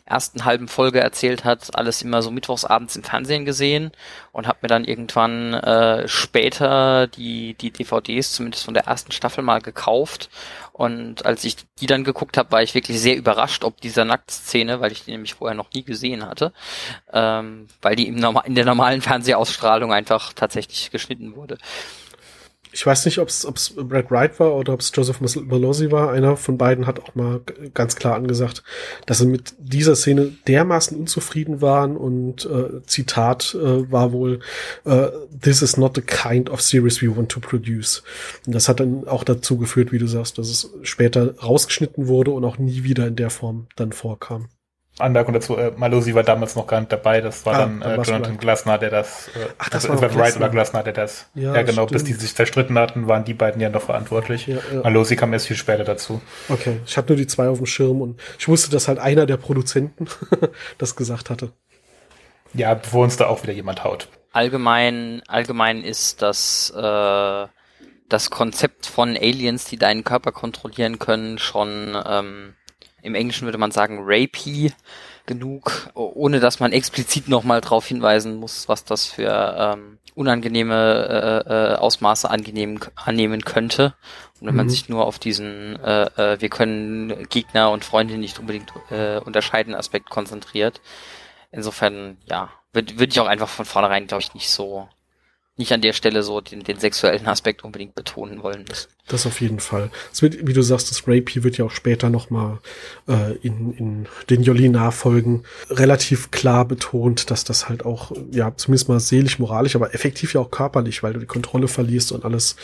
[0.06, 3.92] ersten halben Folge erzählt hat, alles immer so mittwochsabends im Fernsehen gesehen
[4.32, 9.44] und habe mir dann irgendwann äh, später die die DVDs zumindest von der ersten Staffel
[9.44, 10.30] mal gekauft
[10.78, 14.80] und als ich die dann geguckt habe, war ich wirklich sehr überrascht, ob dieser Nacktszene,
[14.80, 16.54] weil ich die nämlich vorher noch nie gesehen hatte,
[17.12, 21.58] ähm, weil die im Norma in der normalen Fernsehausstrahlung einfach tatsächlich geschnitten wurde.
[22.78, 26.12] Ich weiß nicht, ob es Brad Wright war oder ob es Joseph Malozzi war.
[26.12, 27.42] Einer von beiden hat auch mal
[27.74, 28.62] ganz klar angesagt,
[29.08, 34.42] dass sie mit dieser Szene dermaßen unzufrieden waren und äh, Zitat äh, war wohl,
[34.86, 35.08] äh,
[35.42, 38.04] this is not the kind of series we want to produce.
[38.46, 42.30] Und das hat dann auch dazu geführt, wie du sagst, dass es später rausgeschnitten wurde
[42.30, 44.50] und auch nie wieder in der Form dann vorkam.
[45.00, 47.92] Anmerkung dazu, äh, Malosi war damals noch gar nicht dabei, das war Ah, dann dann
[47.92, 48.42] äh, Jonathan Wright.
[48.42, 51.62] Glasner, der das, äh, Ach, das also war Wright oder Glasner, der das, Ja, ja,
[51.62, 52.18] genau, bis stimmt.
[52.18, 54.48] die sich zerstritten hatten, waren die beiden ja noch verantwortlich.
[54.48, 54.82] Ja, ja.
[54.82, 56.22] Malosi kam erst viel später dazu.
[56.50, 59.26] Okay, ich hatte nur die zwei auf dem Schirm und ich wusste, dass halt einer
[59.26, 60.08] der Produzenten
[60.80, 61.52] das gesagt hatte.
[62.54, 64.08] Ja, bevor uns da auch wieder jemand haut.
[64.32, 67.48] allgemein, allgemein ist das, äh,
[68.10, 72.56] das Konzept von Aliens, die deinen Körper kontrollieren können, schon ähm,
[73.08, 74.72] im Englischen würde man sagen rapey
[75.26, 81.74] genug, ohne dass man explizit nochmal darauf hinweisen muss, was das für ähm, unangenehme äh,
[81.74, 83.94] äh, Ausmaße angenehm, annehmen könnte.
[84.40, 84.70] Und wenn man Mhm.
[84.70, 86.04] sich nur auf diesen äh,
[86.34, 90.82] äh, wir können Gegner und Freunde nicht unbedingt äh, unterscheiden Aspekt konzentriert.
[91.52, 94.88] Insofern, ja, würde würd ich auch einfach von vornherein, glaube ich, nicht so
[95.58, 98.90] nicht an der Stelle so den, den sexuellen Aspekt unbedingt betonen wollen müssen.
[99.08, 99.90] Das auf jeden Fall.
[100.14, 102.60] Es wird, wie du sagst, das Rape wird ja auch später nochmal
[103.08, 109.00] äh, in, in den Jolly-Nachfolgen relativ klar betont, dass das halt auch, ja, zumindest mal
[109.00, 112.56] seelisch, moralisch, aber effektiv ja auch körperlich, weil du die Kontrolle verlierst und alles,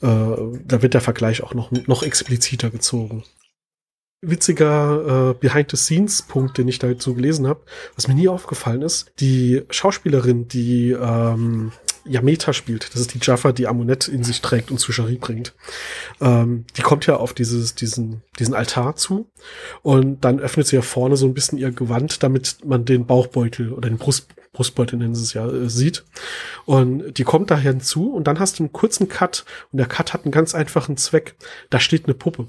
[0.00, 3.24] äh, da wird der Vergleich auch noch, noch expliziter gezogen
[4.20, 7.60] witziger äh, Behind-the-Scenes-Punkt, den ich dazu gelesen habe,
[7.94, 9.12] was mir nie aufgefallen ist.
[9.20, 11.72] Die Schauspielerin, die ähm,
[12.08, 15.54] Yameta spielt, das ist die Jaffa, die Amunet in sich trägt und zu Shari bringt.
[16.20, 19.28] Ähm, die kommt ja auf dieses, diesen, diesen Altar zu
[19.82, 23.72] und dann öffnet sie ja vorne so ein bisschen ihr Gewand, damit man den Bauchbeutel
[23.72, 26.04] oder den Brust, Brustbeutel nennen sie es ja, äh, sieht.
[26.64, 30.12] Und die kommt da hinzu und dann hast du einen kurzen Cut und der Cut
[30.12, 31.34] hat einen ganz einfachen Zweck.
[31.70, 32.48] Da steht eine Puppe.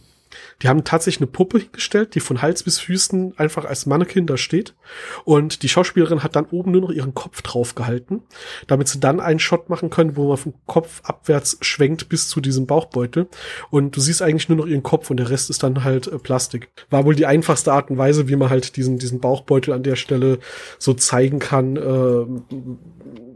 [0.62, 4.38] Die haben tatsächlich eine Puppe hingestellt, die von Hals bis Füßen einfach als Mannequin da
[4.38, 4.76] steht.
[5.24, 8.24] Und die Schauspielerin hat dann oben nur noch ihren Kopf drauf gehalten,
[8.68, 12.42] damit sie dann einen Shot machen können, wo man vom Kopf abwärts schwenkt bis zu
[12.42, 13.28] diesem Bauchbeutel.
[13.70, 16.18] Und du siehst eigentlich nur noch ihren Kopf und der Rest ist dann halt äh,
[16.20, 16.70] Plastik.
[16.90, 19.96] War wohl die einfachste Art und Weise, wie man halt diesen, diesen Bauchbeutel an der
[19.96, 20.40] Stelle
[20.78, 21.78] so zeigen kann.
[21.78, 22.26] Äh,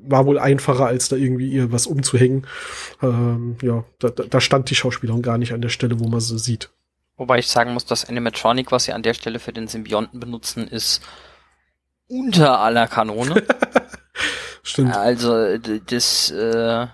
[0.06, 2.46] war wohl einfacher, als da irgendwie ihr was umzuhängen.
[3.02, 6.40] Ähm, ja, da, da stand die Schauspielerin gar nicht an der Stelle, wo man sie
[6.40, 6.70] sieht.
[7.18, 10.68] Wobei ich sagen muss, das Animatronic, was sie an der Stelle für den Symbionten benutzen,
[10.68, 11.02] ist
[12.08, 13.44] unter aller Kanone.
[14.64, 14.96] Stimmt.
[14.96, 16.88] Also das äh,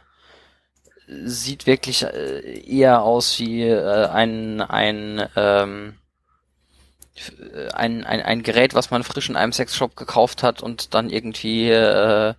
[1.08, 5.96] sieht wirklich äh, eher aus wie äh, ein ein ähm,
[7.74, 11.70] ein, ein, ein Gerät, was man frisch in einem Sexshop gekauft hat und dann irgendwie
[11.70, 12.34] äh,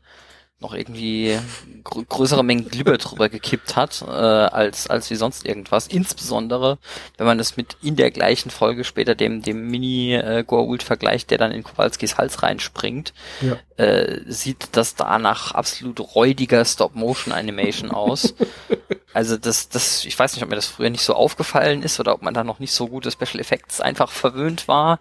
[0.60, 1.38] noch irgendwie
[1.84, 5.86] gr größere Mengen Glibber drüber gekippt hat, äh, als, als wie sonst irgendwas.
[5.86, 6.78] Insbesondere,
[7.16, 11.52] wenn man das mit in der gleichen Folge später dem, dem Mini-Goa'uld vergleicht, der dann
[11.52, 13.56] in Kowalskis Hals reinspringt, ja.
[13.82, 18.34] äh, sieht das da nach absolut räudiger Stop-Motion-Animation aus.
[19.14, 22.12] also das, das, ich weiß nicht, ob mir das früher nicht so aufgefallen ist oder
[22.12, 25.00] ob man da noch nicht so gute Special Effects einfach verwöhnt war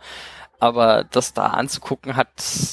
[0.60, 2.30] aber das da anzugucken hat,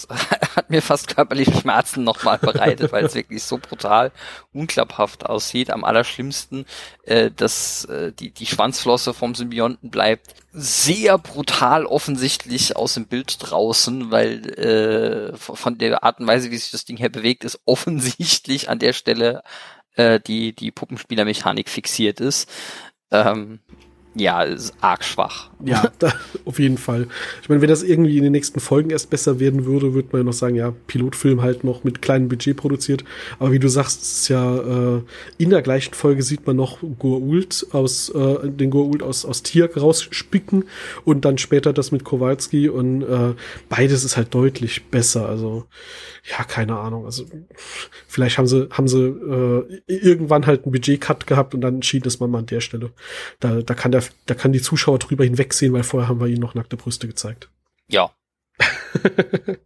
[0.57, 4.13] hat mir fast körperliche Schmerzen nochmal bereitet, weil es wirklich so brutal
[4.53, 5.71] unklapphaft aussieht.
[5.71, 6.67] Am allerschlimmsten,
[7.05, 13.37] äh, dass äh, die, die Schwanzflosse vom Symbionten bleibt sehr brutal offensichtlich aus dem Bild
[13.41, 17.61] draußen, weil äh, von der Art und Weise, wie sich das Ding hier bewegt, ist
[17.67, 19.43] offensichtlich an der Stelle
[19.97, 22.49] äh, die, die Puppenspielermechanik fixiert ist.
[23.11, 23.61] Ähm,
[24.19, 25.51] ja, ist arg schwach.
[25.65, 26.13] Ja, da,
[26.45, 27.07] auf jeden Fall.
[27.43, 30.23] Ich meine, wenn das irgendwie in den nächsten Folgen erst besser werden würde, würde man
[30.23, 33.05] ja noch sagen, ja, Pilotfilm halt noch mit kleinem Budget produziert.
[33.39, 35.03] Aber wie du sagst, es ist ja äh,
[35.37, 39.77] in der gleichen Folge sieht man noch Goa'uld aus äh, den Goa'uld aus aus Tiak
[39.77, 40.65] rausspicken
[41.05, 43.35] und dann später das mit Kowalski und äh,
[43.69, 45.29] beides ist halt deutlich besser.
[45.29, 45.65] Also
[46.25, 47.05] ja, keine Ahnung.
[47.05, 47.25] Also
[48.09, 52.19] vielleicht haben sie haben sie äh, irgendwann halt einen Budget-Cut gehabt und dann entschieden, dass
[52.21, 52.91] man mal an der Stelle
[53.41, 56.41] da da kann der da kann die Zuschauer drüber hinwegsehen, weil vorher haben wir ihnen
[56.41, 57.51] noch nackte Brüste gezeigt.
[57.89, 58.11] Ja.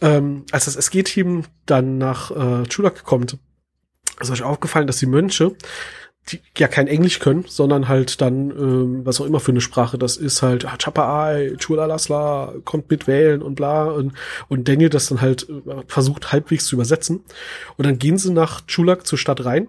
[0.00, 3.38] ähm, als das SG-Team dann nach äh, Chulak kommt,
[4.20, 5.52] ist euch aufgefallen, dass die Mönche,
[6.28, 9.98] die ja kein Englisch können, sondern halt dann, ähm, was auch immer für eine Sprache
[9.98, 14.12] das ist, halt ah, Chapaai, Chulalasla, kommt mit wählen und bla und,
[14.48, 17.24] und Daniel das dann halt äh, versucht halbwegs zu übersetzen.
[17.76, 19.68] Und dann gehen sie nach Chulak zur Stadt rein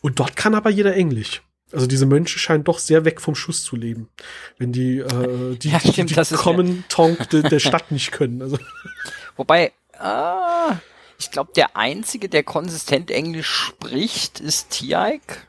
[0.00, 1.42] und dort kann aber jeder Englisch.
[1.72, 4.08] Also diese Mönche scheinen doch sehr weg vom Schuss zu leben,
[4.56, 8.40] wenn die äh, die, ja, stimmt, die, die Common Tonk de, der Stadt nicht können.
[8.40, 8.58] Also.
[9.36, 10.76] Wobei, ah,
[11.18, 15.47] ich glaube, der einzige, der konsistent Englisch spricht, ist Tiaik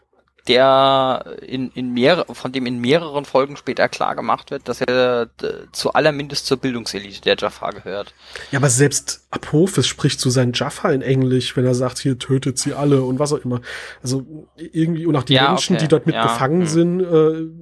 [0.49, 5.29] der in, in mehrere, von dem in mehreren Folgen später klar gemacht wird, dass er
[5.71, 8.13] zu allermindest zur Bildungselite der Jaffa gehört.
[8.51, 12.57] Ja, aber selbst Apophis spricht zu seinen Jaffa in Englisch, wenn er sagt, hier tötet
[12.57, 13.61] sie alle und was auch immer.
[14.01, 14.25] Also
[14.57, 15.85] irgendwie, und auch die ja, Menschen, okay.
[15.85, 16.67] die dort mit ja, gefangen hm.
[16.67, 17.58] sind, äh,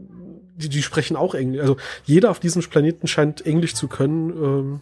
[0.57, 1.61] die, die sprechen auch Englisch.
[1.61, 4.29] Also jeder auf diesem Planeten scheint Englisch zu können.
[4.31, 4.81] Ähm,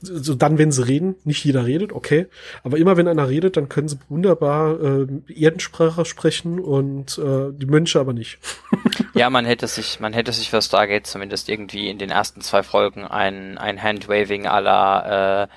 [0.00, 2.26] so dann, wenn sie reden, nicht jeder redet, okay.
[2.62, 7.66] Aber immer wenn einer redet, dann können sie wunderbar äh, Erdensprache sprechen und äh, die
[7.66, 8.38] Mönche aber nicht.
[9.14, 12.62] ja, man hätte sich, man hätte sich für Stargate zumindest irgendwie in den ersten zwei
[12.62, 15.54] Folgen ein, ein Handwaving aller äh,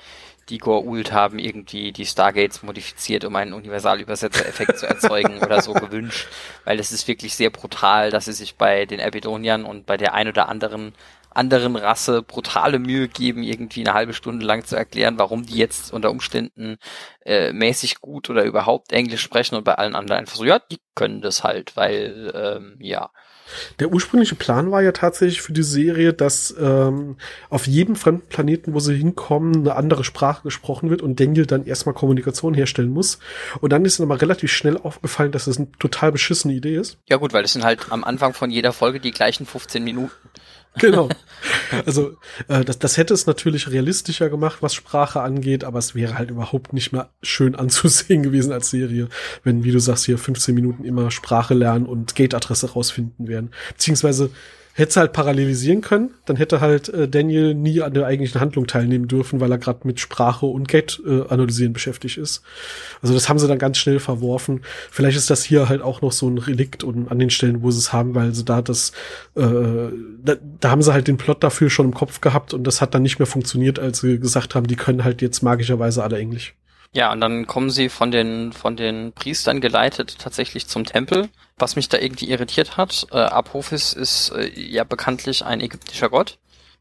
[0.51, 6.27] die Goa'uld haben irgendwie die Stargates modifiziert, um einen Universalübersetzer-Effekt zu erzeugen oder so gewünscht,
[6.65, 10.13] weil es ist wirklich sehr brutal, dass sie sich bei den Abidoniern und bei der
[10.13, 10.93] ein oder anderen
[11.33, 15.93] anderen Rasse brutale Mühe geben, irgendwie eine halbe Stunde lang zu erklären, warum die jetzt
[15.93, 16.77] unter Umständen
[17.25, 20.79] äh, mäßig gut oder überhaupt Englisch sprechen und bei allen anderen einfach so, ja, die
[20.93, 23.11] können das halt, weil, ähm, ja.
[23.79, 27.17] Der ursprüngliche Plan war ja tatsächlich für die Serie, dass ähm,
[27.49, 31.65] auf jedem fremden Planeten, wo sie hinkommen, eine andere Sprache gesprochen wird und Daniel dann
[31.65, 33.19] erstmal Kommunikation herstellen muss.
[33.59, 36.97] Und dann ist ihm aber relativ schnell aufgefallen, dass das eine total beschissene Idee ist.
[37.07, 40.11] Ja gut, weil das sind halt am Anfang von jeder Folge die gleichen 15 Minuten.
[40.77, 41.09] Genau.
[41.85, 42.17] Also
[42.47, 46.29] äh, das, das hätte es natürlich realistischer gemacht, was Sprache angeht, aber es wäre halt
[46.29, 49.09] überhaupt nicht mehr schön anzusehen gewesen als Serie,
[49.43, 53.51] wenn, wie du sagst, hier 15 Minuten immer Sprache lernen und Gate-Adresse rausfinden werden.
[53.69, 54.29] Beziehungsweise
[54.73, 59.07] hätte halt parallelisieren können, dann hätte halt äh, Daniel nie an der eigentlichen Handlung teilnehmen
[59.07, 62.41] dürfen, weil er gerade mit Sprache und Gate äh, analysieren beschäftigt ist.
[63.01, 64.61] Also das haben sie dann ganz schnell verworfen.
[64.89, 67.71] Vielleicht ist das hier halt auch noch so ein Relikt und an den Stellen, wo
[67.71, 68.91] sie es haben, weil sie da das,
[69.35, 69.41] äh,
[70.23, 72.95] da, da haben sie halt den Plot dafür schon im Kopf gehabt und das hat
[72.95, 76.55] dann nicht mehr funktioniert, als sie gesagt haben, die können halt jetzt magischerweise alle Englisch.
[76.93, 81.77] Ja, und dann kommen sie von den, von den Priestern geleitet tatsächlich zum Tempel, was
[81.77, 83.07] mich da irgendwie irritiert hat.
[83.11, 86.37] Äh, Apophis ist äh, ja bekanntlich ein ägyptischer Gott.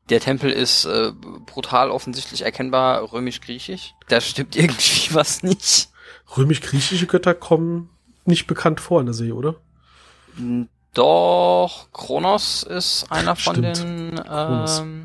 [0.09, 1.13] Der Tempel ist äh,
[1.47, 3.95] brutal offensichtlich erkennbar römisch-griechisch.
[4.09, 5.89] Da stimmt irgendwie was nicht.
[6.37, 7.91] Römisch-griechische Götter kommen
[8.25, 9.57] nicht bekannt vor in der See, oder?
[10.95, 13.79] Doch, Kronos ist einer von Stimmt.
[13.79, 14.81] den Kronos.
[14.81, 15.05] ähm,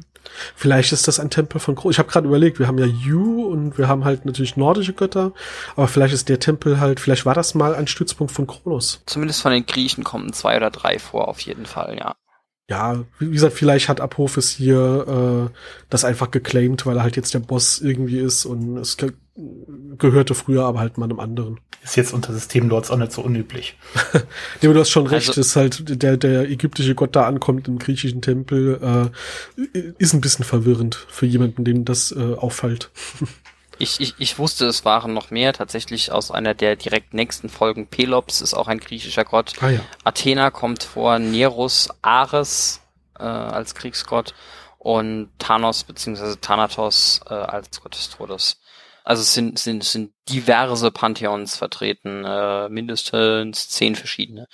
[0.56, 1.96] Vielleicht ist das ein Tempel von Kronos.
[1.96, 5.34] Ich habe gerade überlegt, wir haben ja Yu und wir haben halt natürlich nordische Götter,
[5.76, 9.02] aber vielleicht ist der Tempel halt, vielleicht war das mal ein Stützpunkt von Kronos.
[9.06, 12.16] zumindest von den Griechen kommen zwei oder drei vor, auf jeden Fall, ja.
[12.70, 15.56] Ja, wie gesagt, vielleicht hat Apophis hier äh,
[15.92, 19.12] das einfach geclaimed, weil er halt jetzt der Boss irgendwie ist und es ge
[19.98, 21.60] gehörte früher aber halt mal einem anderen.
[21.84, 23.78] Ist jetzt unter Systemlords auch nicht so unüblich.
[24.62, 27.68] Nee, aber du hast schon recht, Also- dass halt der, der ägyptische Gott da ankommt
[27.68, 29.12] im griechischen Tempel,
[29.62, 32.90] äh, ist ein bisschen verwirrend für jemanden, dem das äh, auffällt.
[33.78, 35.54] Ich, ich, ich wusste, es waren noch mehr.
[35.54, 37.88] Tatsächlich aus einer der direkt nächsten Folgen.
[37.88, 39.54] Pelops ist auch ein griechischer Gott.
[39.62, 39.80] Ah ja.
[40.04, 42.82] Athena kommt vor, Neros, Ares
[43.20, 44.34] äh, als Kriegsgott
[44.78, 46.36] und Thanos bzw.
[46.42, 48.62] Thanatos äh, als Gott des Todes.
[49.04, 54.48] Also es sind, sind, sind diverse Pantheons vertreten, äh, mindestens zehn verschiedene.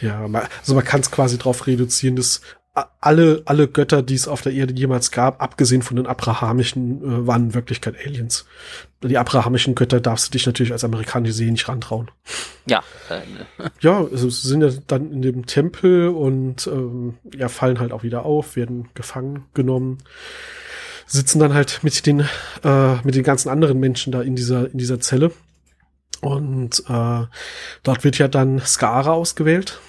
[0.00, 2.40] Ja, ma- also man kann es quasi drauf reduzieren, dass
[3.00, 7.26] alle, alle Götter, die es auf der Erde jemals gab, abgesehen von den abrahamischen, äh,
[7.26, 8.46] waren in Wirklichkeit Aliens.
[9.02, 12.10] Die abrahamischen Götter darfst du dich natürlich als amerikanische Serie nicht rantrauen.
[12.66, 13.20] Ja, äh,
[13.80, 18.02] Ja, also sie sind ja dann in dem Tempel und ähm, ja, fallen halt auch
[18.02, 19.98] wieder auf, werden gefangen genommen,
[21.06, 22.20] sitzen dann halt mit den,
[22.64, 25.32] äh, mit den ganzen anderen Menschen da in dieser, in dieser Zelle.
[26.20, 27.26] Und äh,
[27.82, 29.80] dort wird ja dann Skara ausgewählt,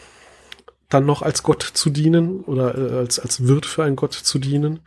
[0.90, 4.40] dann noch als Gott zu dienen oder äh, als, als Wirt für einen Gott zu
[4.40, 4.80] dienen.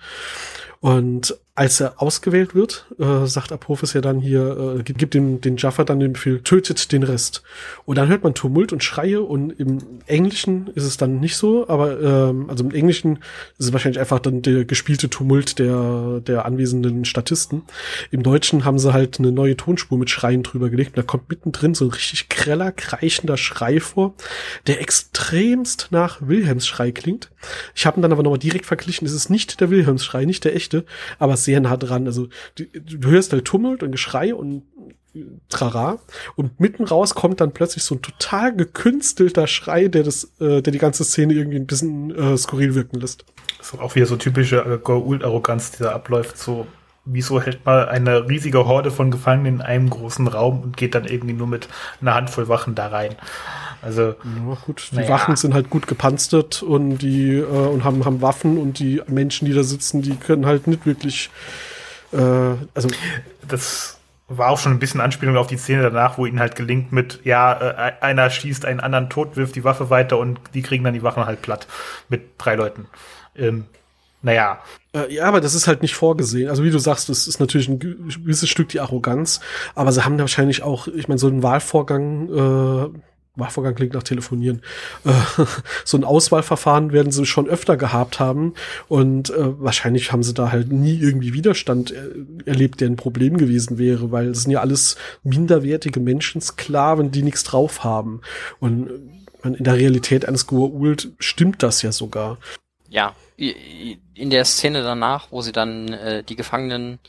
[0.81, 5.59] Und als er ausgewählt wird, äh, sagt Apophis ja dann hier, äh, gibt, dem den
[5.59, 7.43] Jaffa dann den Befehl, tötet den Rest.
[7.85, 11.69] Und dann hört man Tumult und Schreie und im Englischen ist es dann nicht so,
[11.69, 13.17] aber ähm, also im Englischen
[13.59, 17.65] ist es wahrscheinlich einfach dann der gespielte Tumult der, der anwesenden Statisten.
[18.11, 21.29] Im Deutschen haben sie halt eine neue Tonspur mit Schreien drüber gelegt und da kommt
[21.29, 24.15] mittendrin so ein richtig greller, kreichender Schrei vor,
[24.67, 27.31] der extremst nach Wilhelmsschrei klingt.
[27.75, 30.57] Ich habe ihn dann aber nochmal direkt verglichen, es ist nicht der Wilhelmsschrei, nicht der
[30.57, 30.87] echte,
[31.19, 32.07] aber sehr nah dran.
[32.07, 34.63] Also du, du hörst halt Tumult und Geschrei und
[35.51, 35.99] Trara
[36.37, 40.73] und mitten raus kommt dann plötzlich so ein total gekünstelter Schrei, der das, äh, der
[40.73, 43.27] die ganze Szene irgendwie ein bisschen äh, skurril wirken lässt.
[43.59, 46.39] Das ist auch wieder so typische äh, Goa'uld-Arroganz, die da abläuft.
[46.39, 46.67] So,
[47.05, 51.05] wieso hält man eine riesige Horde von Gefangenen in einem großen Raum und geht dann
[51.05, 51.69] irgendwie nur mit
[52.01, 53.15] einer Handvoll Wachen da rein?
[53.83, 55.09] Also, Ja, gut, die Naja.
[55.09, 59.47] Wachen sind halt gut gepanzert und die äh, und haben, haben Waffen und die Menschen,
[59.47, 61.31] die da sitzen, die können halt nicht wirklich
[62.13, 62.17] äh,
[62.75, 62.89] also
[63.49, 63.99] das
[64.29, 67.21] war auch schon ein bisschen Anspielung auf die Szene danach, wo ihnen halt gelingt mit,
[67.25, 67.53] ja,
[67.89, 71.03] äh, einer schießt einen anderen tot, wirft die Waffe weiter und die kriegen dann die
[71.03, 71.67] Wachen halt platt
[72.09, 72.87] mit drei Leuten.
[73.37, 73.65] Ähm,
[74.23, 74.61] naja,
[74.95, 76.49] Äh, ja, aber das ist halt nicht vorgesehen.
[76.51, 79.41] Also wie du sagst, das ist natürlich ein gewisses Stück die Arroganz,
[79.75, 82.29] aber sie haben da wahrscheinlich auch, ich meine, so einen Wahlvorgang,
[82.95, 82.99] äh,
[83.35, 84.63] Wahlvorgang klingt nach Telefonieren,
[85.05, 85.13] äh,
[85.85, 88.53] so ein Auswahlverfahren werden sie schon öfter gehabt haben
[88.89, 92.11] und äh, wahrscheinlich haben sie da halt nie irgendwie Widerstand äh,
[92.45, 97.23] erlebt, der ein Problem gewesen wäre, weil es sind ja alles minderwertige Menschen, Sklaven, die
[97.23, 98.21] nichts drauf haben.
[98.61, 98.91] Und
[99.43, 102.39] in der Realität eines Goa'uld stimmt das ja sogar.
[102.89, 105.97] ja, in der Szene danach, wo sie dann
[106.29, 107.01] die Gefangenen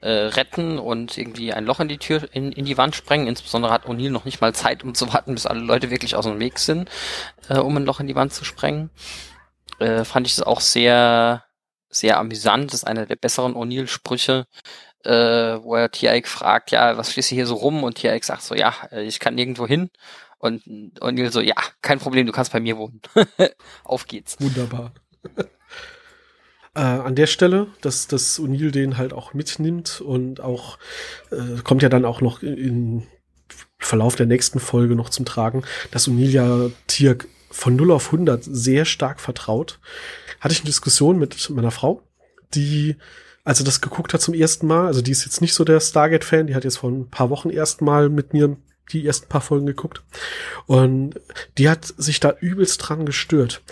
[0.00, 3.26] äh, retten und irgendwie ein Loch in die Tür, in, in die Wand sprengen.
[3.26, 6.24] Insbesondere hat O'Neill noch nicht mal Zeit, um zu warten, bis alle Leute wirklich aus
[6.24, 6.90] dem Weg sind,
[7.48, 8.90] äh, um ein Loch in die Wand zu sprengen.
[9.78, 11.44] Äh, fand ich es auch sehr
[11.90, 14.46] sehr amüsant, das ist einer der besseren O'Neill-Sprüche,
[15.04, 17.82] äh, wo er Tiaik fragt, ja, was stehst du hier so rum?
[17.82, 19.90] Und Tiaik sagt so, ja, äh, ich kann nirgendwo hin.
[20.38, 20.62] Und
[21.00, 23.00] O'Neill so, ja, kein Problem, du kannst bei mir wohnen.
[23.84, 24.36] Auf geht's.
[24.40, 24.92] Wunderbar.
[26.78, 30.78] Äh, an der Stelle, dass, dass O'Neill den halt auch mitnimmt und auch
[31.30, 33.06] äh, kommt ja dann auch noch in
[33.78, 38.44] Verlauf der nächsten Folge noch zum Tragen, dass O'Neill ja Tirk von 0 auf 100
[38.44, 39.80] sehr stark vertraut.
[40.40, 42.02] Hatte ich eine Diskussion mit meiner Frau,
[42.54, 42.96] die
[43.42, 45.80] als er das geguckt hat zum ersten Mal, also die ist jetzt nicht so der
[45.80, 48.58] Stargate-Fan, die hat jetzt vor ein paar Wochen erst mal mit mir
[48.92, 50.02] die ersten paar Folgen geguckt.
[50.66, 51.14] Und
[51.56, 53.62] die hat sich da übelst dran gestört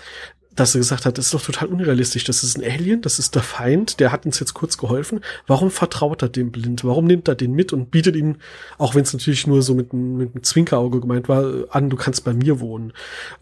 [0.56, 2.24] dass er gesagt hat, das ist doch total unrealistisch.
[2.24, 5.20] Das ist ein Alien, das ist der Feind, der hat uns jetzt kurz geholfen.
[5.46, 6.84] Warum vertraut er dem blind?
[6.84, 8.38] Warum nimmt er den mit und bietet ihn,
[8.78, 12.24] auch wenn es natürlich nur so mit, mit einem Zwinkerauge gemeint war, an, du kannst
[12.24, 12.92] bei mir wohnen.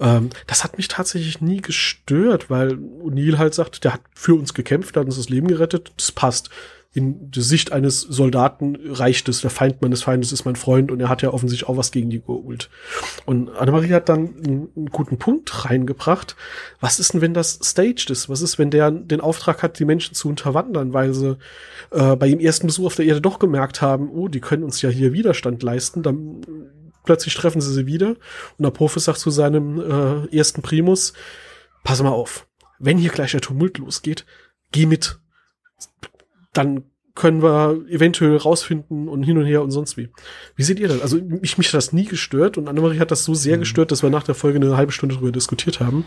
[0.01, 4.53] Ähm, das hat mich tatsächlich nie gestört, weil O'Neill halt sagt, der hat für uns
[4.53, 6.51] gekämpft, hat uns das Leben gerettet, das passt
[6.95, 11.01] in der Sicht eines Soldaten reicht es, der Feind meines Feindes ist mein Freund und
[11.01, 12.71] er hat ja offensichtlich auch was gegen die geholt.
[13.27, 16.37] Und Annemarie hat dann einen, einen, guten Punkt reingebracht.
[16.79, 18.29] Was ist denn, wenn das staged ist?
[18.29, 21.37] Was ist, wenn der den Auftrag hat, die Menschen zu unterwandern, weil sie
[21.91, 24.81] äh, bei ihrem ersten Besuch auf der Erde doch gemerkt haben, oh, die können uns
[24.81, 26.43] ja hier Widerstand leisten, dann
[27.03, 28.11] plötzlich treffen sie sie wieder
[28.57, 31.12] und der Profi sagt zu seinem äh, ersten Primus,
[31.83, 32.47] pass mal auf,
[32.79, 34.25] wenn hier gleich der Tumult losgeht,
[34.71, 35.19] geh mit
[36.55, 40.09] dann können wir eventuell rausfinden und hin und her und sonst wie.
[40.57, 41.01] Wie seht ihr das?
[41.01, 43.61] Also mich, mich hat das nie gestört und Annemarie hat das so sehr mhm.
[43.61, 46.05] gestört, dass wir nach der Folge eine halbe Stunde drüber diskutiert haben.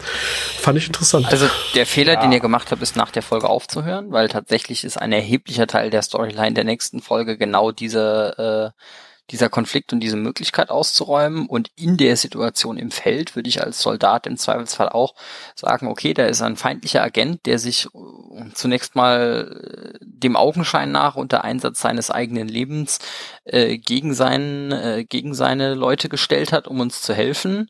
[0.59, 1.27] Fand ich interessant.
[1.31, 2.21] Also der Fehler, ja.
[2.21, 5.89] den ihr gemacht habt, ist nach der Folge aufzuhören, weil tatsächlich ist ein erheblicher Teil
[5.91, 8.81] der Storyline der nächsten Folge genau diese äh,
[9.31, 11.47] dieser Konflikt und diese Möglichkeit auszuräumen.
[11.47, 15.15] Und in der Situation im Feld würde ich als Soldat im Zweifelsfall auch
[15.55, 20.91] sagen, okay, da ist ein feindlicher Agent, der sich äh, zunächst mal äh, dem Augenschein
[20.91, 22.99] nach unter Einsatz seines eigenen Lebens
[23.45, 27.69] äh, gegen, seinen, äh, gegen seine Leute gestellt hat, um uns zu helfen.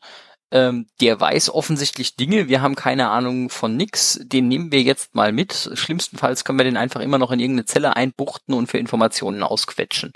[0.50, 5.14] Ähm, der weiß offensichtlich Dinge, wir haben keine Ahnung von nix, den nehmen wir jetzt
[5.14, 5.70] mal mit.
[5.74, 10.14] Schlimmstenfalls können wir den einfach immer noch in irgendeine Zelle einbuchten und für Informationen ausquetschen.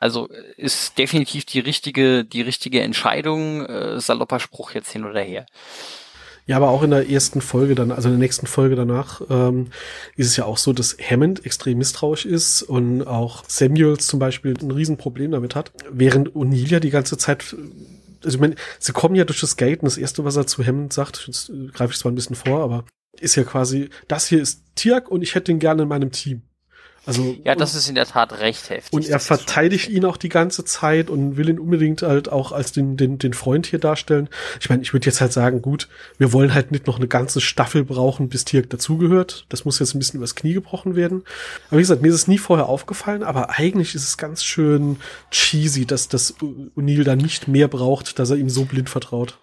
[0.00, 5.20] Also äh, ist definitiv die richtige, die richtige Entscheidung, äh, salopper Spruch jetzt hin oder
[5.20, 5.46] her.
[6.46, 9.66] Ja, aber auch in der ersten Folge dann, also in der nächsten Folge danach, ähm,
[10.16, 14.54] ist es ja auch so, dass Hammond extrem misstrauisch ist und auch Samuels zum Beispiel
[14.58, 17.54] ein Riesenproblem damit hat, während O'Neill ja die ganze Zeit
[18.24, 20.64] also ich meine, sie kommen ja durch das Gate und das erste, was er zu
[20.64, 22.84] Hammond sagt, jetzt greife ich zwar ein bisschen vor, aber
[23.20, 26.42] ist ja quasi, das hier ist Tiak und ich hätte ihn gerne in meinem Team.
[27.08, 28.92] Also, ja, das ist in der Tat recht heftig.
[28.92, 32.72] Und er verteidigt ihn auch die ganze Zeit und will ihn unbedingt halt auch als
[32.72, 34.28] den, den, den Freund hier darstellen.
[34.60, 37.40] Ich meine, ich würde jetzt halt sagen, gut, wir wollen halt nicht noch eine ganze
[37.40, 39.46] Staffel brauchen, bis Tirk dazugehört.
[39.48, 41.24] Das muss jetzt ein bisschen übers Knie gebrochen werden.
[41.68, 44.98] Aber wie gesagt, mir ist es nie vorher aufgefallen, aber eigentlich ist es ganz schön
[45.30, 49.38] cheesy, dass das O'Neill da nicht mehr braucht, dass er ihm so blind vertraut.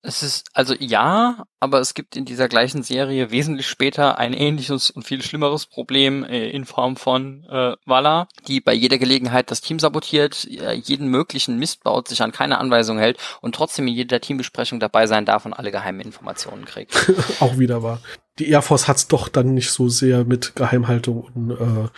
[0.00, 4.90] Es ist, also ja, aber es gibt in dieser gleichen Serie wesentlich später ein ähnliches
[4.90, 9.60] und viel schlimmeres Problem äh, in Form von äh, Walla, die bei jeder Gelegenheit das
[9.60, 13.94] Team sabotiert, äh, jeden möglichen Mist baut, sich an keine Anweisung hält und trotzdem in
[13.94, 17.12] jeder Teambesprechung dabei sein darf und alle geheimen Informationen kriegt.
[17.40, 18.00] Auch wieder wahr.
[18.38, 21.88] Die Air Force hat's doch dann nicht so sehr mit Geheimhaltung und äh,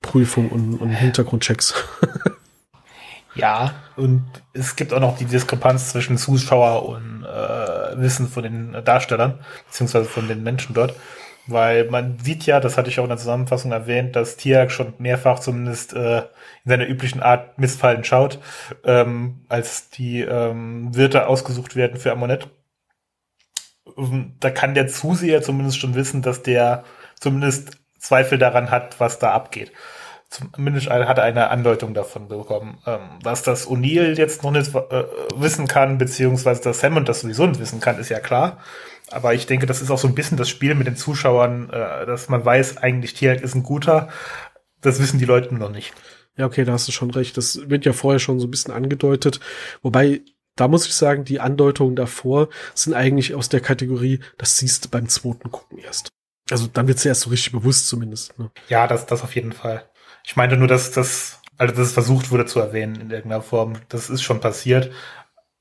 [0.00, 1.74] Prüfung und, und Hintergrundchecks.
[3.34, 8.84] Ja, und es gibt auch noch die Diskrepanz zwischen Zuschauer und äh, Wissen von den
[8.84, 10.94] Darstellern, beziehungsweise von den Menschen dort.
[11.46, 14.94] Weil man sieht ja, das hatte ich auch in der Zusammenfassung erwähnt, dass Tiag schon
[14.98, 18.38] mehrfach zumindest äh, in seiner üblichen Art Missfallen schaut,
[18.84, 22.48] ähm, als die ähm, Wirte ausgesucht werden für Ammonett.
[24.38, 26.84] Da kann der Zuseher zumindest schon wissen, dass der
[27.18, 29.72] zumindest Zweifel daran hat, was da abgeht
[30.30, 32.78] zumindest hat er eine Andeutung davon bekommen.
[32.86, 35.04] Ähm, dass das O'Neill jetzt noch nicht äh,
[35.36, 38.58] wissen kann, beziehungsweise dass Hammond das sowieso nicht wissen kann, ist ja klar.
[39.10, 42.06] Aber ich denke, das ist auch so ein bisschen das Spiel mit den Zuschauern, äh,
[42.06, 44.08] dass man weiß, eigentlich Tierk ist ein guter.
[44.80, 45.92] Das wissen die Leute noch nicht.
[46.36, 47.36] Ja, okay, da hast du schon recht.
[47.36, 49.40] Das wird ja vorher schon so ein bisschen angedeutet.
[49.82, 50.22] Wobei,
[50.56, 54.88] da muss ich sagen, die Andeutungen davor sind eigentlich aus der Kategorie, das siehst du
[54.88, 56.08] beim zweiten Gucken erst.
[56.50, 58.38] Also dann wird es erst so richtig bewusst zumindest.
[58.38, 58.50] Ne?
[58.68, 59.84] Ja, das, das auf jeden Fall.
[60.24, 63.74] Ich meinte nur, dass das, also dass es versucht wurde zu erwähnen in irgendeiner Form.
[63.88, 64.90] Das ist schon passiert.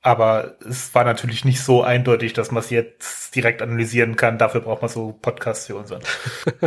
[0.02, 4.38] Aber es war natürlich nicht so eindeutig, dass man es jetzt direkt analysieren kann.
[4.38, 6.02] Dafür braucht man so Podcasts wie unseren.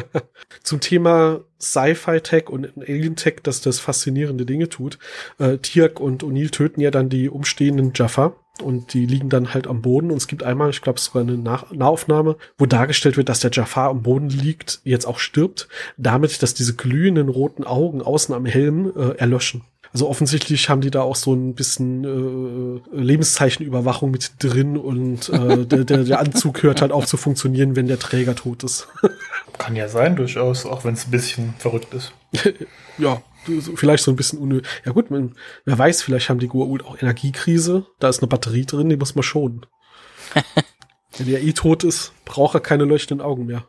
[0.62, 4.98] Zum Thema Sci-Fi-Tech und Alien-Tech, dass das faszinierende Dinge tut.
[5.39, 9.66] Äh, Tiak und O'Neill töten ja dann die umstehenden Jaffa und die liegen dann halt
[9.66, 13.29] am Boden und es gibt einmal, ich glaube, sogar eine Nach Nahaufnahme, wo dargestellt wird,
[13.29, 18.03] dass der Jafar am Boden liegt, jetzt auch stirbt, damit, dass diese glühenden roten Augen
[18.03, 19.62] außen am Helm äh, erlöschen.
[19.93, 25.66] Also offensichtlich haben die da auch so ein bisschen äh, Lebenszeichenüberwachung mit drin und äh,
[25.66, 28.89] der, der, der Anzug hört halt auf zu funktionieren, wenn der Träger tot ist.
[29.59, 32.12] Kann ja sein, durchaus, auch wenn es ein bisschen verrückt ist.
[32.99, 33.20] ja,
[33.74, 34.70] vielleicht so ein bisschen unnötig.
[34.85, 37.86] Ja gut, man, wer weiß, vielleicht haben die Goa'uld auch Energiekrise.
[37.98, 39.66] Da ist eine Batterie drin, die muss man schonen.
[41.19, 43.69] wenn der eh tot ist, braucht er keine leuchtenden Augen mehr.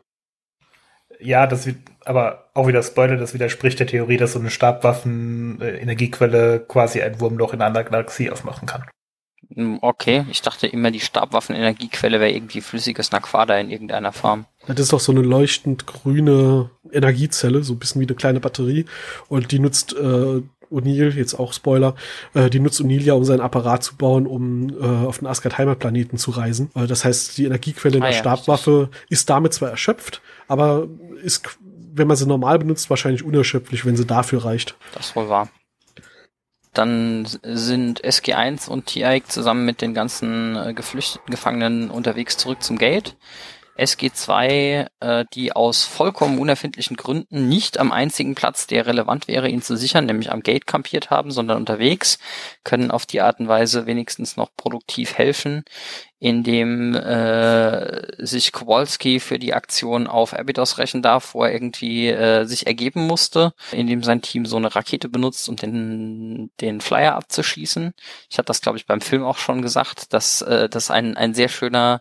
[1.20, 6.64] Ja, das wird, aber auch wieder Spoiler, das widerspricht der Theorie, dass so eine Stabwaffen-Energiequelle
[6.66, 8.84] quasi ein Wurmloch in einer Galaxie aufmachen kann.
[9.54, 14.44] Hm, okay, ich dachte immer, die Stabwaffen-Energiequelle wäre irgendwie flüssiges Naquada in irgendeiner Form.
[14.66, 18.86] Das ist doch so eine leuchtend grüne Energiezelle, so ein bisschen wie eine kleine Batterie.
[19.28, 21.94] Und die nutzt äh, O'Neill, jetzt auch Spoiler,
[22.34, 25.58] äh, die nutzt O'Neill ja, um seinen Apparat zu bauen, um äh, auf den Asgard
[25.58, 26.70] Heimatplaneten zu reisen.
[26.74, 29.10] Äh, das heißt, die Energiequelle ah, der ja, Stabwaffe richtig.
[29.10, 30.88] ist damit zwar erschöpft, aber
[31.22, 31.58] ist,
[31.92, 34.76] wenn man sie normal benutzt, wahrscheinlich unerschöpflich, wenn sie dafür reicht.
[34.94, 35.48] Das wohl wahr.
[36.72, 42.78] Dann sind SG1 und TIAC zusammen mit den ganzen äh, geflüchteten Gefangenen unterwegs zurück zum
[42.78, 43.16] Gate.
[43.76, 49.62] SG2, äh, die aus vollkommen unerfindlichen Gründen nicht am einzigen Platz, der relevant wäre, ihn
[49.62, 52.18] zu sichern, nämlich am Gate kampiert haben, sondern unterwegs,
[52.62, 55.64] können auf die Art und Weise wenigstens noch produktiv helfen,
[56.20, 62.44] indem äh, sich Kowalski für die Aktion auf Abydos rächen darf, wo er irgendwie äh,
[62.44, 67.92] sich ergeben musste, indem sein Team so eine Rakete benutzt, um den, den Flyer abzuschießen.
[68.30, 71.34] Ich hatte das, glaube ich, beim Film auch schon gesagt, dass äh, das ein, ein
[71.34, 72.00] sehr schöner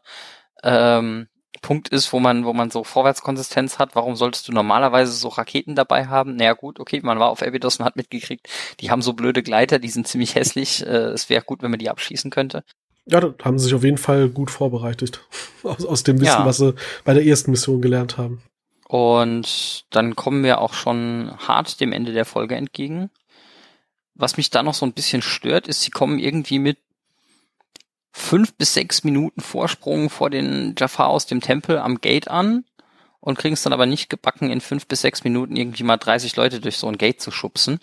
[0.64, 1.28] ähm,
[1.64, 3.96] Punkt ist, wo man, wo man so Vorwärtskonsistenz hat.
[3.96, 6.36] Warum solltest du normalerweise so Raketen dabei haben?
[6.36, 8.48] Naja gut, okay, man war auf Abydos und hat mitgekriegt,
[8.80, 10.86] die haben so blöde Gleiter, die sind ziemlich hässlich.
[10.86, 12.64] Äh, es wäre gut, wenn man die abschießen könnte.
[13.06, 15.22] Ja, da haben sie sich auf jeden Fall gut vorbereitet.
[15.64, 16.46] Aus, aus dem Wissen, ja.
[16.46, 16.76] was sie
[17.06, 18.44] bei der ersten Mission gelernt haben.
[18.86, 23.10] Und dann kommen wir auch schon hart dem Ende der Folge entgegen.
[24.14, 26.78] Was mich da noch so ein bisschen stört, ist, sie kommen irgendwie mit
[28.14, 32.64] fünf bis sechs Minuten Vorsprung vor den Jafar aus dem Tempel am Gate an
[33.20, 36.36] und kriegen es dann aber nicht gebacken, in fünf bis sechs Minuten irgendwie mal 30
[36.36, 37.80] Leute durch so ein Gate zu schubsen.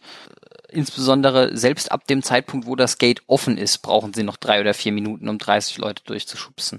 [0.70, 4.72] Insbesondere selbst ab dem Zeitpunkt, wo das Gate offen ist, brauchen sie noch drei oder
[4.72, 6.78] vier Minuten, um 30 Leute durchzuschubsen.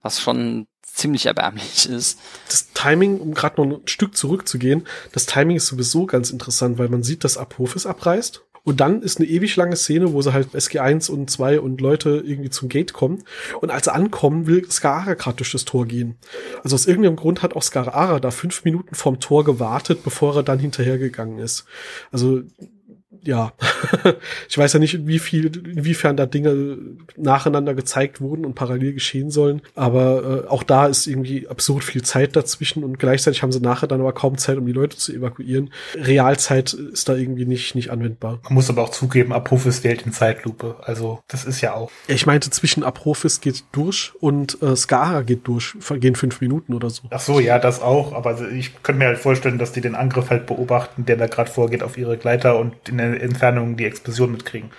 [0.00, 2.20] Was schon ziemlich erbärmlich ist.
[2.46, 6.88] Das Timing, um gerade noch ein Stück zurückzugehen, das Timing ist sowieso ganz interessant, weil
[6.88, 10.54] man sieht, dass Apophis abreißt und dann ist eine ewig lange Szene, wo sie halt
[10.54, 13.24] SG1 und 2 und Leute irgendwie zum Gate kommen.
[13.60, 16.16] Und als sie ankommen, will Skara gerade durch das Tor gehen.
[16.62, 20.42] Also aus irgendeinem Grund hat auch Skara da fünf Minuten vorm Tor gewartet, bevor er
[20.44, 21.64] dann hinterhergegangen ist.
[22.12, 22.42] Also
[23.24, 23.52] ja,
[24.48, 26.76] ich weiß ja nicht, wie viel, inwiefern da Dinge
[27.16, 32.02] nacheinander gezeigt wurden und parallel geschehen sollen, aber äh, auch da ist irgendwie absurd viel
[32.02, 35.12] Zeit dazwischen und gleichzeitig haben sie nachher dann aber kaum Zeit, um die Leute zu
[35.12, 35.72] evakuieren.
[35.94, 38.40] Realzeit ist da irgendwie nicht, nicht anwendbar.
[38.44, 41.90] Man muss aber auch zugeben, Apophis wählt in Zeitlupe, also das ist ja auch.
[42.08, 46.90] Ich meinte, zwischen Apophis geht durch und äh, Skara geht durch, gehen fünf Minuten oder
[46.90, 47.04] so.
[47.10, 50.30] Ach so, ja, das auch, aber ich könnte mir halt vorstellen, dass die den Angriff
[50.30, 54.32] halt beobachten, der da gerade vorgeht auf ihre Gleiter und in der Entfernung die Explosion
[54.32, 54.70] mitkriegen.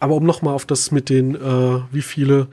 [0.00, 2.48] Aber um nochmal auf das mit den, äh, wie viele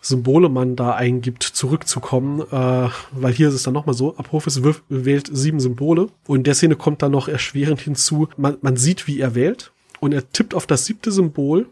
[0.00, 5.28] Symbole man da eingibt, zurückzukommen, äh, weil hier ist es dann nochmal so, Apophis wählt
[5.32, 9.18] sieben Symbole und in der Szene kommt dann noch erschwerend hinzu, man, man sieht, wie
[9.18, 11.66] er wählt und er tippt auf das siebte Symbol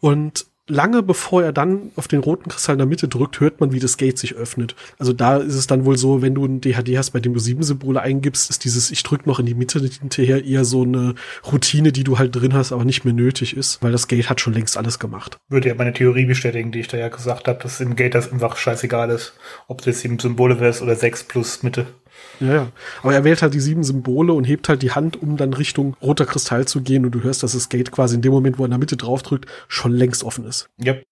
[0.00, 3.72] und lange bevor er dann auf den roten Kristall in der Mitte drückt, hört man,
[3.72, 4.74] wie das Gate sich öffnet.
[4.98, 7.40] Also da ist es dann wohl so, wenn du ein DHD hast, bei dem du
[7.40, 11.14] sieben Symbole eingibst, ist dieses Ich drück noch in die Mitte hinterher eher so eine
[11.50, 14.40] Routine, die du halt drin hast, aber nicht mehr nötig ist, weil das Gate hat
[14.40, 15.36] schon längst alles gemacht.
[15.48, 18.32] Würde ja meine Theorie bestätigen, die ich da ja gesagt habe, dass im Gate das
[18.32, 19.34] einfach scheißegal ist,
[19.68, 21.86] ob du jetzt sieben Symbole wärst oder sechs plus Mitte.
[22.42, 22.72] Ja, ja.
[23.02, 25.96] Aber er wählt halt die sieben Symbole und hebt halt die Hand, um dann Richtung
[26.02, 27.04] roter Kristall zu gehen.
[27.04, 28.96] Und du hörst, dass das Gate quasi in dem Moment, wo er in der Mitte
[28.96, 30.68] draufdrückt, schon längst offen ist.
[30.84, 31.04] Yep.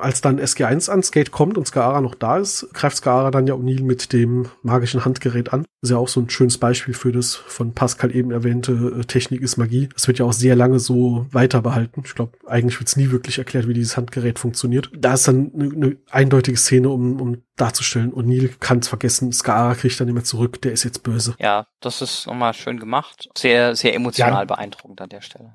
[0.00, 3.54] Als dann SG1 ans Gate kommt und Skaara noch da ist, greift Skaara dann ja
[3.54, 5.62] O'Neill mit dem magischen Handgerät an.
[5.80, 9.04] Das ist ja auch so ein schönes Beispiel für das von Pascal eben erwähnte äh,
[9.04, 9.88] Technik ist Magie.
[9.94, 12.02] Das wird ja auch sehr lange so weiter behalten.
[12.04, 14.90] Ich glaube, eigentlich wird es nie wirklich erklärt, wie dieses Handgerät funktioniert.
[14.96, 18.12] Da ist dann eine, eine eindeutige Szene, um, um darzustellen.
[18.12, 21.34] O'Neill kann es vergessen, Skaara kriegt dann immer zurück, der ist jetzt böse.
[21.38, 23.28] Ja, das ist nochmal schön gemacht.
[23.36, 24.44] Sehr, sehr emotional ja.
[24.44, 25.54] beeindruckend an der Stelle.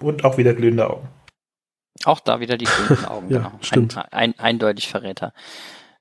[0.00, 1.08] Und auch wieder glühende Augen.
[2.04, 3.52] Auch da wieder die grünen Augen, ja, genau.
[3.60, 3.96] Stimmt.
[3.96, 5.32] Ein, ein, eindeutig Verräter.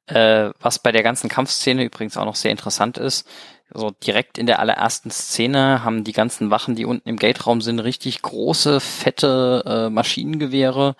[0.07, 3.27] Äh, was bei der ganzen Kampfszene übrigens auch noch sehr interessant ist,
[3.71, 7.79] so direkt in der allerersten Szene haben die ganzen Wachen, die unten im Gate-Raum sind,
[7.79, 10.95] richtig große, fette äh, Maschinengewehre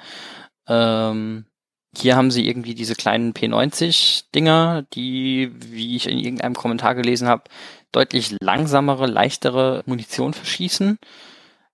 [0.67, 1.45] Ähm,
[1.97, 7.43] hier haben sie irgendwie diese kleinen P90-Dinger, die, wie ich in irgendeinem Kommentar gelesen habe,
[7.91, 10.99] deutlich langsamere, leichtere Munition verschießen.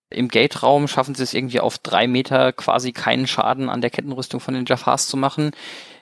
[0.10, 4.40] Im Gate-Raum schaffen sie es irgendwie auf drei Meter quasi keinen Schaden an der Kettenrüstung
[4.40, 5.52] von den Jafars zu machen.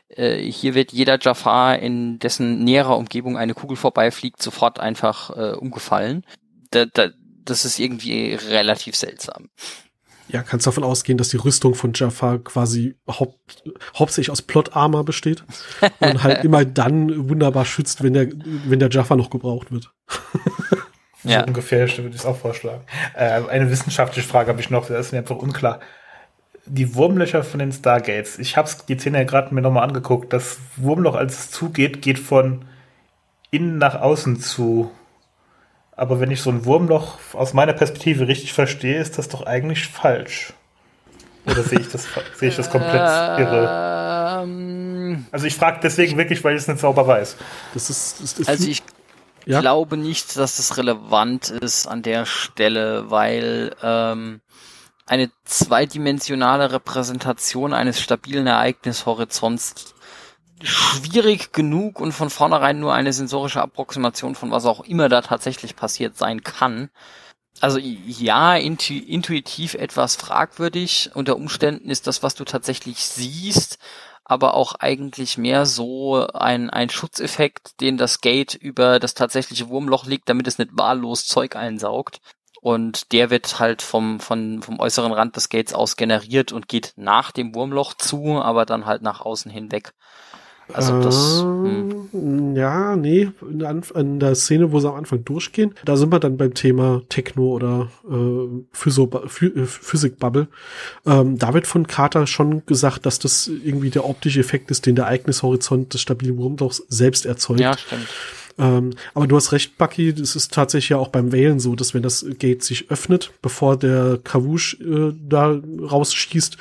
[0.10, 5.56] Äh, hier wird jeder Jafar, in dessen näherer Umgebung eine Kugel vorbeifliegt, sofort einfach äh,
[5.56, 6.26] umgefallen.
[6.72, 7.10] Da, da,
[7.46, 9.50] das ist irgendwie relativ seltsam.
[10.30, 13.64] Ja, kannst davon ausgehen, dass die Rüstung von Jafar quasi haupt,
[13.96, 15.44] hauptsächlich aus Plot-Armor besteht
[16.00, 18.30] und halt immer dann wunderbar schützt, wenn der,
[18.66, 19.92] wenn der Jafar noch gebraucht wird.
[21.24, 21.44] so ja.
[21.44, 22.82] ungefähr würde ich es auch vorschlagen.
[23.16, 25.80] Äh, eine wissenschaftliche Frage habe ich noch, das ist mir einfach unklar.
[26.66, 30.32] Die Wurmlöcher von den Stargates, ich habe die Szene ja gerade mir nochmal angeguckt.
[30.34, 32.66] Das Wurmloch, als es zugeht, geht von
[33.52, 34.91] innen nach außen zu.
[35.95, 39.88] Aber wenn ich so ein Wurmloch aus meiner Perspektive richtig verstehe, ist das doch eigentlich
[39.88, 40.54] falsch.
[41.45, 42.94] Oder sehe ich das, sehe ich das komplett
[43.40, 44.44] irre?
[44.44, 45.26] Ähm.
[45.32, 47.38] Also ich frage deswegen wirklich, weil ich es nicht sauber weiß.
[47.74, 48.82] Das ist, das ist also ich
[49.45, 49.60] ja?
[49.61, 54.41] glaube nicht, dass das relevant ist an der Stelle, weil ähm,
[55.06, 59.94] eine zweidimensionale Repräsentation eines stabilen Ereignishorizonts
[60.61, 65.76] schwierig genug und von vornherein nur eine sensorische Approximation von was auch immer da tatsächlich
[65.76, 66.90] passiert sein kann.
[67.60, 71.11] Also ja, intu intuitiv etwas fragwürdig.
[71.14, 73.78] Unter Umständen ist das, was du tatsächlich siehst,
[74.26, 80.06] aber auch eigentlich mehr so ein, ein Schutzeffekt, den das Gate über das tatsächliche Wurmloch
[80.06, 82.22] legt, damit es nicht wahllos Zeug einsaugt.
[82.62, 86.94] Und der wird halt vom, vom, vom äußeren Rand des Gates aus generiert und geht
[86.95, 89.94] nach dem Wurmloch zu, aber dann halt nach außen hinweg.
[90.72, 91.41] Also das.
[91.41, 92.56] Hm.
[92.56, 96.19] Ja, nee, in der, in der, Szene, wo sie am Anfang durchgehen, da sind wir
[96.19, 100.48] dann beim Thema Techno oder äh, äh, Physik-Bubble.
[101.06, 104.95] Ähm, da wird von Carter schon gesagt, dass das irgendwie der optische Effekt ist, den
[104.95, 107.60] der Ereignishorizont des stabilen Wurmlochs selbst erzeugt.
[107.60, 108.07] Ja, stimmt.
[108.58, 111.94] Ähm, aber du hast recht, Bucky, das ist tatsächlich ja auch beim Wählen so, dass
[111.94, 116.58] wenn das Gate sich öffnet, bevor der Kavush äh, da rausschießt,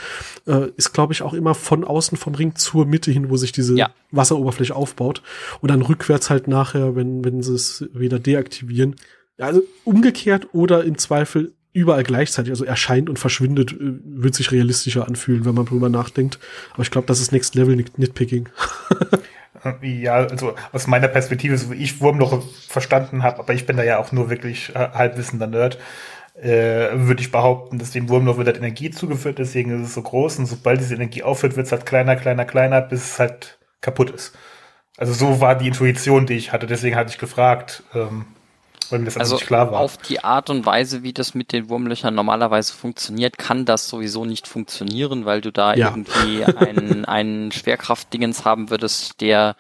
[0.47, 3.53] äh, ist, glaube ich, auch immer von außen vom Ring zur Mitte hin, wo sich
[3.53, 3.91] diese ja.
[4.11, 5.23] Wasseroberfläche aufbaut.
[5.61, 8.97] Und dann rückwärts halt nachher, wenn, wenn sie es wieder deaktivieren.
[9.39, 15.07] Also umgekehrt oder im Zweifel überall gleichzeitig, also erscheint und verschwindet, äh, wird sich realistischer
[15.07, 16.39] anfühlen, wenn man drüber nachdenkt.
[16.75, 18.49] Aber ich glaube, das ist Next Level Nitpicking.
[19.83, 23.85] Ja, also aus meiner Perspektive, so wie ich Wurmloch verstanden habe, aber ich bin da
[23.85, 25.79] ja auch nur wirklich äh, halbwissender Nerd,
[26.35, 30.03] äh, würde ich behaupten, dass dem Wurmloch wird halt Energie zugeführt, deswegen ist es so
[30.03, 33.59] groß und sobald diese Energie aufhört, wird es halt kleiner, kleiner, kleiner, bis es halt
[33.81, 34.37] kaputt ist.
[34.97, 37.85] Also so war die Intuition, die ich hatte, deswegen hatte ich gefragt.
[37.95, 38.27] Ähm,
[38.93, 39.81] weil mir das also nicht klar war.
[39.81, 44.25] Auf die Art und Weise, wie das mit den Wurmlöchern normalerweise funktioniert, kann das sowieso
[44.25, 45.89] nicht funktionieren, weil du da ja.
[45.89, 49.57] irgendwie einen, einen Schwerkraftdingens haben würdest, der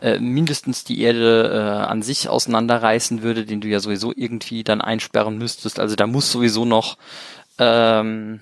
[0.00, 4.80] äh, mindestens die Erde äh, an sich auseinanderreißen würde, den du ja sowieso irgendwie dann
[4.80, 5.78] einsperren müsstest.
[5.78, 6.96] Also da muss sowieso noch
[7.58, 8.40] ähm,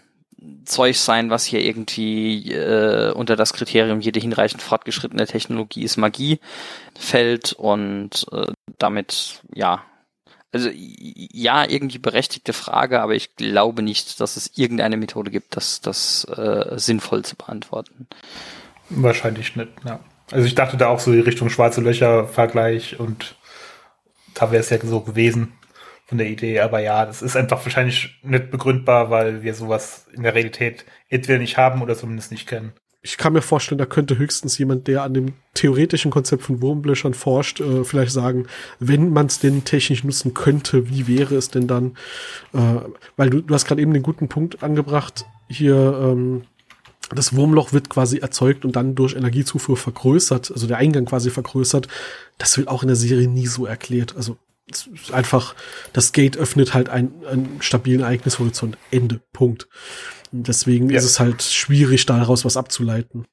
[0.64, 6.40] Zeug sein, was hier irgendwie äh, unter das Kriterium jede hinreichend fortgeschrittene Technologie ist Magie
[6.98, 8.46] fällt und äh,
[8.78, 9.82] damit ja
[10.52, 15.80] also ja, irgendwie berechtigte Frage, aber ich glaube nicht, dass es irgendeine Methode gibt, das,
[15.80, 18.08] das äh, sinnvoll zu beantworten.
[18.88, 20.00] Wahrscheinlich nicht, ja.
[20.32, 23.36] Also ich dachte da auch so die Richtung schwarze Löcher Vergleich und
[24.34, 25.52] da wäre es ja so gewesen
[26.06, 30.24] von der Idee, aber ja, das ist einfach wahrscheinlich nicht begründbar, weil wir sowas in
[30.24, 32.72] der Realität entweder nicht haben oder zumindest nicht kennen
[33.02, 37.14] ich kann mir vorstellen, da könnte höchstens jemand, der an dem theoretischen Konzept von Wurmblöchern
[37.14, 38.46] forscht, äh, vielleicht sagen,
[38.78, 41.96] wenn man es denn technisch nutzen könnte, wie wäre es denn dann?
[42.52, 42.80] Äh,
[43.16, 46.42] weil du, du hast gerade eben den guten Punkt angebracht, hier ähm,
[47.14, 51.88] das Wurmloch wird quasi erzeugt und dann durch Energiezufuhr vergrößert, also der Eingang quasi vergrößert.
[52.38, 54.14] Das wird auch in der Serie nie so erklärt.
[54.16, 54.36] Also
[55.10, 55.54] einfach,
[55.92, 58.78] das Gate öffnet halt einen, einen stabilen Ereignishorizont.
[58.90, 59.20] Ende.
[59.32, 59.68] Punkt.
[60.32, 60.98] Deswegen ja.
[60.98, 63.26] ist es halt schwierig, daraus was abzuleiten.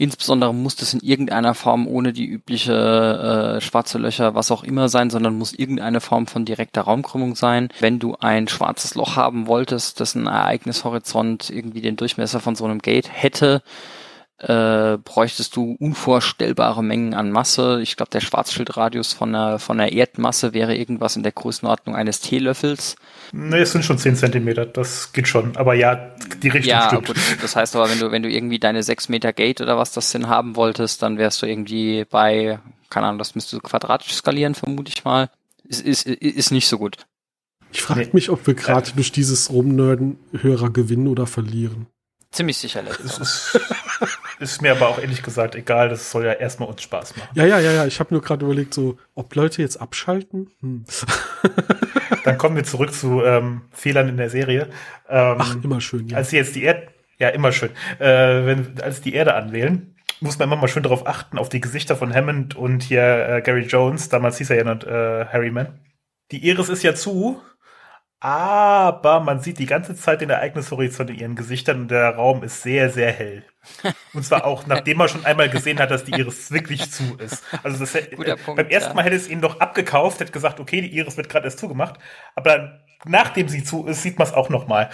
[0.00, 4.88] Insbesondere muss das in irgendeiner Form ohne die übliche äh, schwarze Löcher, was auch immer
[4.88, 7.68] sein, sondern muss irgendeine Form von direkter Raumkrümmung sein.
[7.80, 12.78] Wenn du ein schwarzes Loch haben wolltest, dessen Ereignishorizont irgendwie den Durchmesser von so einem
[12.78, 13.60] Gate hätte,
[14.38, 17.80] äh, bräuchtest du unvorstellbare Mengen an Masse.
[17.82, 22.20] Ich glaube, der Schwarzschildradius von der, von der Erdmasse wäre irgendwas in der Größenordnung eines
[22.20, 22.96] Teelöffels.
[23.32, 25.56] Ne, es sind schon 10 Zentimeter, das geht schon.
[25.56, 27.08] Aber ja, die Richtung ja, stimmt.
[27.08, 29.92] Gut, das heißt aber, wenn du, wenn du irgendwie deine 6 Meter Gate oder was
[29.92, 32.60] das denn haben wolltest, dann wärst du irgendwie bei,
[32.90, 35.30] keine Ahnung, das müsstest du quadratisch skalieren, vermute ich mal.
[35.64, 36.96] Ist, ist, ist nicht so gut.
[37.72, 38.10] Ich frage nee.
[38.12, 41.86] mich, ob wir gerade durch dieses Rumnörden Hörer gewinnen oder verlieren.
[42.38, 43.18] Ziemlich sicher letzteres.
[43.18, 43.60] Ist,
[44.38, 47.30] ist mir aber auch ehrlich gesagt egal, das soll ja erstmal uns Spaß machen.
[47.34, 47.84] Ja, ja, ja, ja.
[47.84, 50.48] Ich habe nur gerade überlegt, so, ob Leute jetzt abschalten.
[50.60, 50.84] Hm.
[52.24, 54.68] Dann kommen wir zurück zu ähm, Fehlern in der Serie.
[55.08, 56.18] Ähm, Ach, immer schön, ja.
[56.18, 56.86] Als sie jetzt die Erde,
[57.18, 57.70] ja, immer schön.
[57.98, 61.60] Äh, wenn, als die Erde anwählen, muss man immer mal schön darauf achten, auf die
[61.60, 64.10] Gesichter von Hammond und hier äh, Gary Jones.
[64.10, 65.80] Damals hieß er ja noch äh, Harry Mann.
[66.30, 67.42] Die Iris ist ja zu,
[68.20, 72.62] aber man sieht die ganze Zeit den Ereignishorizont in ihren Gesichtern und der Raum ist
[72.62, 73.44] sehr, sehr hell.
[74.12, 77.44] Und zwar auch, nachdem man schon einmal gesehen hat, dass die Iris wirklich zu ist.
[77.62, 80.80] Also das, äh, Punkt, beim ersten Mal hätte es ihn doch abgekauft, hätte gesagt, okay,
[80.80, 82.00] die Iris wird gerade erst zugemacht,
[82.34, 84.90] aber dann, nachdem sie zu ist, sieht man es auch noch mal.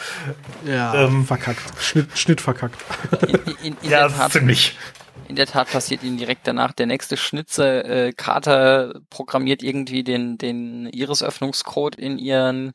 [0.67, 1.63] Ja, ähm, verkackt.
[1.81, 2.77] Schnitt, Schnitt verkackt.
[3.27, 4.77] In, in, in ja, ziemlich.
[5.29, 7.85] In der Tat passiert ihnen direkt danach der nächste Schnitzer.
[7.85, 12.73] Äh, Carter programmiert irgendwie den, den Iris-Öffnungscode in ihren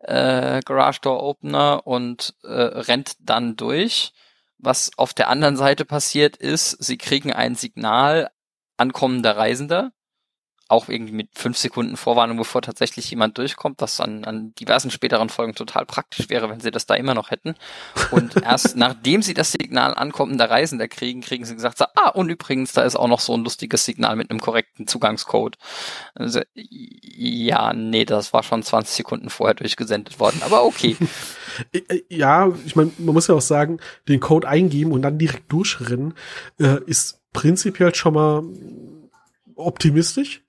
[0.00, 4.12] äh, Garage Door Opener und äh, rennt dann durch.
[4.58, 8.30] Was auf der anderen Seite passiert ist, sie kriegen ein Signal
[8.76, 9.92] ankommender Reisender
[10.72, 15.28] auch irgendwie mit fünf Sekunden Vorwarnung, bevor tatsächlich jemand durchkommt, was an, an diversen späteren
[15.28, 17.54] Folgen total praktisch wäre, wenn sie das da immer noch hätten.
[18.10, 22.30] Und erst nachdem sie das Signal ankommender Reisender kriegen, kriegen sie gesagt, so, ah, und
[22.30, 25.58] übrigens, da ist auch noch so ein lustiges Signal mit einem korrekten Zugangscode.
[26.14, 30.96] Also, ja, nee, das war schon 20 Sekunden vorher durchgesendet worden, aber okay.
[32.08, 33.78] Ja, ich meine, man muss ja auch sagen,
[34.08, 36.14] den Code eingeben und dann direkt durchrennen,
[36.58, 38.42] äh, ist prinzipiell schon mal
[39.56, 40.42] optimistisch.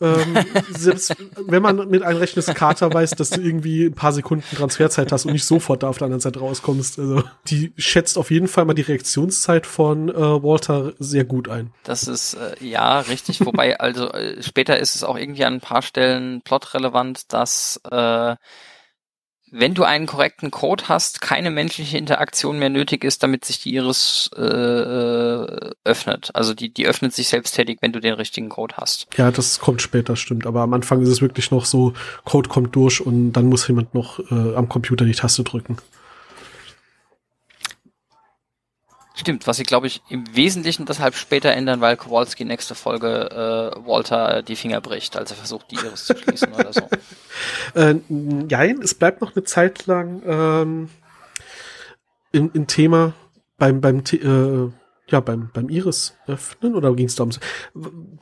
[0.00, 0.36] Ähm,
[0.70, 1.14] selbst
[1.46, 5.32] wenn man mit einrechnet, Kater weiß, dass du irgendwie ein paar Sekunden Transferzeit hast und
[5.32, 6.98] nicht sofort da auf der anderen Seite rauskommst.
[6.98, 11.72] Also die schätzt auf jeden Fall mal die Reaktionszeit von äh, Walter sehr gut ein.
[11.84, 15.60] Das ist äh, ja richtig, wobei also äh, später ist es auch irgendwie an ein
[15.60, 18.36] paar Stellen plotrelevant, dass äh,
[19.50, 23.74] wenn du einen korrekten Code hast, keine menschliche Interaktion mehr nötig ist, damit sich die
[23.74, 26.30] Iris äh, äh, öffnet.
[26.34, 29.06] Also die, die öffnet sich selbsttätig, wenn du den richtigen Code hast.
[29.16, 30.46] Ja, das kommt später, stimmt.
[30.46, 31.92] Aber am Anfang ist es wirklich noch so,
[32.24, 35.76] Code kommt durch und dann muss jemand noch äh, am Computer die Taste drücken.
[39.18, 43.86] Stimmt, was sie, glaube ich, im Wesentlichen deshalb später ändern, weil Kowalski nächste Folge äh,
[43.86, 46.82] Walter die Finger bricht, als er versucht, die Iris zu schließen oder so.
[47.74, 50.88] Äh, nein, es bleibt noch eine Zeit lang ähm,
[52.32, 53.12] im, im Thema
[53.58, 54.72] beim, beim äh,
[55.08, 57.30] ja, beim, beim Iris öffnen oder ging es da um,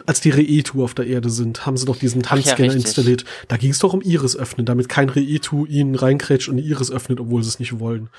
[0.05, 3.25] als die Reetu auf der Erde sind, haben sie doch diesen Tanzscanner ja, installiert.
[3.49, 6.91] Da ging es doch um Iris öffnen, damit kein Reetu ihnen reinkrätscht und die Iris
[6.91, 8.11] öffnet, obwohl sie es nicht wollen.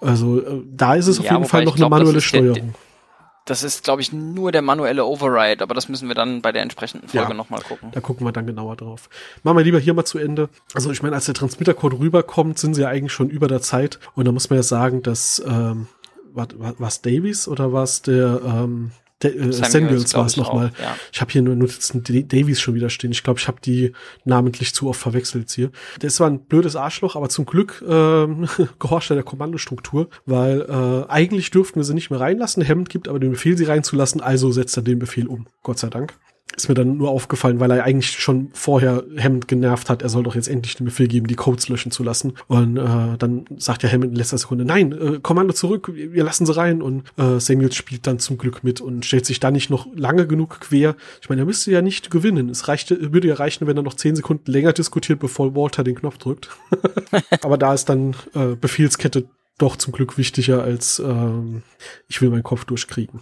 [0.00, 2.54] Also äh, da ist es ja, auf jeden Fall noch glaub, eine manuelle Steuerung.
[2.54, 2.74] Der,
[3.46, 6.62] das ist, glaube ich, nur der manuelle Override, aber das müssen wir dann bei der
[6.62, 7.92] entsprechenden Folge ja, nochmal gucken.
[7.92, 9.08] Da gucken wir dann genauer drauf.
[9.44, 10.48] Machen wir lieber hier mal zu Ende.
[10.74, 14.00] Also ich meine, als der Transmittercode rüberkommt, sind sie ja eigentlich schon über der Zeit.
[14.16, 15.86] Und da muss man ja sagen, dass ähm,
[16.36, 16.48] war,
[16.78, 18.92] war Davies oder war es der ähm,
[19.22, 20.72] De äh, Samuels war es nochmal.
[20.78, 20.94] Ja.
[21.10, 23.12] Ich habe hier nur Notizen Davies schon wieder stehen.
[23.12, 23.92] Ich glaube, ich habe die
[24.24, 25.70] namentlich zu oft verwechselt hier.
[26.00, 28.46] Das war ein blödes Arschloch, aber zum Glück ähm,
[28.78, 32.62] gehorcht er der Kommandostruktur, weil äh, eigentlich dürften wir sie nicht mehr reinlassen.
[32.62, 35.46] Hemd gibt aber den Befehl, sie reinzulassen, also setzt er den Befehl um.
[35.62, 36.14] Gott sei Dank
[36.56, 40.22] ist mir dann nur aufgefallen, weil er eigentlich schon vorher Hammond genervt hat, er soll
[40.22, 42.32] doch jetzt endlich den Befehl geben, die Codes löschen zu lassen.
[42.48, 46.46] Und äh, dann sagt ja Hammond in letzter Sekunde, nein, äh, Kommando zurück, wir lassen
[46.46, 46.80] sie rein.
[46.82, 50.26] Und äh, Samuel spielt dann zum Glück mit und stellt sich da nicht noch lange
[50.26, 50.96] genug quer.
[51.20, 52.48] Ich meine, er müsste ja nicht gewinnen.
[52.48, 55.94] Es reichte, würde ja reichen, wenn er noch zehn Sekunden länger diskutiert, bevor Walter den
[55.94, 56.48] Knopf drückt.
[57.42, 59.24] Aber da ist dann äh, Befehlskette
[59.58, 61.62] doch zum Glück wichtiger als ähm,
[62.08, 63.20] ich will meinen Kopf durchkriegen.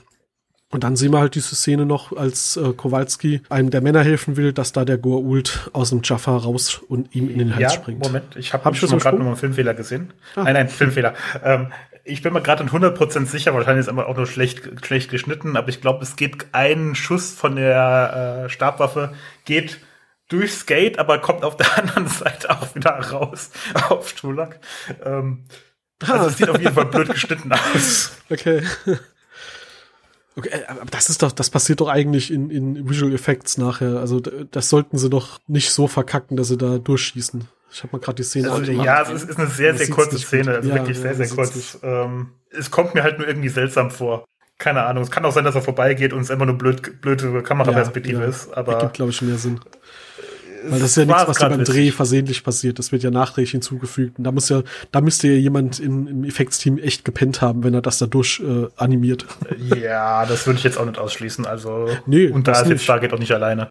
[0.74, 4.36] Und dann sehen wir halt diese Szene noch, als äh, Kowalski einem der Männer helfen
[4.36, 7.70] will, dass da der Goa'uld aus dem Jaffa raus und ihm in den Hals ja,
[7.70, 8.02] springt.
[8.02, 10.12] Moment, ich habe hab schon gerade noch einen Filmfehler gesehen.
[10.34, 10.42] Ah.
[10.42, 11.14] Nein, nein, Filmfehler.
[11.44, 11.68] Ähm,
[12.02, 15.56] ich bin mir gerade 100% sicher, wahrscheinlich ist es aber auch nur schlecht, schlecht geschnitten,
[15.56, 19.12] aber ich glaube, es geht ein Schuss von der äh, Stabwaffe,
[19.44, 19.78] geht
[20.28, 23.52] durchs Gate, aber kommt auf der anderen Seite auch wieder raus
[23.90, 24.58] auf Stulak.
[25.04, 25.44] Ähm,
[26.04, 28.16] also es sieht auf jeden Fall blöd geschnitten aus.
[28.28, 28.62] Okay.
[30.36, 33.98] Okay, äh, aber das ist doch, das passiert doch eigentlich in, in Visual Effects nachher.
[33.98, 37.48] Also das sollten sie doch nicht so verkacken, dass sie da durchschießen.
[37.70, 40.56] Ich habe mal gerade die Szene also, Ja, es ist, eine sehr, sehr kurze Szene,
[40.56, 41.78] also ja, wirklich sehr, ja, sehr kurz.
[41.82, 44.24] Ähm, es kommt mir halt nur irgendwie seltsam vor.
[44.58, 45.02] Keine Ahnung.
[45.02, 48.28] Es kann auch sein, dass er vorbeigeht und es immer nur blöd, blöde Kameraperspektive ja,
[48.28, 48.56] ist.
[48.56, 49.58] Aber ergibt, glaube ich, mehr Sinn.
[50.66, 52.78] Weil das ist ja nichts, was ja beim Dreh versehentlich passiert.
[52.78, 54.18] Das wird ja nachträglich hinzugefügt.
[54.18, 54.62] Und da muss ja,
[54.92, 58.40] da müsste ja jemand in, im Effektsteam echt gepennt haben, wenn er das da durch
[58.40, 59.26] äh, animiert.
[59.80, 61.46] Ja, das würde ich jetzt auch nicht ausschließen.
[61.46, 63.68] Also nee, und da ist jetzt Stargate auch nicht alleine.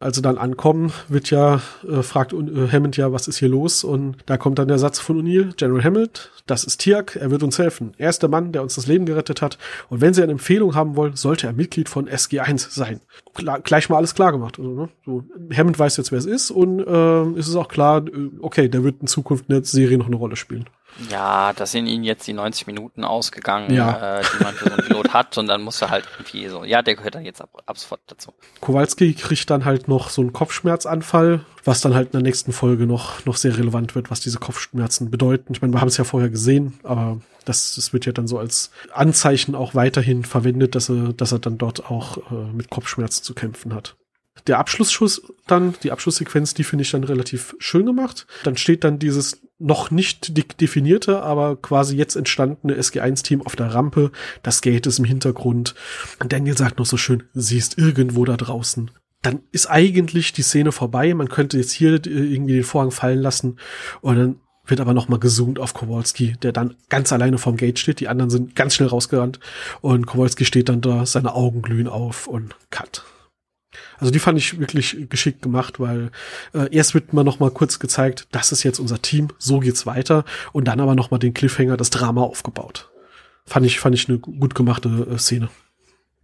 [0.00, 3.82] Als sie dann ankommen, wird ja, äh, fragt äh, Hammond ja, was ist hier los?
[3.82, 7.42] Und da kommt dann der Satz von O'Neill, General Hammond, das ist Tiak, er wird
[7.42, 7.94] uns helfen.
[7.98, 9.58] Er ist der Mann, der uns das Leben gerettet hat.
[9.88, 13.00] Und wenn Sie eine Empfehlung haben wollen, sollte er Mitglied von SG1 sein.
[13.34, 14.60] Klar, gleich mal alles klar gemacht.
[14.60, 14.88] Also, ne?
[15.04, 18.68] so, Hammond weiß jetzt, wer es ist und äh, ist es auch klar, äh, okay,
[18.68, 20.66] der wird in Zukunft in der Serie noch eine Rolle spielen.
[21.10, 24.18] Ja, da sind ihnen jetzt die 90 Minuten ausgegangen, Ja.
[24.18, 26.64] äh, die man für so einen Pilot hat und dann muss er halt irgendwie so,
[26.64, 28.32] ja, der gehört dann jetzt ab, ab sofort dazu.
[28.60, 32.86] Kowalski kriegt dann halt noch so einen Kopfschmerzanfall, was dann halt in der nächsten Folge
[32.86, 35.52] noch, noch sehr relevant wird, was diese Kopfschmerzen bedeuten.
[35.52, 38.38] Ich meine, wir haben es ja vorher gesehen, aber das, das wird ja dann so
[38.38, 43.22] als Anzeichen auch weiterhin verwendet, dass er, dass er dann dort auch äh, mit Kopfschmerzen
[43.24, 43.96] zu kämpfen hat.
[44.46, 48.26] Der Abschlussschuss dann, die Abschlusssequenz, die finde ich dann relativ schön gemacht.
[48.44, 53.74] Dann steht dann dieses noch nicht de- definierte, aber quasi jetzt entstandene SG1-Team auf der
[53.74, 54.12] Rampe.
[54.42, 55.74] Das Gate ist im Hintergrund.
[56.20, 58.90] Und Daniel sagt noch so schön, sie ist irgendwo da draußen.
[59.22, 61.12] Dann ist eigentlich die Szene vorbei.
[61.12, 63.58] Man könnte jetzt hier äh, irgendwie den Vorhang fallen lassen.
[64.00, 67.78] Und dann wird aber noch mal gezoomt auf Kowalski, der dann ganz alleine vorm Gate
[67.80, 68.00] steht.
[68.00, 69.40] Die anderen sind ganz schnell rausgerannt.
[69.80, 73.04] Und Kowalski steht dann da, seine Augen glühen auf und cut.
[73.98, 76.10] Also die fand ich wirklich geschickt gemacht, weil
[76.54, 79.86] äh, erst wird mal noch mal kurz gezeigt, das ist jetzt unser Team, so geht's
[79.86, 82.90] weiter und dann aber noch mal den Cliffhanger, das Drama aufgebaut.
[83.46, 85.48] Fand ich fand ich eine gut gemachte äh, Szene.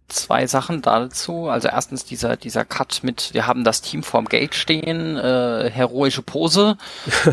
[0.07, 1.47] Zwei Sachen dazu.
[1.47, 6.21] Also erstens dieser, dieser Cut mit, wir haben das Team vorm Gate stehen, äh, heroische
[6.21, 6.77] Pose.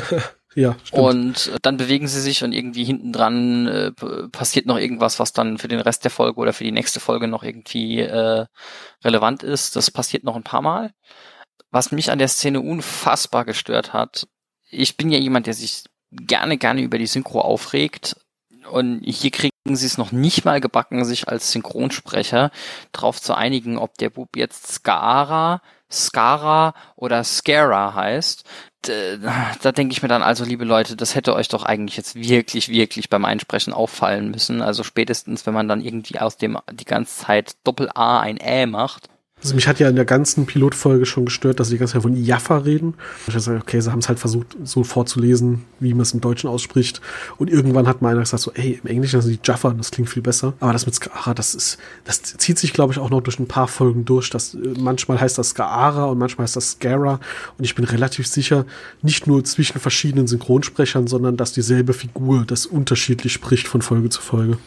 [0.55, 1.03] Ja, stimmt.
[1.03, 3.93] Und dann bewegen sie sich und irgendwie hinten dran äh,
[4.31, 7.29] passiert noch irgendwas, was dann für den Rest der Folge oder für die nächste Folge
[7.29, 8.47] noch irgendwie äh,
[9.05, 9.77] relevant ist.
[9.77, 10.93] Das passiert noch ein paar Mal.
[11.71, 14.27] Was mich an der Szene unfassbar gestört hat,
[14.71, 18.17] ich bin ja jemand, der sich gerne, gerne über die Synchro aufregt.
[18.71, 22.51] Und hier kriegen sie es noch nicht mal gebacken, sich als Synchronsprecher
[22.93, 25.63] drauf zu einigen, ob der Bub jetzt Skara,
[25.93, 28.45] Skara oder Scara heißt
[28.89, 32.69] da denke ich mir dann also, liebe Leute, das hätte euch doch eigentlich jetzt wirklich,
[32.69, 34.61] wirklich beim Einsprechen auffallen müssen.
[34.61, 39.09] Also spätestens, wenn man dann irgendwie aus dem die ganze Zeit Doppel-A ein Ä macht.
[39.43, 42.03] Also mich hat ja in der ganzen Pilotfolge schon gestört, dass sie die ganze Zeit
[42.03, 42.95] von Jaffa reden.
[43.27, 46.49] Ich dachte, okay, sie haben es halt versucht, so vorzulesen, wie man es im Deutschen
[46.49, 47.01] ausspricht.
[47.39, 50.09] Und irgendwann hat mal einer gesagt, so, ey, im Englischen sind die Jaffa das klingt
[50.09, 50.55] viel besser.
[50.61, 53.49] Aber das mit Skaara, das ist, das zieht sich, glaube ich, auch noch durch ein
[53.49, 54.31] paar Folgen durch.
[54.31, 57.19] Das, äh, manchmal heißt das Skaara und manchmal heißt das Skara.
[57.59, 58.65] Und ich bin relativ sicher,
[59.03, 64.21] nicht nur zwischen verschiedenen Synchronsprechern, sondern dass dieselbe Figur das unterschiedlich spricht von Folge zu
[64.21, 64.59] Folge.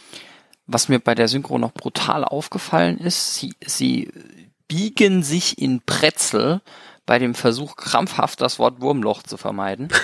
[0.66, 4.10] Was mir bei der Synchro noch brutal aufgefallen ist, sie, sie
[4.68, 6.60] biegen sich in Pretzel
[7.06, 9.88] bei dem Versuch, krampfhaft das Wort Wurmloch zu vermeiden.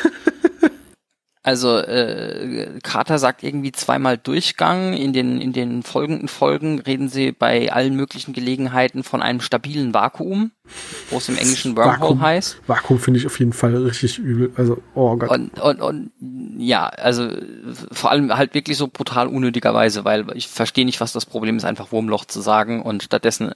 [1.45, 4.93] Also äh, Carter sagt irgendwie zweimal Durchgang.
[4.93, 9.93] In den in den folgenden Folgen reden sie bei allen möglichen Gelegenheiten von einem stabilen
[9.93, 10.53] Vakuum,
[11.11, 12.21] wo es im Englischen Wormhole Vakuum.
[12.21, 12.61] heißt.
[12.69, 14.53] Vakuum finde ich auf jeden Fall richtig übel.
[14.57, 15.31] Also, oh Gott.
[15.31, 16.13] Und, und, und
[16.59, 17.29] ja, also
[17.91, 21.65] vor allem halt wirklich so brutal unnötigerweise, weil ich verstehe nicht, was das Problem ist,
[21.65, 23.53] einfach Wurmloch zu sagen und stattdessen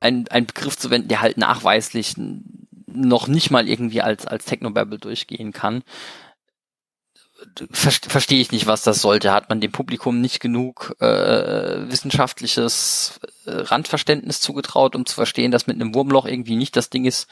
[0.00, 2.14] ein, ein Begriff zu wenden, der halt nachweislich
[2.86, 5.82] noch nicht mal irgendwie als, als Technobabble durchgehen kann.
[7.70, 9.32] Ver Verstehe ich nicht, was das sollte.
[9.32, 15.68] Hat man dem Publikum nicht genug äh, wissenschaftliches äh, Randverständnis zugetraut, um zu verstehen, dass
[15.68, 17.28] mit einem Wurmloch irgendwie nicht das Ding ist,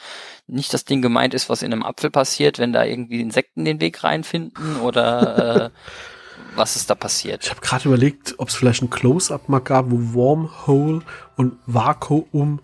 [0.47, 3.81] nicht das Ding gemeint ist, was in einem Apfel passiert, wenn da irgendwie Insekten den
[3.81, 5.69] Weg reinfinden oder äh,
[6.55, 7.43] was ist da passiert?
[7.43, 11.01] Ich habe gerade überlegt, ob es vielleicht ein Close-Up mal gab, wo Wormhole
[11.35, 12.59] und Vakuum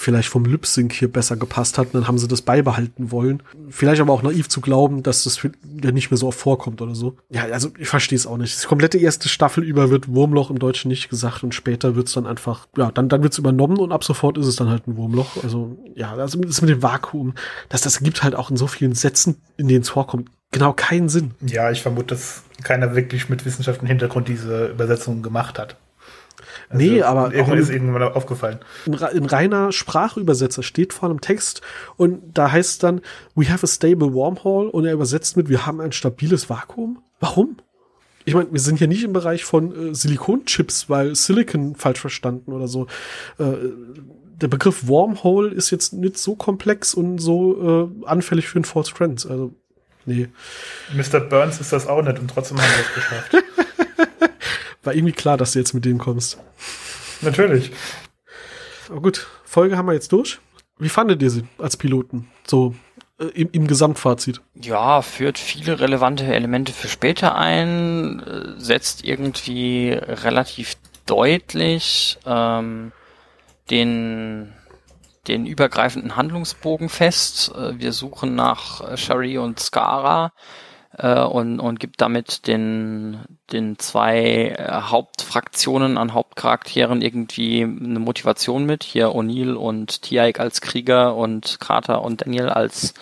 [0.00, 1.94] vielleicht vom Lip-Sync hier besser gepasst hat.
[1.94, 3.42] Dann haben sie das beibehalten wollen.
[3.68, 7.16] Vielleicht aber auch naiv zu glauben, dass das nicht mehr so oft vorkommt oder so.
[7.28, 8.62] Ja, also ich verstehe es auch nicht.
[8.62, 12.26] Die komplette erste Staffel über wird Wurmloch im Deutschen nicht gesagt und später wird's dann
[12.26, 15.42] einfach, ja, dann, dann wird's übernommen und ab sofort ist es dann halt ein Wurmloch.
[15.42, 17.34] Also ja, also das mit dem Vakuum,
[17.68, 21.08] das, das gibt halt auch in so vielen Sätzen, in denen es vorkommt, genau keinen
[21.08, 21.32] Sinn.
[21.46, 25.76] Ja, ich vermute, dass keiner wirklich mit wissenschaftlichem Hintergrund diese Übersetzung gemacht hat.
[26.68, 28.58] Also, Nee, aber irgendwann ist irgendwann aufgefallen.
[28.86, 31.62] ein, re- ein reiner Sprachübersetzer steht vor einem Text
[31.96, 33.00] und da heißt dann,
[33.34, 37.02] we have a stable wormhole und er übersetzt mit, wir haben ein stabiles Vakuum.
[37.20, 37.56] Warum?
[38.24, 42.52] Ich meine, wir sind hier nicht im Bereich von äh, Silikonchips, weil Silicon falsch verstanden
[42.52, 42.86] oder so.
[43.38, 43.44] Äh,
[44.40, 48.92] der Begriff Wormhole ist jetzt nicht so komplex und so äh, anfällig für einen False
[48.92, 49.26] Trend.
[49.28, 49.54] Also,
[50.06, 50.28] nee.
[50.92, 51.20] Mr.
[51.20, 53.32] Burns ist das auch nicht und trotzdem haben wir es geschafft.
[54.82, 56.38] War irgendwie klar, dass du jetzt mit dem kommst.
[57.20, 57.70] Natürlich.
[58.88, 60.38] Aber gut, Folge haben wir jetzt durch.
[60.78, 62.28] Wie fandet ihr sie als Piloten?
[62.46, 62.74] So
[63.18, 64.40] äh, im, im Gesamtfazit.
[64.54, 70.74] Ja, führt viele relevante Elemente für später ein, äh, setzt irgendwie relativ
[71.06, 72.92] deutlich ähm,
[73.70, 74.52] den
[75.28, 77.52] den übergreifenden Handlungsbogen fest.
[77.54, 80.32] Äh, wir suchen nach äh, Shari und Skara
[80.96, 83.20] äh, und, und gibt damit den,
[83.52, 88.82] den zwei Hauptfraktionen an Hauptcharakteren irgendwie eine Motivation mit.
[88.82, 92.94] Hier O'Neill und Tiaik als Krieger und Carter und Daniel als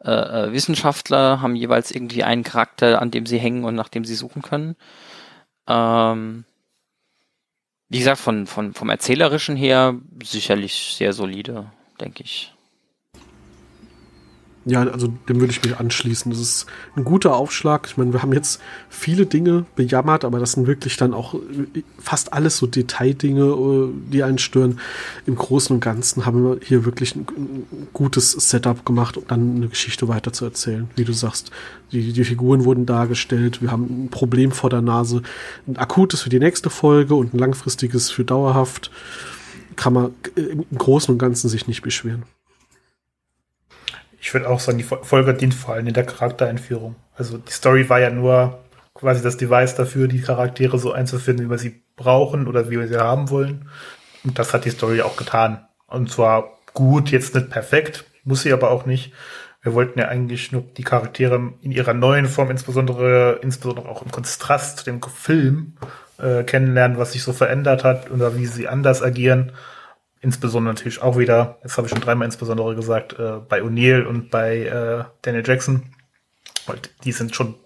[0.00, 4.14] äh, Wissenschaftler haben jeweils irgendwie einen Charakter, an dem sie hängen und nach dem sie
[4.14, 4.76] suchen können.
[5.66, 6.44] Ähm,
[7.88, 11.70] wie gesagt, von, von, vom Erzählerischen her sicherlich sehr solide,
[12.00, 12.53] denke ich.
[14.66, 16.30] Ja, also dem würde ich mich anschließen.
[16.30, 16.66] Das ist
[16.96, 17.86] ein guter Aufschlag.
[17.86, 21.34] Ich meine, wir haben jetzt viele Dinge bejammert, aber das sind wirklich dann auch
[21.98, 24.80] fast alles so Detaildinge, äh, die einen stören.
[25.26, 27.26] Im Großen und Ganzen haben wir hier wirklich ein,
[27.92, 30.88] gutes Setup gemacht, um dann eine Geschichte weiter zu erzählen.
[30.96, 31.50] Wie du sagst,
[31.92, 35.22] die, die Figuren wurden dargestellt, wir haben ein Problem vor der Nase,
[35.66, 38.90] ein akutes für die nächste Folge und ein langfristiges für dauerhaft.
[39.76, 42.22] Kann man im Großen und Ganzen sich nicht beschweren
[44.24, 46.96] ich würde auch sagen, die Folge dient vor allem in der Charaktereinführung.
[47.14, 48.58] Also die Story war ja nur
[48.94, 52.88] quasi das Device dafür, die Charaktere so einzufinden, wie wir sie brauchen oder wie wir
[52.88, 53.68] sie haben wollen.
[54.24, 55.66] Und das hat die Story auch getan.
[55.88, 59.12] Und zwar gut, jetzt nicht perfekt, muss sie aber auch nicht.
[59.60, 64.10] Wir wollten ja eigentlich nur die Charaktere in ihrer neuen Form, insbesondere, insbesondere auch im
[64.10, 65.74] Kontrast zu dem Film,
[66.16, 69.52] äh, kennenlernen, was sich so verändert hat oder wie sie anders agieren.
[70.24, 74.30] Insbesondere natürlich auch wieder, jetzt habe ich schon dreimal insbesondere gesagt, äh, bei O'Neill und
[74.30, 75.82] bei äh, Daniel Jackson.
[76.66, 77.56] Weil die sind schon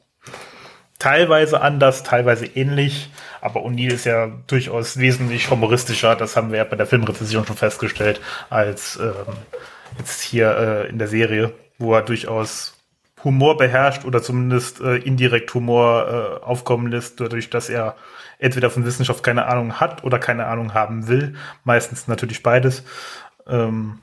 [0.98, 3.10] teilweise anders, teilweise ähnlich,
[3.40, 7.56] aber O'Neill ist ja durchaus wesentlich humoristischer, das haben wir ja bei der Filmrezension schon
[7.56, 8.20] festgestellt,
[8.50, 9.36] als ähm,
[9.98, 12.77] jetzt hier äh, in der Serie, wo er durchaus
[13.24, 17.96] Humor beherrscht oder zumindest äh, indirekt Humor äh, aufkommen lässt, dadurch, dass er
[18.38, 21.34] entweder von Wissenschaft keine Ahnung hat oder keine Ahnung haben will.
[21.64, 22.84] Meistens natürlich beides.
[23.46, 23.98] Ähm,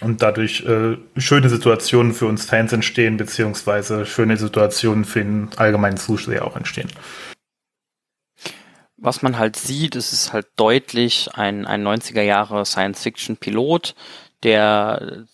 [0.00, 5.96] und dadurch äh, schöne Situationen für uns Fans entstehen, beziehungsweise schöne Situationen für den allgemeinen
[5.96, 6.88] Zuschauer auch entstehen.
[8.96, 13.94] Was man halt sieht, es ist halt deutlich ein, ein 90er Jahre Science-Fiction-Pilot,
[14.44, 15.26] der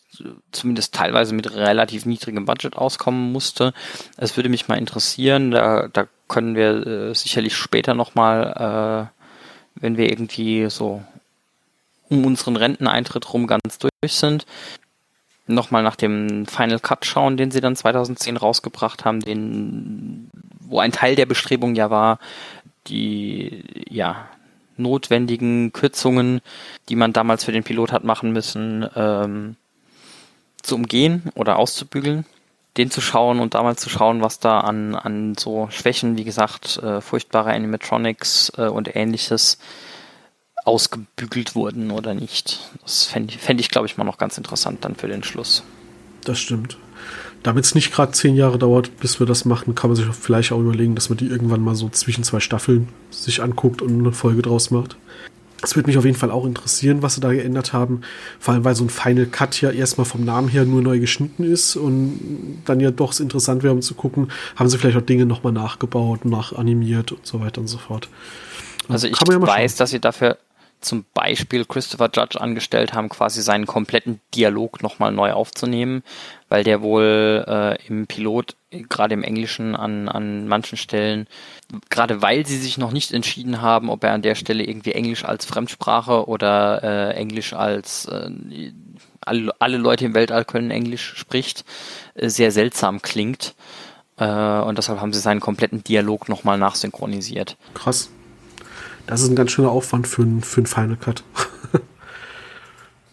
[0.53, 3.73] zumindest teilweise mit relativ niedrigem Budget auskommen musste.
[4.17, 9.11] Es würde mich mal interessieren, da, da können wir äh, sicherlich später nochmal,
[9.77, 11.03] äh, wenn wir irgendwie so
[12.09, 14.47] um unseren Renteneintritt rum ganz durch sind,
[15.47, 20.31] nochmal nach dem Final Cut schauen, den sie dann 2010 rausgebracht haben, den,
[20.61, 22.19] wo ein Teil der Bestrebung ja war,
[22.87, 24.29] die, ja,
[24.77, 26.41] notwendigen Kürzungen,
[26.89, 29.57] die man damals für den Pilot hat machen müssen, ähm,
[30.69, 32.25] zu umgehen oder auszubügeln,
[32.77, 36.79] den zu schauen und damals zu schauen, was da an, an so Schwächen, wie gesagt,
[36.79, 39.59] äh, furchtbare Animatronics äh, und ähnliches
[40.65, 42.61] ausgebügelt wurden oder nicht.
[42.83, 45.63] Das fände fänd ich glaube ich, mal noch ganz interessant dann für den Schluss.
[46.25, 46.77] Das stimmt.
[47.43, 50.53] Damit es nicht gerade zehn Jahre dauert, bis wir das machen, kann man sich vielleicht
[50.53, 54.13] auch überlegen, dass man die irgendwann mal so zwischen zwei Staffeln sich anguckt und eine
[54.13, 54.97] Folge draus macht.
[55.63, 58.03] Es würde mich auf jeden Fall auch interessieren, was sie da geändert haben.
[58.39, 61.45] Vor allem, weil so ein Final Cut ja erstmal vom Namen her nur neu geschnitten
[61.45, 65.27] ist und dann ja doch interessant wäre, um zu gucken, haben sie vielleicht auch Dinge
[65.27, 68.09] nochmal nachgebaut, nachanimiert und so weiter und so fort.
[68.89, 70.39] Also ich ja weiß, dass sie dafür
[70.81, 76.03] zum Beispiel Christopher Judge angestellt haben, quasi seinen kompletten Dialog nochmal neu aufzunehmen,
[76.49, 81.27] weil der wohl äh, im Pilot, gerade im Englischen, an, an manchen Stellen,
[81.91, 85.25] gerade weil sie sich noch nicht entschieden haben, ob er an der Stelle irgendwie Englisch
[85.25, 88.31] als Fremdsprache oder äh, Englisch als äh,
[89.21, 91.65] alle, alle Leute im Weltall können Englisch spricht,
[92.15, 93.55] äh, sehr seltsam klingt.
[94.17, 97.57] Äh, und deshalb haben sie seinen kompletten Dialog nochmal nachsynchronisiert.
[97.75, 98.11] Krass.
[99.07, 101.23] Das ist ein ganz schöner Aufwand für, ein, für einen Final Cut.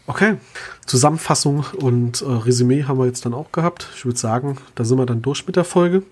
[0.07, 0.38] okay.
[0.86, 3.88] Zusammenfassung und äh, Resümee haben wir jetzt dann auch gehabt.
[3.95, 6.03] Ich würde sagen, da sind wir dann durch mit der Folge.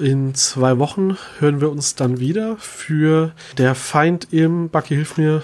[0.00, 5.42] In zwei Wochen hören wir uns dann wieder für Der Feind im, Bucky, hilf mir.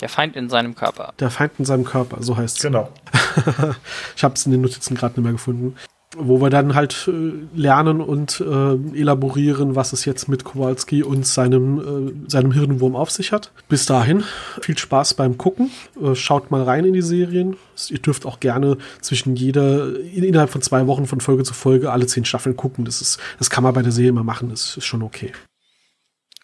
[0.00, 1.14] Der Feind in seinem Körper.
[1.18, 2.62] Der Feind in seinem Körper, so heißt es.
[2.62, 2.92] Genau.
[4.16, 5.76] ich habe es in den Notizen gerade nicht mehr gefunden
[6.16, 11.26] wo wir dann halt äh, lernen und äh, elaborieren, was es jetzt mit Kowalski und
[11.26, 13.52] seinem, äh, seinem Hirnwurm auf sich hat.
[13.68, 14.24] Bis dahin,
[14.60, 15.70] viel Spaß beim Gucken.
[16.02, 17.56] Äh, schaut mal rein in die Serien.
[17.90, 21.92] Ihr dürft auch gerne zwischen jeder, in, innerhalb von zwei Wochen von Folge zu Folge
[21.92, 22.86] alle zehn Staffeln gucken.
[22.86, 24.48] Das ist, das kann man bei der Serie immer machen.
[24.48, 25.32] Das ist schon okay.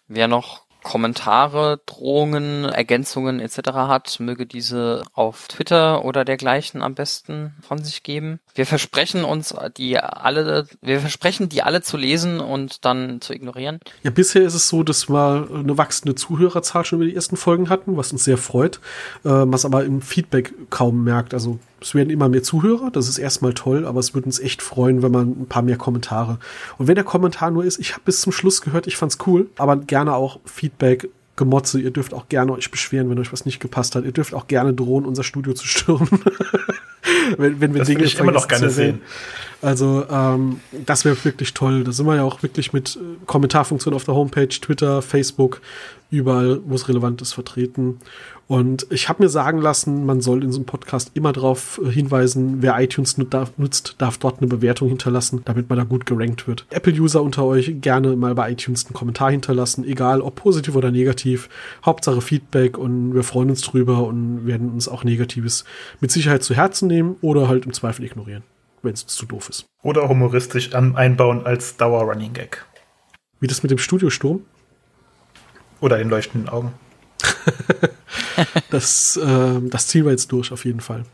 [0.07, 3.71] Wer noch Kommentare, Drohungen, Ergänzungen etc.
[3.73, 8.39] hat, möge diese auf Twitter oder dergleichen am besten von sich geben.
[8.53, 13.79] Wir versprechen uns die alle, wir versprechen die alle zu lesen und dann zu ignorieren.
[14.03, 17.69] Ja, bisher ist es so, dass wir eine wachsende Zuhörerzahl schon über die ersten Folgen
[17.69, 18.75] hatten, was uns sehr freut,
[19.23, 21.33] äh, was aber im Feedback kaum merkt.
[21.33, 24.63] Also es werden immer mehr Zuhörer, das ist erstmal toll, aber es würde uns echt
[24.63, 26.39] freuen, wenn man ein paar mehr Kommentare.
[26.79, 29.51] Und wenn der Kommentar nur ist, ich habe bis zum Schluss gehört, ich fand's cool,
[29.55, 33.59] aber gerne auch Feedback, Gemotze, ihr dürft auch gerne euch beschweren, wenn euch was nicht
[33.59, 34.03] gepasst hat.
[34.03, 36.07] Ihr dürft auch gerne drohen, unser Studio zu stürmen.
[37.37, 39.01] wenn, wenn wir das Dinge ich immer noch gerne sehen.
[39.61, 41.83] Also ähm, das wäre wirklich toll.
[41.83, 45.61] Da sind wir ja auch wirklich mit äh, Kommentarfunktion auf der Homepage, Twitter, Facebook,
[46.09, 47.99] überall, wo es relevant ist, vertreten.
[48.47, 51.89] Und ich habe mir sagen lassen, man soll in so einem Podcast immer darauf äh,
[51.89, 56.65] hinweisen, wer iTunes nutzt, darf dort eine Bewertung hinterlassen, damit man da gut gerankt wird.
[56.69, 61.49] Apple-User unter euch gerne mal bei iTunes einen Kommentar hinterlassen, egal ob positiv oder negativ.
[61.83, 65.65] Hauptsache Feedback und wir freuen uns drüber und werden uns auch Negatives
[65.99, 68.43] mit Sicherheit zu Herzen nehmen oder halt im Zweifel ignorieren,
[68.83, 69.65] wenn es zu doof ist.
[69.81, 72.63] Oder humoristisch einbauen als Dauer-Running Gag.
[73.39, 74.41] Wie das mit dem Studiosturm?
[75.81, 76.73] Oder den leuchtenden Augen.
[78.69, 81.05] das, äh, das ziehen wir jetzt durch, auf jeden Fall.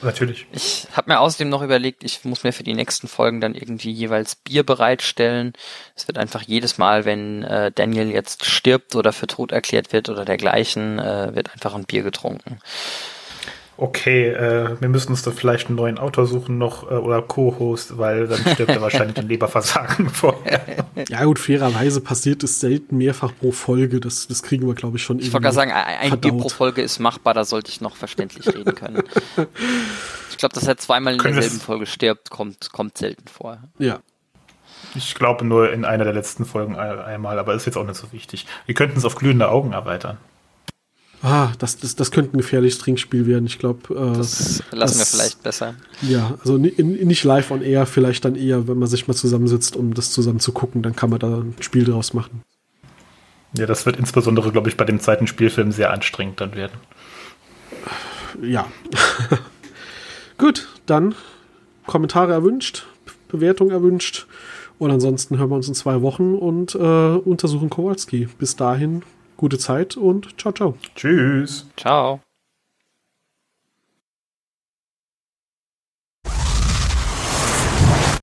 [0.00, 0.46] Natürlich.
[0.52, 3.90] Ich habe mir außerdem noch überlegt, ich muss mir für die nächsten Folgen dann irgendwie
[3.90, 5.54] jeweils Bier bereitstellen.
[5.96, 10.08] Es wird einfach jedes Mal, wenn äh, Daniel jetzt stirbt oder für tot erklärt wird
[10.08, 12.60] oder dergleichen, äh, wird einfach ein Bier getrunken
[13.78, 17.96] okay, äh, wir müssen uns da vielleicht einen neuen Autor suchen noch äh, oder Co-Host,
[17.96, 20.60] weil dann stirbt er wahrscheinlich ein Leberversagen vorher.
[21.08, 25.04] Ja gut, fairerweise passiert es selten mehrfach pro Folge, das, das kriegen wir glaube ich
[25.04, 26.20] schon Ich wollte gerade sagen, ein verdaut.
[26.20, 29.04] Bier pro Folge ist machbar, da sollte ich noch verständlich reden können.
[30.30, 33.58] ich glaube, dass er zweimal in derselben Folge stirbt, kommt, kommt selten vor.
[33.78, 34.00] Ja.
[34.96, 38.10] Ich glaube nur in einer der letzten Folgen einmal, aber ist jetzt auch nicht so
[38.12, 38.46] wichtig.
[38.66, 40.18] Wir könnten es auf glühende Augen erweitern.
[41.22, 43.46] Ah, das, das, das könnte ein gefährliches Trinkspiel werden.
[43.46, 43.94] Ich glaube.
[43.94, 45.74] Äh, das lassen das, wir vielleicht besser.
[46.02, 49.94] Ja, also nicht live on air, vielleicht dann eher, wenn man sich mal zusammensitzt, um
[49.94, 52.42] das zusammen zu gucken, dann kann man da ein Spiel draus machen.
[53.56, 56.78] Ja, das wird insbesondere, glaube ich, bei dem zweiten Spielfilm sehr anstrengend dann werden.
[58.42, 58.66] Ja.
[60.38, 61.14] Gut, dann
[61.86, 62.86] Kommentare erwünscht,
[63.28, 64.26] Bewertung erwünscht.
[64.78, 68.28] Und ansonsten hören wir uns in zwei Wochen und äh, untersuchen Kowalski.
[68.38, 69.02] Bis dahin,
[69.38, 70.74] gute Zeit und ciao, ciao.
[70.94, 71.66] Tschüss.
[71.78, 72.20] Ciao.